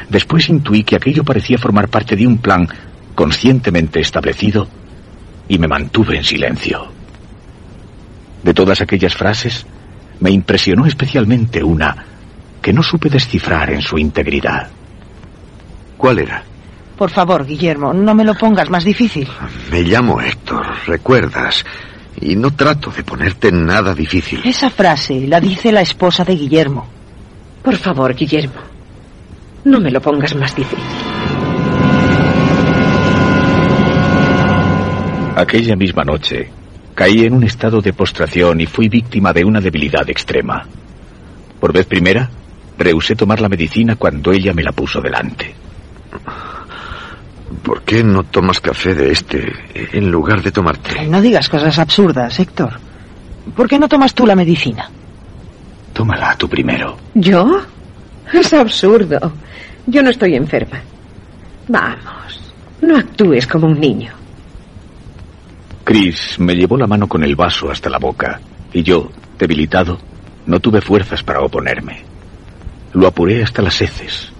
Después 0.08 0.48
intuí 0.48 0.84
que 0.84 0.96
aquello 0.96 1.24
parecía 1.24 1.58
formar 1.58 1.88
parte 1.88 2.16
de 2.16 2.26
un 2.26 2.38
plan 2.38 2.68
conscientemente 3.14 4.00
establecido 4.00 4.68
y 5.48 5.58
me 5.58 5.68
mantuve 5.68 6.16
en 6.16 6.24
silencio. 6.24 6.86
De 8.42 8.52
todas 8.52 8.80
aquellas 8.80 9.14
frases, 9.14 9.66
me 10.20 10.30
impresionó 10.30 10.86
especialmente 10.86 11.62
una 11.62 11.96
que 12.60 12.72
no 12.72 12.82
supe 12.82 13.08
descifrar 13.08 13.70
en 13.70 13.82
su 13.82 13.98
integridad. 13.98 14.68
¿Cuál 15.96 16.18
era? 16.20 16.42
Por 16.96 17.10
favor, 17.10 17.44
Guillermo, 17.44 17.92
no 17.92 18.14
me 18.14 18.24
lo 18.24 18.34
pongas 18.34 18.70
más 18.70 18.84
difícil. 18.84 19.28
Me 19.70 19.82
llamo 19.82 20.20
Héctor, 20.20 20.66
recuerdas. 20.86 21.64
Y 22.20 22.36
no 22.36 22.52
trato 22.52 22.90
de 22.90 23.02
ponerte 23.02 23.50
nada 23.52 23.94
difícil. 23.94 24.40
Esa 24.44 24.70
frase 24.70 25.26
la 25.26 25.40
dice 25.40 25.72
la 25.72 25.80
esposa 25.80 26.24
de 26.24 26.36
Guillermo. 26.36 26.86
Por 27.62 27.76
favor, 27.76 28.14
Guillermo, 28.14 28.60
no 29.64 29.80
me 29.80 29.90
lo 29.90 30.00
pongas 30.00 30.34
más 30.36 30.54
difícil. 30.54 30.84
Aquella 35.36 35.74
misma 35.74 36.04
noche, 36.04 36.50
Caí 36.94 37.24
en 37.24 37.34
un 37.34 37.42
estado 37.42 37.80
de 37.80 37.92
postración 37.92 38.60
y 38.60 38.66
fui 38.66 38.88
víctima 38.88 39.32
de 39.32 39.44
una 39.44 39.60
debilidad 39.60 40.08
extrema. 40.08 40.64
Por 41.58 41.72
vez 41.72 41.86
primera, 41.86 42.30
rehusé 42.78 43.16
tomar 43.16 43.40
la 43.40 43.48
medicina 43.48 43.96
cuando 43.96 44.30
ella 44.30 44.52
me 44.52 44.62
la 44.62 44.70
puso 44.70 45.00
delante. 45.00 45.54
¿Por 47.64 47.82
qué 47.82 48.04
no 48.04 48.22
tomas 48.24 48.60
café 48.60 48.94
de 48.94 49.10
este 49.10 49.50
en 49.74 50.10
lugar 50.10 50.42
de 50.42 50.52
tomarte? 50.52 51.06
No 51.06 51.22
digas 51.22 51.48
cosas 51.48 51.78
absurdas, 51.78 52.38
Héctor. 52.38 52.78
¿Por 53.56 53.66
qué 53.68 53.78
no 53.78 53.88
tomas 53.88 54.14
tú 54.14 54.26
la 54.26 54.36
medicina? 54.36 54.90
Tómala 55.94 56.36
tú 56.36 56.46
primero. 56.46 56.98
¿Yo? 57.14 57.62
Es 58.32 58.52
absurdo. 58.52 59.32
Yo 59.86 60.02
no 60.02 60.10
estoy 60.10 60.34
enferma. 60.34 60.80
Vamos, 61.68 62.52
no 62.82 62.98
actúes 62.98 63.46
como 63.46 63.66
un 63.68 63.80
niño. 63.80 64.12
Chris 65.84 66.38
me 66.38 66.54
llevó 66.54 66.76
la 66.76 66.86
mano 66.86 67.06
con 67.08 67.24
el 67.24 67.34
vaso 67.34 67.70
hasta 67.70 67.88
la 67.88 67.98
boca 67.98 68.40
y 68.74 68.82
yo, 68.82 69.10
debilitado, 69.38 69.98
no 70.46 70.60
tuve 70.60 70.82
fuerzas 70.82 71.22
para 71.22 71.40
oponerme. 71.40 72.02
Lo 72.92 73.06
apuré 73.06 73.42
hasta 73.42 73.62
las 73.62 73.80
heces. 73.80 74.30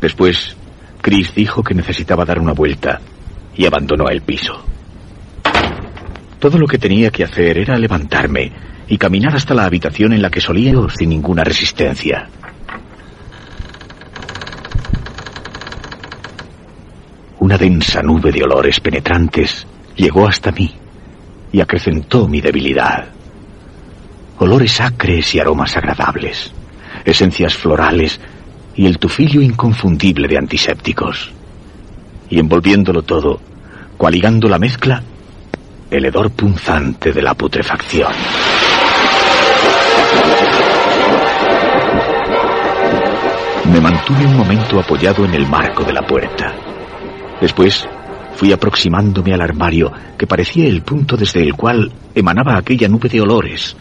Después, 0.00 0.56
Chris 1.02 1.34
dijo 1.34 1.64
que 1.64 1.74
necesitaba 1.74 2.24
dar 2.24 2.38
una 2.38 2.52
vuelta 2.52 3.00
y 3.56 3.66
abandonó 3.66 4.08
el 4.08 4.22
piso. 4.22 4.64
Todo 6.38 6.58
lo 6.58 6.66
que 6.66 6.78
tenía 6.78 7.10
que 7.10 7.24
hacer 7.24 7.58
era 7.58 7.76
levantarme 7.76 8.52
y 8.86 8.96
caminar 8.96 9.34
hasta 9.34 9.52
la 9.52 9.64
habitación 9.64 10.12
en 10.12 10.22
la 10.22 10.30
que 10.30 10.40
solía 10.40 10.72
sin 10.96 11.10
ninguna 11.10 11.42
resistencia. 11.42 12.28
Una 17.40 17.58
densa 17.58 18.00
nube 18.02 18.30
de 18.30 18.44
olores 18.44 18.78
penetrantes 18.78 19.66
llegó 19.96 20.28
hasta 20.28 20.52
mí 20.52 20.72
y 21.50 21.60
acrecentó 21.60 22.28
mi 22.28 22.40
debilidad. 22.40 23.08
Olores 24.38 24.80
acres 24.80 25.34
y 25.34 25.40
aromas 25.40 25.76
agradables, 25.76 26.52
esencias 27.04 27.56
florales 27.56 28.20
y 28.74 28.86
el 28.86 28.98
tufillo 28.98 29.40
inconfundible 29.40 30.28
de 30.28 30.38
antisépticos. 30.38 31.30
Y 32.30 32.38
envolviéndolo 32.38 33.02
todo, 33.02 33.40
coaligando 33.96 34.48
la 34.48 34.58
mezcla, 34.58 35.02
el 35.90 36.04
hedor 36.06 36.30
punzante 36.30 37.12
de 37.12 37.22
la 37.22 37.34
putrefacción. 37.34 38.12
Me 43.70 43.80
mantuve 43.80 44.26
un 44.26 44.36
momento 44.36 44.80
apoyado 44.80 45.24
en 45.24 45.34
el 45.34 45.46
marco 45.46 45.84
de 45.84 45.92
la 45.92 46.02
puerta. 46.02 46.54
Después 47.40 47.86
fui 48.34 48.52
aproximándome 48.52 49.34
al 49.34 49.42
armario 49.42 49.92
que 50.18 50.26
parecía 50.26 50.66
el 50.66 50.82
punto 50.82 51.16
desde 51.16 51.42
el 51.42 51.54
cual 51.54 51.92
emanaba 52.14 52.56
aquella 52.56 52.88
nube 52.88 53.08
de 53.08 53.20
olores. 53.20 53.76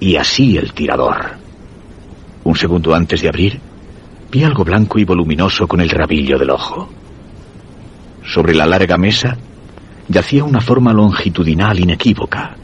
Y 0.00 0.16
así 0.16 0.56
el 0.56 0.72
tirador. 0.72 1.36
Un 2.44 2.56
segundo 2.56 2.94
antes 2.94 3.22
de 3.22 3.28
abrir, 3.28 3.60
vi 4.30 4.44
algo 4.44 4.64
blanco 4.64 4.98
y 4.98 5.04
voluminoso 5.04 5.66
con 5.66 5.80
el 5.80 5.90
rabillo 5.90 6.38
del 6.38 6.50
ojo. 6.50 6.88
Sobre 8.24 8.54
la 8.54 8.66
larga 8.66 8.98
mesa 8.98 9.36
yacía 10.08 10.44
una 10.44 10.60
forma 10.60 10.92
longitudinal 10.92 11.80
inequívoca. 11.80 12.56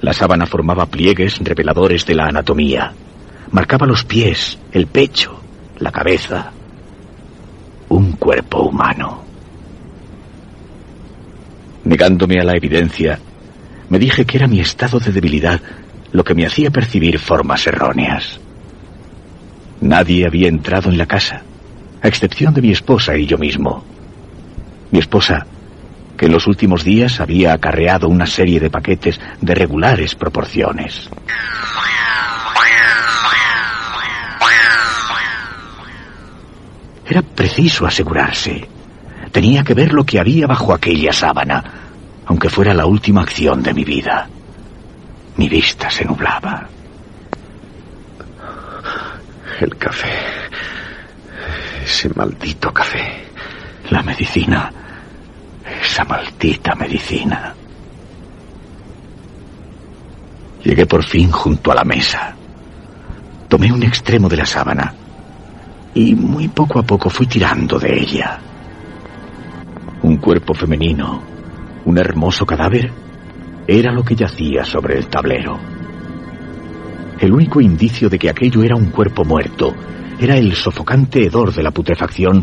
La 0.00 0.12
sábana 0.12 0.46
formaba 0.46 0.86
pliegues 0.86 1.38
reveladores 1.38 2.06
de 2.06 2.14
la 2.14 2.26
anatomía. 2.26 2.92
Marcaba 3.50 3.86
los 3.86 4.04
pies, 4.04 4.58
el 4.72 4.86
pecho, 4.86 5.40
la 5.78 5.92
cabeza. 5.92 6.52
Un 7.90 8.12
cuerpo 8.12 8.62
humano. 8.62 9.24
Negándome 11.84 12.40
a 12.40 12.44
la 12.44 12.56
evidencia, 12.56 13.18
me 13.88 13.98
dije 13.98 14.24
que 14.24 14.38
era 14.38 14.46
mi 14.46 14.60
estado 14.60 15.00
de 15.00 15.12
debilidad 15.12 15.60
lo 16.12 16.24
que 16.24 16.34
me 16.34 16.46
hacía 16.46 16.70
percibir 16.70 17.18
formas 17.18 17.66
erróneas. 17.66 18.40
Nadie 19.80 20.26
había 20.26 20.48
entrado 20.48 20.90
en 20.90 20.98
la 20.98 21.06
casa, 21.06 21.42
a 22.02 22.08
excepción 22.08 22.52
de 22.54 22.62
mi 22.62 22.70
esposa 22.70 23.16
y 23.16 23.26
yo 23.26 23.38
mismo. 23.38 23.84
Mi 24.90 24.98
esposa 24.98 25.46
que 26.20 26.26
en 26.26 26.32
los 26.32 26.46
últimos 26.46 26.84
días 26.84 27.18
había 27.18 27.54
acarreado 27.54 28.06
una 28.06 28.26
serie 28.26 28.60
de 28.60 28.68
paquetes 28.68 29.18
de 29.40 29.54
regulares 29.54 30.14
proporciones. 30.14 31.08
Era 37.08 37.22
preciso 37.22 37.86
asegurarse. 37.86 38.68
Tenía 39.32 39.64
que 39.64 39.72
ver 39.72 39.94
lo 39.94 40.04
que 40.04 40.20
había 40.20 40.46
bajo 40.46 40.74
aquella 40.74 41.14
sábana, 41.14 41.64
aunque 42.26 42.50
fuera 42.50 42.74
la 42.74 42.84
última 42.84 43.22
acción 43.22 43.62
de 43.62 43.72
mi 43.72 43.84
vida. 43.84 44.28
Mi 45.38 45.48
vista 45.48 45.88
se 45.88 46.04
nublaba. 46.04 46.68
El 49.60 49.76
café. 49.76 50.12
Ese 51.84 52.10
maldito 52.14 52.72
café. 52.72 53.28
La 53.90 54.02
medicina 54.02 54.72
esa 55.82 56.04
maldita 56.04 56.74
medicina. 56.74 57.54
Llegué 60.62 60.86
por 60.86 61.02
fin 61.04 61.30
junto 61.30 61.72
a 61.72 61.74
la 61.74 61.84
mesa. 61.84 62.34
Tomé 63.48 63.72
un 63.72 63.82
extremo 63.82 64.28
de 64.28 64.36
la 64.36 64.46
sábana 64.46 64.94
y 65.94 66.14
muy 66.14 66.48
poco 66.48 66.78
a 66.78 66.82
poco 66.82 67.08
fui 67.10 67.26
tirando 67.26 67.78
de 67.78 67.98
ella. 67.98 68.38
Un 70.02 70.16
cuerpo 70.18 70.54
femenino, 70.54 71.22
un 71.84 71.98
hermoso 71.98 72.46
cadáver, 72.46 72.92
era 73.66 73.92
lo 73.92 74.04
que 74.04 74.14
yacía 74.14 74.64
sobre 74.64 74.98
el 74.98 75.08
tablero. 75.08 75.58
El 77.20 77.34
único 77.34 77.60
indicio 77.60 78.08
de 78.08 78.18
que 78.18 78.30
aquello 78.30 78.62
era 78.62 78.74
un 78.74 78.86
cuerpo 78.86 79.24
muerto 79.24 79.74
era 80.18 80.38
el 80.38 80.54
sofocante 80.54 81.26
hedor 81.26 81.52
de 81.52 81.62
la 81.62 81.70
putrefacción 81.70 82.42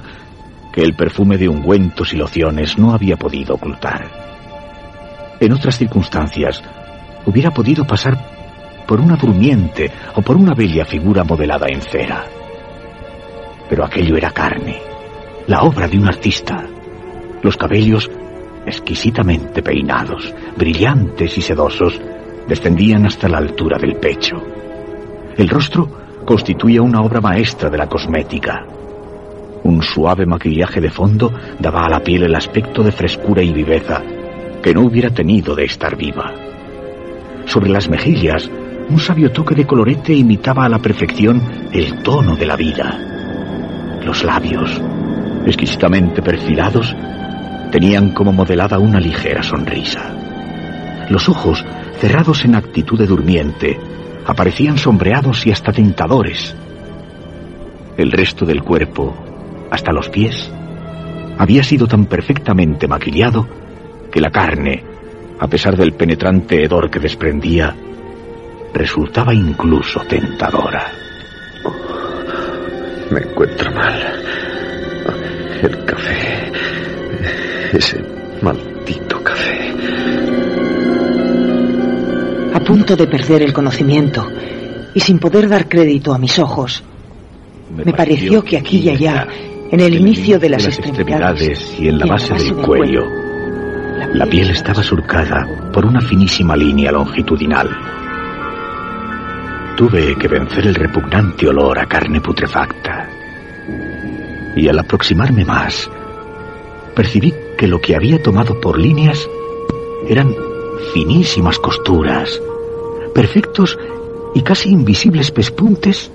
que 0.72 0.82
el 0.82 0.96
perfume 0.96 1.40
de 1.40 1.50
ungüentos 1.50 2.14
y 2.14 2.18
lociones 2.18 2.78
no 2.78 2.92
había 2.92 3.18
podido 3.18 3.56
ocultar. 3.56 5.38
En 5.40 5.52
otras 5.52 5.78
circunstancias, 5.78 6.62
hubiera 7.26 7.50
podido 7.50 7.86
pasar 7.86 8.86
por 8.88 9.02
una 9.02 9.16
durmiente 9.16 9.92
o 10.16 10.22
por 10.22 10.36
una 10.36 10.54
bella 10.54 10.86
figura 10.86 11.24
modelada 11.24 11.66
en 11.70 11.82
cera. 11.82 12.24
Pero 13.68 13.84
aquello 13.84 14.16
era 14.16 14.30
carne, 14.30 14.80
la 15.48 15.64
obra 15.64 15.88
de 15.88 15.98
un 15.98 16.08
artista. 16.08 16.64
Los 17.42 17.58
cabellos, 17.58 18.10
exquisitamente 18.66 19.64
peinados, 19.64 20.34
brillantes 20.56 21.36
y 21.36 21.42
sedosos, 21.42 22.00
descendían 22.48 23.08
hasta 23.08 23.28
la 23.28 23.40
altura 23.40 23.78
del 23.80 23.96
pecho. 23.96 24.42
El 25.38 25.50
rostro 25.50 25.88
constituía 26.26 26.82
una 26.82 27.02
obra 27.02 27.22
maestra 27.22 27.70
de 27.70 27.78
la 27.78 27.88
cosmética. 27.88 28.66
Un 29.64 29.84
suave 29.84 30.26
maquillaje 30.26 30.82
de 30.82 30.90
fondo 30.90 31.32
daba 31.60 31.86
a 31.86 31.90
la 31.90 32.00
piel 32.00 32.24
el 32.24 32.36
aspecto 32.36 32.82
de 32.82 32.92
frescura 32.92 33.44
y 33.44 33.54
viveza 33.54 34.02
que 34.64 34.74
no 34.74 34.82
hubiera 34.82 35.12
tenido 35.12 35.54
de 35.54 35.66
estar 35.66 35.96
viva. 35.96 36.34
Sobre 37.46 37.70
las 37.70 37.88
mejillas, 37.88 38.50
un 38.90 39.00
sabio 39.00 39.32
toque 39.32 39.54
de 39.54 39.68
colorete 39.68 40.14
imitaba 40.14 40.66
a 40.66 40.70
la 40.70 40.80
perfección 40.80 41.70
el 41.72 42.02
tono 42.02 42.36
de 42.36 42.46
la 42.48 42.56
vida. 42.56 42.98
Los 44.04 44.24
labios, 44.24 44.82
exquisitamente 45.46 46.24
perfilados, 46.24 46.96
tenían 47.72 48.10
como 48.10 48.34
modelada 48.34 48.80
una 48.80 49.00
ligera 49.00 49.44
sonrisa. 49.44 50.16
Los 51.10 51.30
ojos, 51.30 51.64
cerrados 52.00 52.44
en 52.44 52.56
actitud 52.56 52.98
de 52.98 53.06
durmiente, 53.06 53.80
aparecían 54.28 54.78
sombreados 54.78 55.48
y 55.48 55.52
hasta 55.52 55.72
tentadores. 55.72 56.56
El 57.96 58.12
resto 58.12 58.46
del 58.46 58.62
cuerpo, 58.62 59.16
hasta 59.72 59.94
los 59.94 60.10
pies, 60.10 60.52
había 61.38 61.64
sido 61.64 61.88
tan 61.88 62.06
perfectamente 62.06 62.88
maquillado 62.88 63.48
que 64.12 64.20
la 64.20 64.30
carne, 64.30 64.84
a 65.40 65.48
pesar 65.48 65.78
del 65.78 65.94
penetrante 65.94 66.64
hedor 66.64 66.90
que 66.90 67.00
desprendía, 67.00 67.74
resultaba 68.74 69.34
incluso 69.34 70.02
tentadora. 70.02 70.92
me 73.10 73.22
encuentro 73.22 73.72
mal. 73.72 74.24
El 75.64 75.86
café. 75.86 76.52
Ese 77.72 78.04
maldito 78.42 79.24
café. 79.24 79.67
A 82.58 82.60
punto 82.60 82.96
de 82.96 83.06
perder 83.06 83.44
el 83.44 83.54
conocimiento 83.54 84.28
y 84.96 85.00
sin 85.00 85.20
poder 85.20 85.48
dar 85.48 85.70
crédito 85.70 86.12
a 86.12 86.18
mis 86.18 86.40
ojos, 86.40 86.84
me, 87.70 87.94
pareció 87.94 88.44
que 88.44 88.58
aquí 88.58 88.80
y 88.80 88.90
allá 88.90 89.28
en 89.70 89.80
el 89.80 89.94
inicio 89.94 90.40
de 90.40 90.50
las, 90.50 90.66
extremidades, 90.66 91.78
y 91.80 91.88
en 91.88 92.00
la 92.00 92.08
base, 92.08 92.34
del, 92.34 92.56
cuello, 92.56 93.06
la 94.12 94.26
piel 94.26 94.50
estaba 94.50 94.82
surcada 94.82 95.70
por 95.72 95.86
una 95.86 96.02
finísima 96.02 96.56
línea 96.56 96.92
longitudinal. 96.92 97.70
Tuve 99.78 100.16
que 100.16 100.28
vencer 100.28 100.66
el 100.66 100.74
repugnante 100.74 101.48
olor 101.48 101.78
a 101.78 101.86
carne 101.86 102.22
putrefacta. 102.22 103.08
Y 104.56 104.68
al 104.68 104.80
aproximarme 104.80 105.46
más, 105.46 105.92
percibí 106.96 107.36
que 107.56 107.68
lo 107.68 107.80
que 107.80 107.96
había 107.96 108.20
tomado 108.20 108.60
por 108.60 108.80
líneas 108.80 109.30
eran 110.10 110.34
finísimas 110.94 111.60
costuras, 111.60 112.42
perfectos 113.14 113.78
y 114.36 114.42
casi 114.42 114.70
invisibles 114.70 115.32
pespuntes 115.32 116.12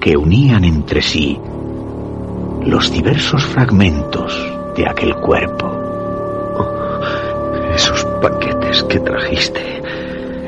que 0.00 0.16
unían 0.16 0.64
entre 0.64 1.02
sí 1.02 1.38
los 2.64 2.92
diversos 2.92 3.44
fragmentos 3.46 4.34
de 4.76 4.88
aquel 4.88 5.14
cuerpo. 5.16 5.66
Oh, 5.66 7.00
esos 7.74 8.04
paquetes 8.20 8.82
que 8.84 9.00
trajiste. 9.00 9.82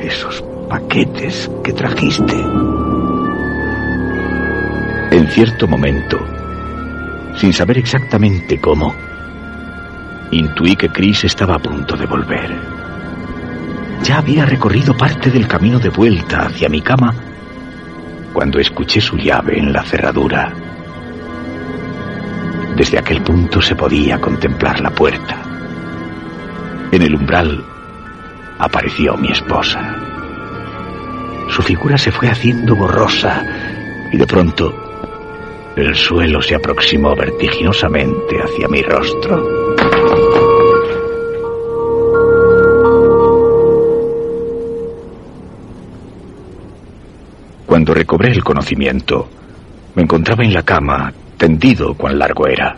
Esos 0.01 0.43
paquetes 0.69 1.49
que 1.63 1.73
trajiste. 1.73 2.35
En 5.11 5.27
cierto 5.29 5.67
momento, 5.67 6.17
sin 7.35 7.53
saber 7.53 7.77
exactamente 7.77 8.59
cómo, 8.59 8.93
intuí 10.31 10.75
que 10.75 10.89
Chris 10.89 11.25
estaba 11.25 11.55
a 11.55 11.59
punto 11.59 11.97
de 11.97 12.05
volver. 12.05 12.90
Ya 14.03 14.17
había 14.17 14.45
recorrido 14.45 14.95
parte 14.97 15.29
del 15.29 15.47
camino 15.47 15.79
de 15.79 15.89
vuelta 15.89 16.47
hacia 16.47 16.69
mi 16.69 16.81
cama 16.81 17.13
cuando 18.33 18.59
escuché 18.59 18.99
su 18.99 19.17
llave 19.17 19.59
en 19.59 19.71
la 19.71 19.83
cerradura. 19.83 20.53
Desde 22.75 22.97
aquel 22.97 23.21
punto 23.21 23.61
se 23.61 23.75
podía 23.75 24.19
contemplar 24.19 24.79
la 24.79 24.89
puerta. 24.89 25.37
En 26.91 27.01
el 27.01 27.15
umbral 27.15 27.63
apareció 28.57 29.15
mi 29.17 29.31
esposa. 29.31 29.95
Su 31.49 31.61
figura 31.61 31.97
se 31.97 32.11
fue 32.11 32.29
haciendo 32.29 32.75
borrosa 32.75 33.45
y 34.11 34.17
de 34.17 34.25
pronto 34.25 34.73
el 35.75 35.95
suelo 35.95 36.41
se 36.41 36.55
aproximó 36.55 37.15
vertiginosamente 37.15 38.41
hacia 38.41 38.67
mi 38.67 38.81
rostro. 38.81 39.60
Cuando 47.71 47.93
recobré 47.93 48.33
el 48.33 48.43
conocimiento, 48.43 49.29
me 49.95 50.01
encontraba 50.01 50.43
en 50.43 50.53
la 50.53 50.61
cama, 50.61 51.13
tendido 51.37 51.93
cuán 51.93 52.19
largo 52.19 52.45
era. 52.45 52.75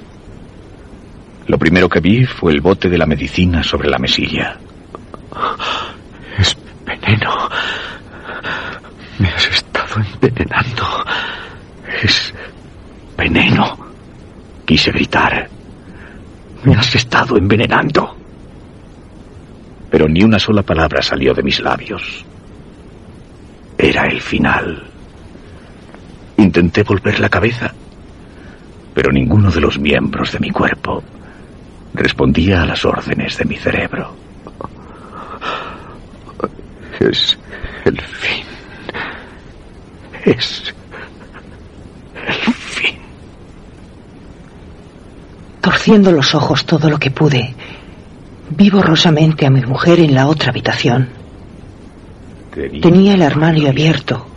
Lo 1.48 1.58
primero 1.58 1.90
que 1.90 2.00
vi 2.00 2.28
fue 2.28 2.52
el 2.52 2.62
bote 2.62 2.90
de 2.90 3.00
la 3.00 3.08
medicina 3.08 3.64
sobre 3.64 3.90
la 3.90 3.98
mesilla. 3.98 4.56
Es 6.38 6.56
veneno. 6.86 7.50
Me 9.18 9.30
has 9.30 9.48
estado 9.48 9.96
envenenando. 9.96 10.86
Es 12.04 12.32
veneno. 13.18 13.76
Quise 14.64 14.92
gritar. 14.92 15.50
Me 16.66 16.76
has 16.76 16.94
estado 16.94 17.36
envenenando. 17.36 18.16
Pero 19.90 20.08
ni 20.08 20.22
una 20.22 20.38
sola 20.38 20.62
palabra 20.62 21.02
salió 21.02 21.34
de 21.34 21.42
mis 21.42 21.60
labios. 21.62 22.24
Era 23.84 24.06
el 24.06 24.22
final. 24.22 24.82
Intenté 26.38 26.84
volver 26.84 27.20
la 27.20 27.28
cabeza, 27.28 27.74
pero 28.94 29.12
ninguno 29.12 29.52
de 29.52 29.60
los 29.60 29.78
miembros 29.78 30.32
de 30.32 30.40
mi 30.40 30.52
cuerpo 30.52 31.04
respondía 31.94 32.62
a 32.62 32.66
las 32.66 32.86
órdenes 32.86 33.38
de 33.38 33.44
mi 33.44 33.58
cerebro. 33.58 34.16
Es 36.98 37.38
el 37.84 38.00
fin. 38.00 38.46
Es 40.24 40.74
el 42.26 42.54
fin. 42.54 42.98
Torciendo 45.60 46.14
los 46.14 46.34
ojos 46.34 46.66
todo 46.66 46.90
lo 46.90 46.98
que 46.98 47.12
pude, 47.12 47.54
vi 48.50 48.70
borrosamente 48.70 49.46
a 49.46 49.50
mi 49.50 49.60
mujer 49.60 50.00
en 50.00 50.16
la 50.16 50.28
otra 50.28 50.52
habitación. 50.52 51.23
Tenía 52.54 53.16
el 53.16 53.22
armario 53.22 53.70
abierto. 53.70 54.28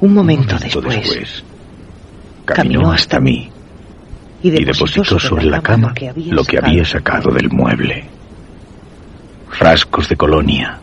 Un 0.00 0.14
momento, 0.14 0.54
Un 0.54 0.60
momento 0.60 0.64
después, 0.64 0.96
después, 0.96 1.44
caminó 2.44 2.92
hasta 2.92 3.18
mí 3.18 3.50
y 4.42 4.48
y 4.48 4.64
depositó 4.64 5.18
sobre 5.18 5.46
la 5.46 5.60
cama 5.60 5.92
lo 6.16 6.44
que 6.44 6.58
había 6.58 6.84
sacado 6.84 7.32
del 7.32 7.50
mueble. 7.50 8.04
Frascos 9.50 10.08
de 10.08 10.16
colonia, 10.16 10.78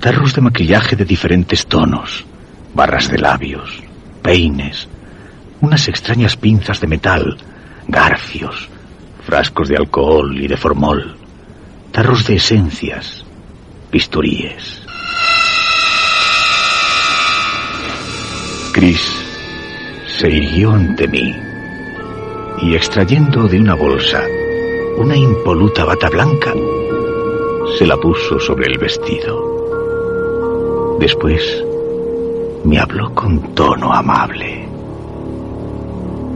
tarros 0.00 0.34
de 0.34 0.40
maquillaje 0.40 0.96
de 0.96 1.04
diferentes 1.04 1.66
tonos, 1.66 2.24
barras 2.74 3.08
de 3.08 3.18
labios, 3.18 3.80
peines, 4.22 4.88
unas 5.60 5.86
extrañas 5.88 6.36
pinzas 6.36 6.80
de 6.80 6.86
metal, 6.88 7.36
garfios, 7.86 8.68
frascos 9.24 9.68
de 9.68 9.76
alcohol 9.76 10.36
y 10.36 10.48
de 10.48 10.56
formol, 10.56 11.16
tarros 11.92 12.26
de 12.26 12.36
esencias, 12.36 13.24
bisturíes. 13.92 14.83
Chris 18.74 19.00
se 20.18 20.28
irguió 20.28 20.72
ante 20.72 21.06
mí 21.06 21.32
y 22.60 22.74
extrayendo 22.74 23.46
de 23.46 23.60
una 23.60 23.76
bolsa 23.76 24.20
una 24.98 25.16
impoluta 25.16 25.84
bata 25.84 26.10
blanca, 26.10 26.52
se 27.78 27.86
la 27.86 27.96
puso 27.96 28.40
sobre 28.40 28.66
el 28.66 28.78
vestido. 28.78 30.96
Después 30.98 31.64
me 32.64 32.80
habló 32.80 33.14
con 33.14 33.54
tono 33.54 33.92
amable. 33.92 34.66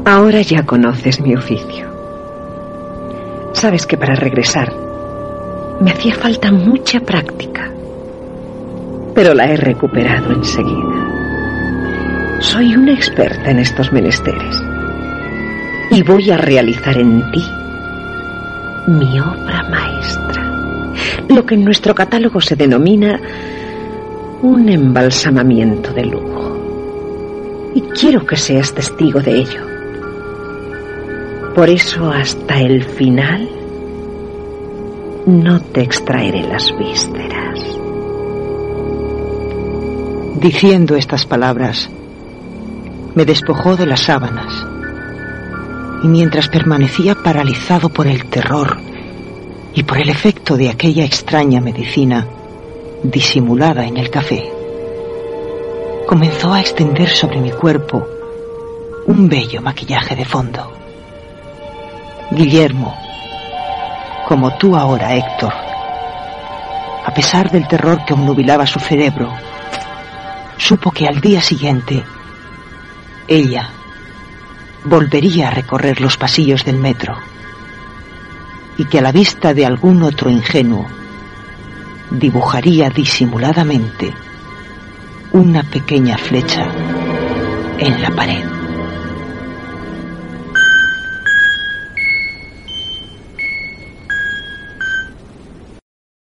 Ahora 0.04 0.40
ya 0.42 0.64
conoces 0.64 1.20
mi 1.20 1.34
oficio. 1.34 1.88
Sabes 3.52 3.84
que 3.84 3.96
para 3.96 4.14
regresar 4.14 4.72
me 5.80 5.90
hacía 5.90 6.14
falta 6.14 6.52
mucha 6.52 7.00
práctica, 7.00 7.68
pero 9.12 9.34
la 9.34 9.50
he 9.50 9.56
recuperado 9.56 10.34
enseguida. 10.34 10.87
Soy 12.50 12.74
una 12.74 12.94
experta 12.94 13.50
en 13.50 13.58
estos 13.58 13.92
menesteres 13.92 14.64
y 15.90 16.02
voy 16.02 16.30
a 16.30 16.38
realizar 16.38 16.96
en 16.96 17.30
ti 17.30 17.44
mi 18.86 19.20
obra 19.20 19.68
maestra, 19.68 20.50
lo 21.28 21.44
que 21.44 21.56
en 21.56 21.64
nuestro 21.66 21.94
catálogo 21.94 22.40
se 22.40 22.56
denomina 22.56 23.20
un 24.40 24.66
embalsamamiento 24.66 25.92
de 25.92 26.06
lujo. 26.06 27.70
Y 27.74 27.82
quiero 27.82 28.24
que 28.24 28.36
seas 28.36 28.72
testigo 28.72 29.20
de 29.20 29.40
ello. 29.40 29.60
Por 31.54 31.68
eso 31.68 32.10
hasta 32.10 32.62
el 32.62 32.82
final 32.82 33.46
no 35.26 35.60
te 35.60 35.82
extraeré 35.82 36.44
las 36.44 36.74
vísceras. 36.78 37.60
Diciendo 40.40 40.96
estas 40.96 41.26
palabras, 41.26 41.90
me 43.14 43.24
despojó 43.24 43.76
de 43.76 43.86
las 43.86 44.00
sábanas 44.00 44.66
y 46.02 46.08
mientras 46.08 46.48
permanecía 46.48 47.14
paralizado 47.14 47.88
por 47.88 48.06
el 48.06 48.26
terror 48.26 48.78
y 49.74 49.82
por 49.82 49.98
el 49.98 50.08
efecto 50.08 50.56
de 50.56 50.70
aquella 50.70 51.04
extraña 51.04 51.60
medicina 51.60 52.26
disimulada 53.02 53.84
en 53.86 53.96
el 53.96 54.10
café, 54.10 54.50
comenzó 56.06 56.52
a 56.52 56.60
extender 56.60 57.08
sobre 57.08 57.40
mi 57.40 57.50
cuerpo 57.50 58.06
un 59.06 59.28
bello 59.28 59.60
maquillaje 59.62 60.16
de 60.16 60.24
fondo. 60.24 60.72
Guillermo, 62.30 62.94
como 64.26 64.56
tú 64.58 64.76
ahora, 64.76 65.14
Héctor, 65.14 65.52
a 67.04 67.12
pesar 67.14 67.50
del 67.50 67.66
terror 67.66 68.04
que 68.04 68.12
obnubilaba 68.12 68.66
su 68.66 68.78
cerebro, 68.78 69.32
supo 70.58 70.90
que 70.90 71.06
al 71.06 71.20
día 71.20 71.40
siguiente 71.40 72.04
ella 73.28 73.70
volvería 74.84 75.48
a 75.48 75.50
recorrer 75.50 76.00
los 76.00 76.16
pasillos 76.16 76.64
del 76.64 76.78
metro 76.78 77.18
y 78.76 78.84
que 78.86 78.98
a 78.98 79.02
la 79.02 79.12
vista 79.12 79.54
de 79.54 79.66
algún 79.66 80.02
otro 80.02 80.30
ingenuo 80.30 80.86
dibujaría 82.10 82.88
disimuladamente 82.90 84.14
una 85.32 85.62
pequeña 85.62 86.16
flecha 86.16 86.66
en 87.78 88.02
la 88.02 88.10
pared. 88.10 88.57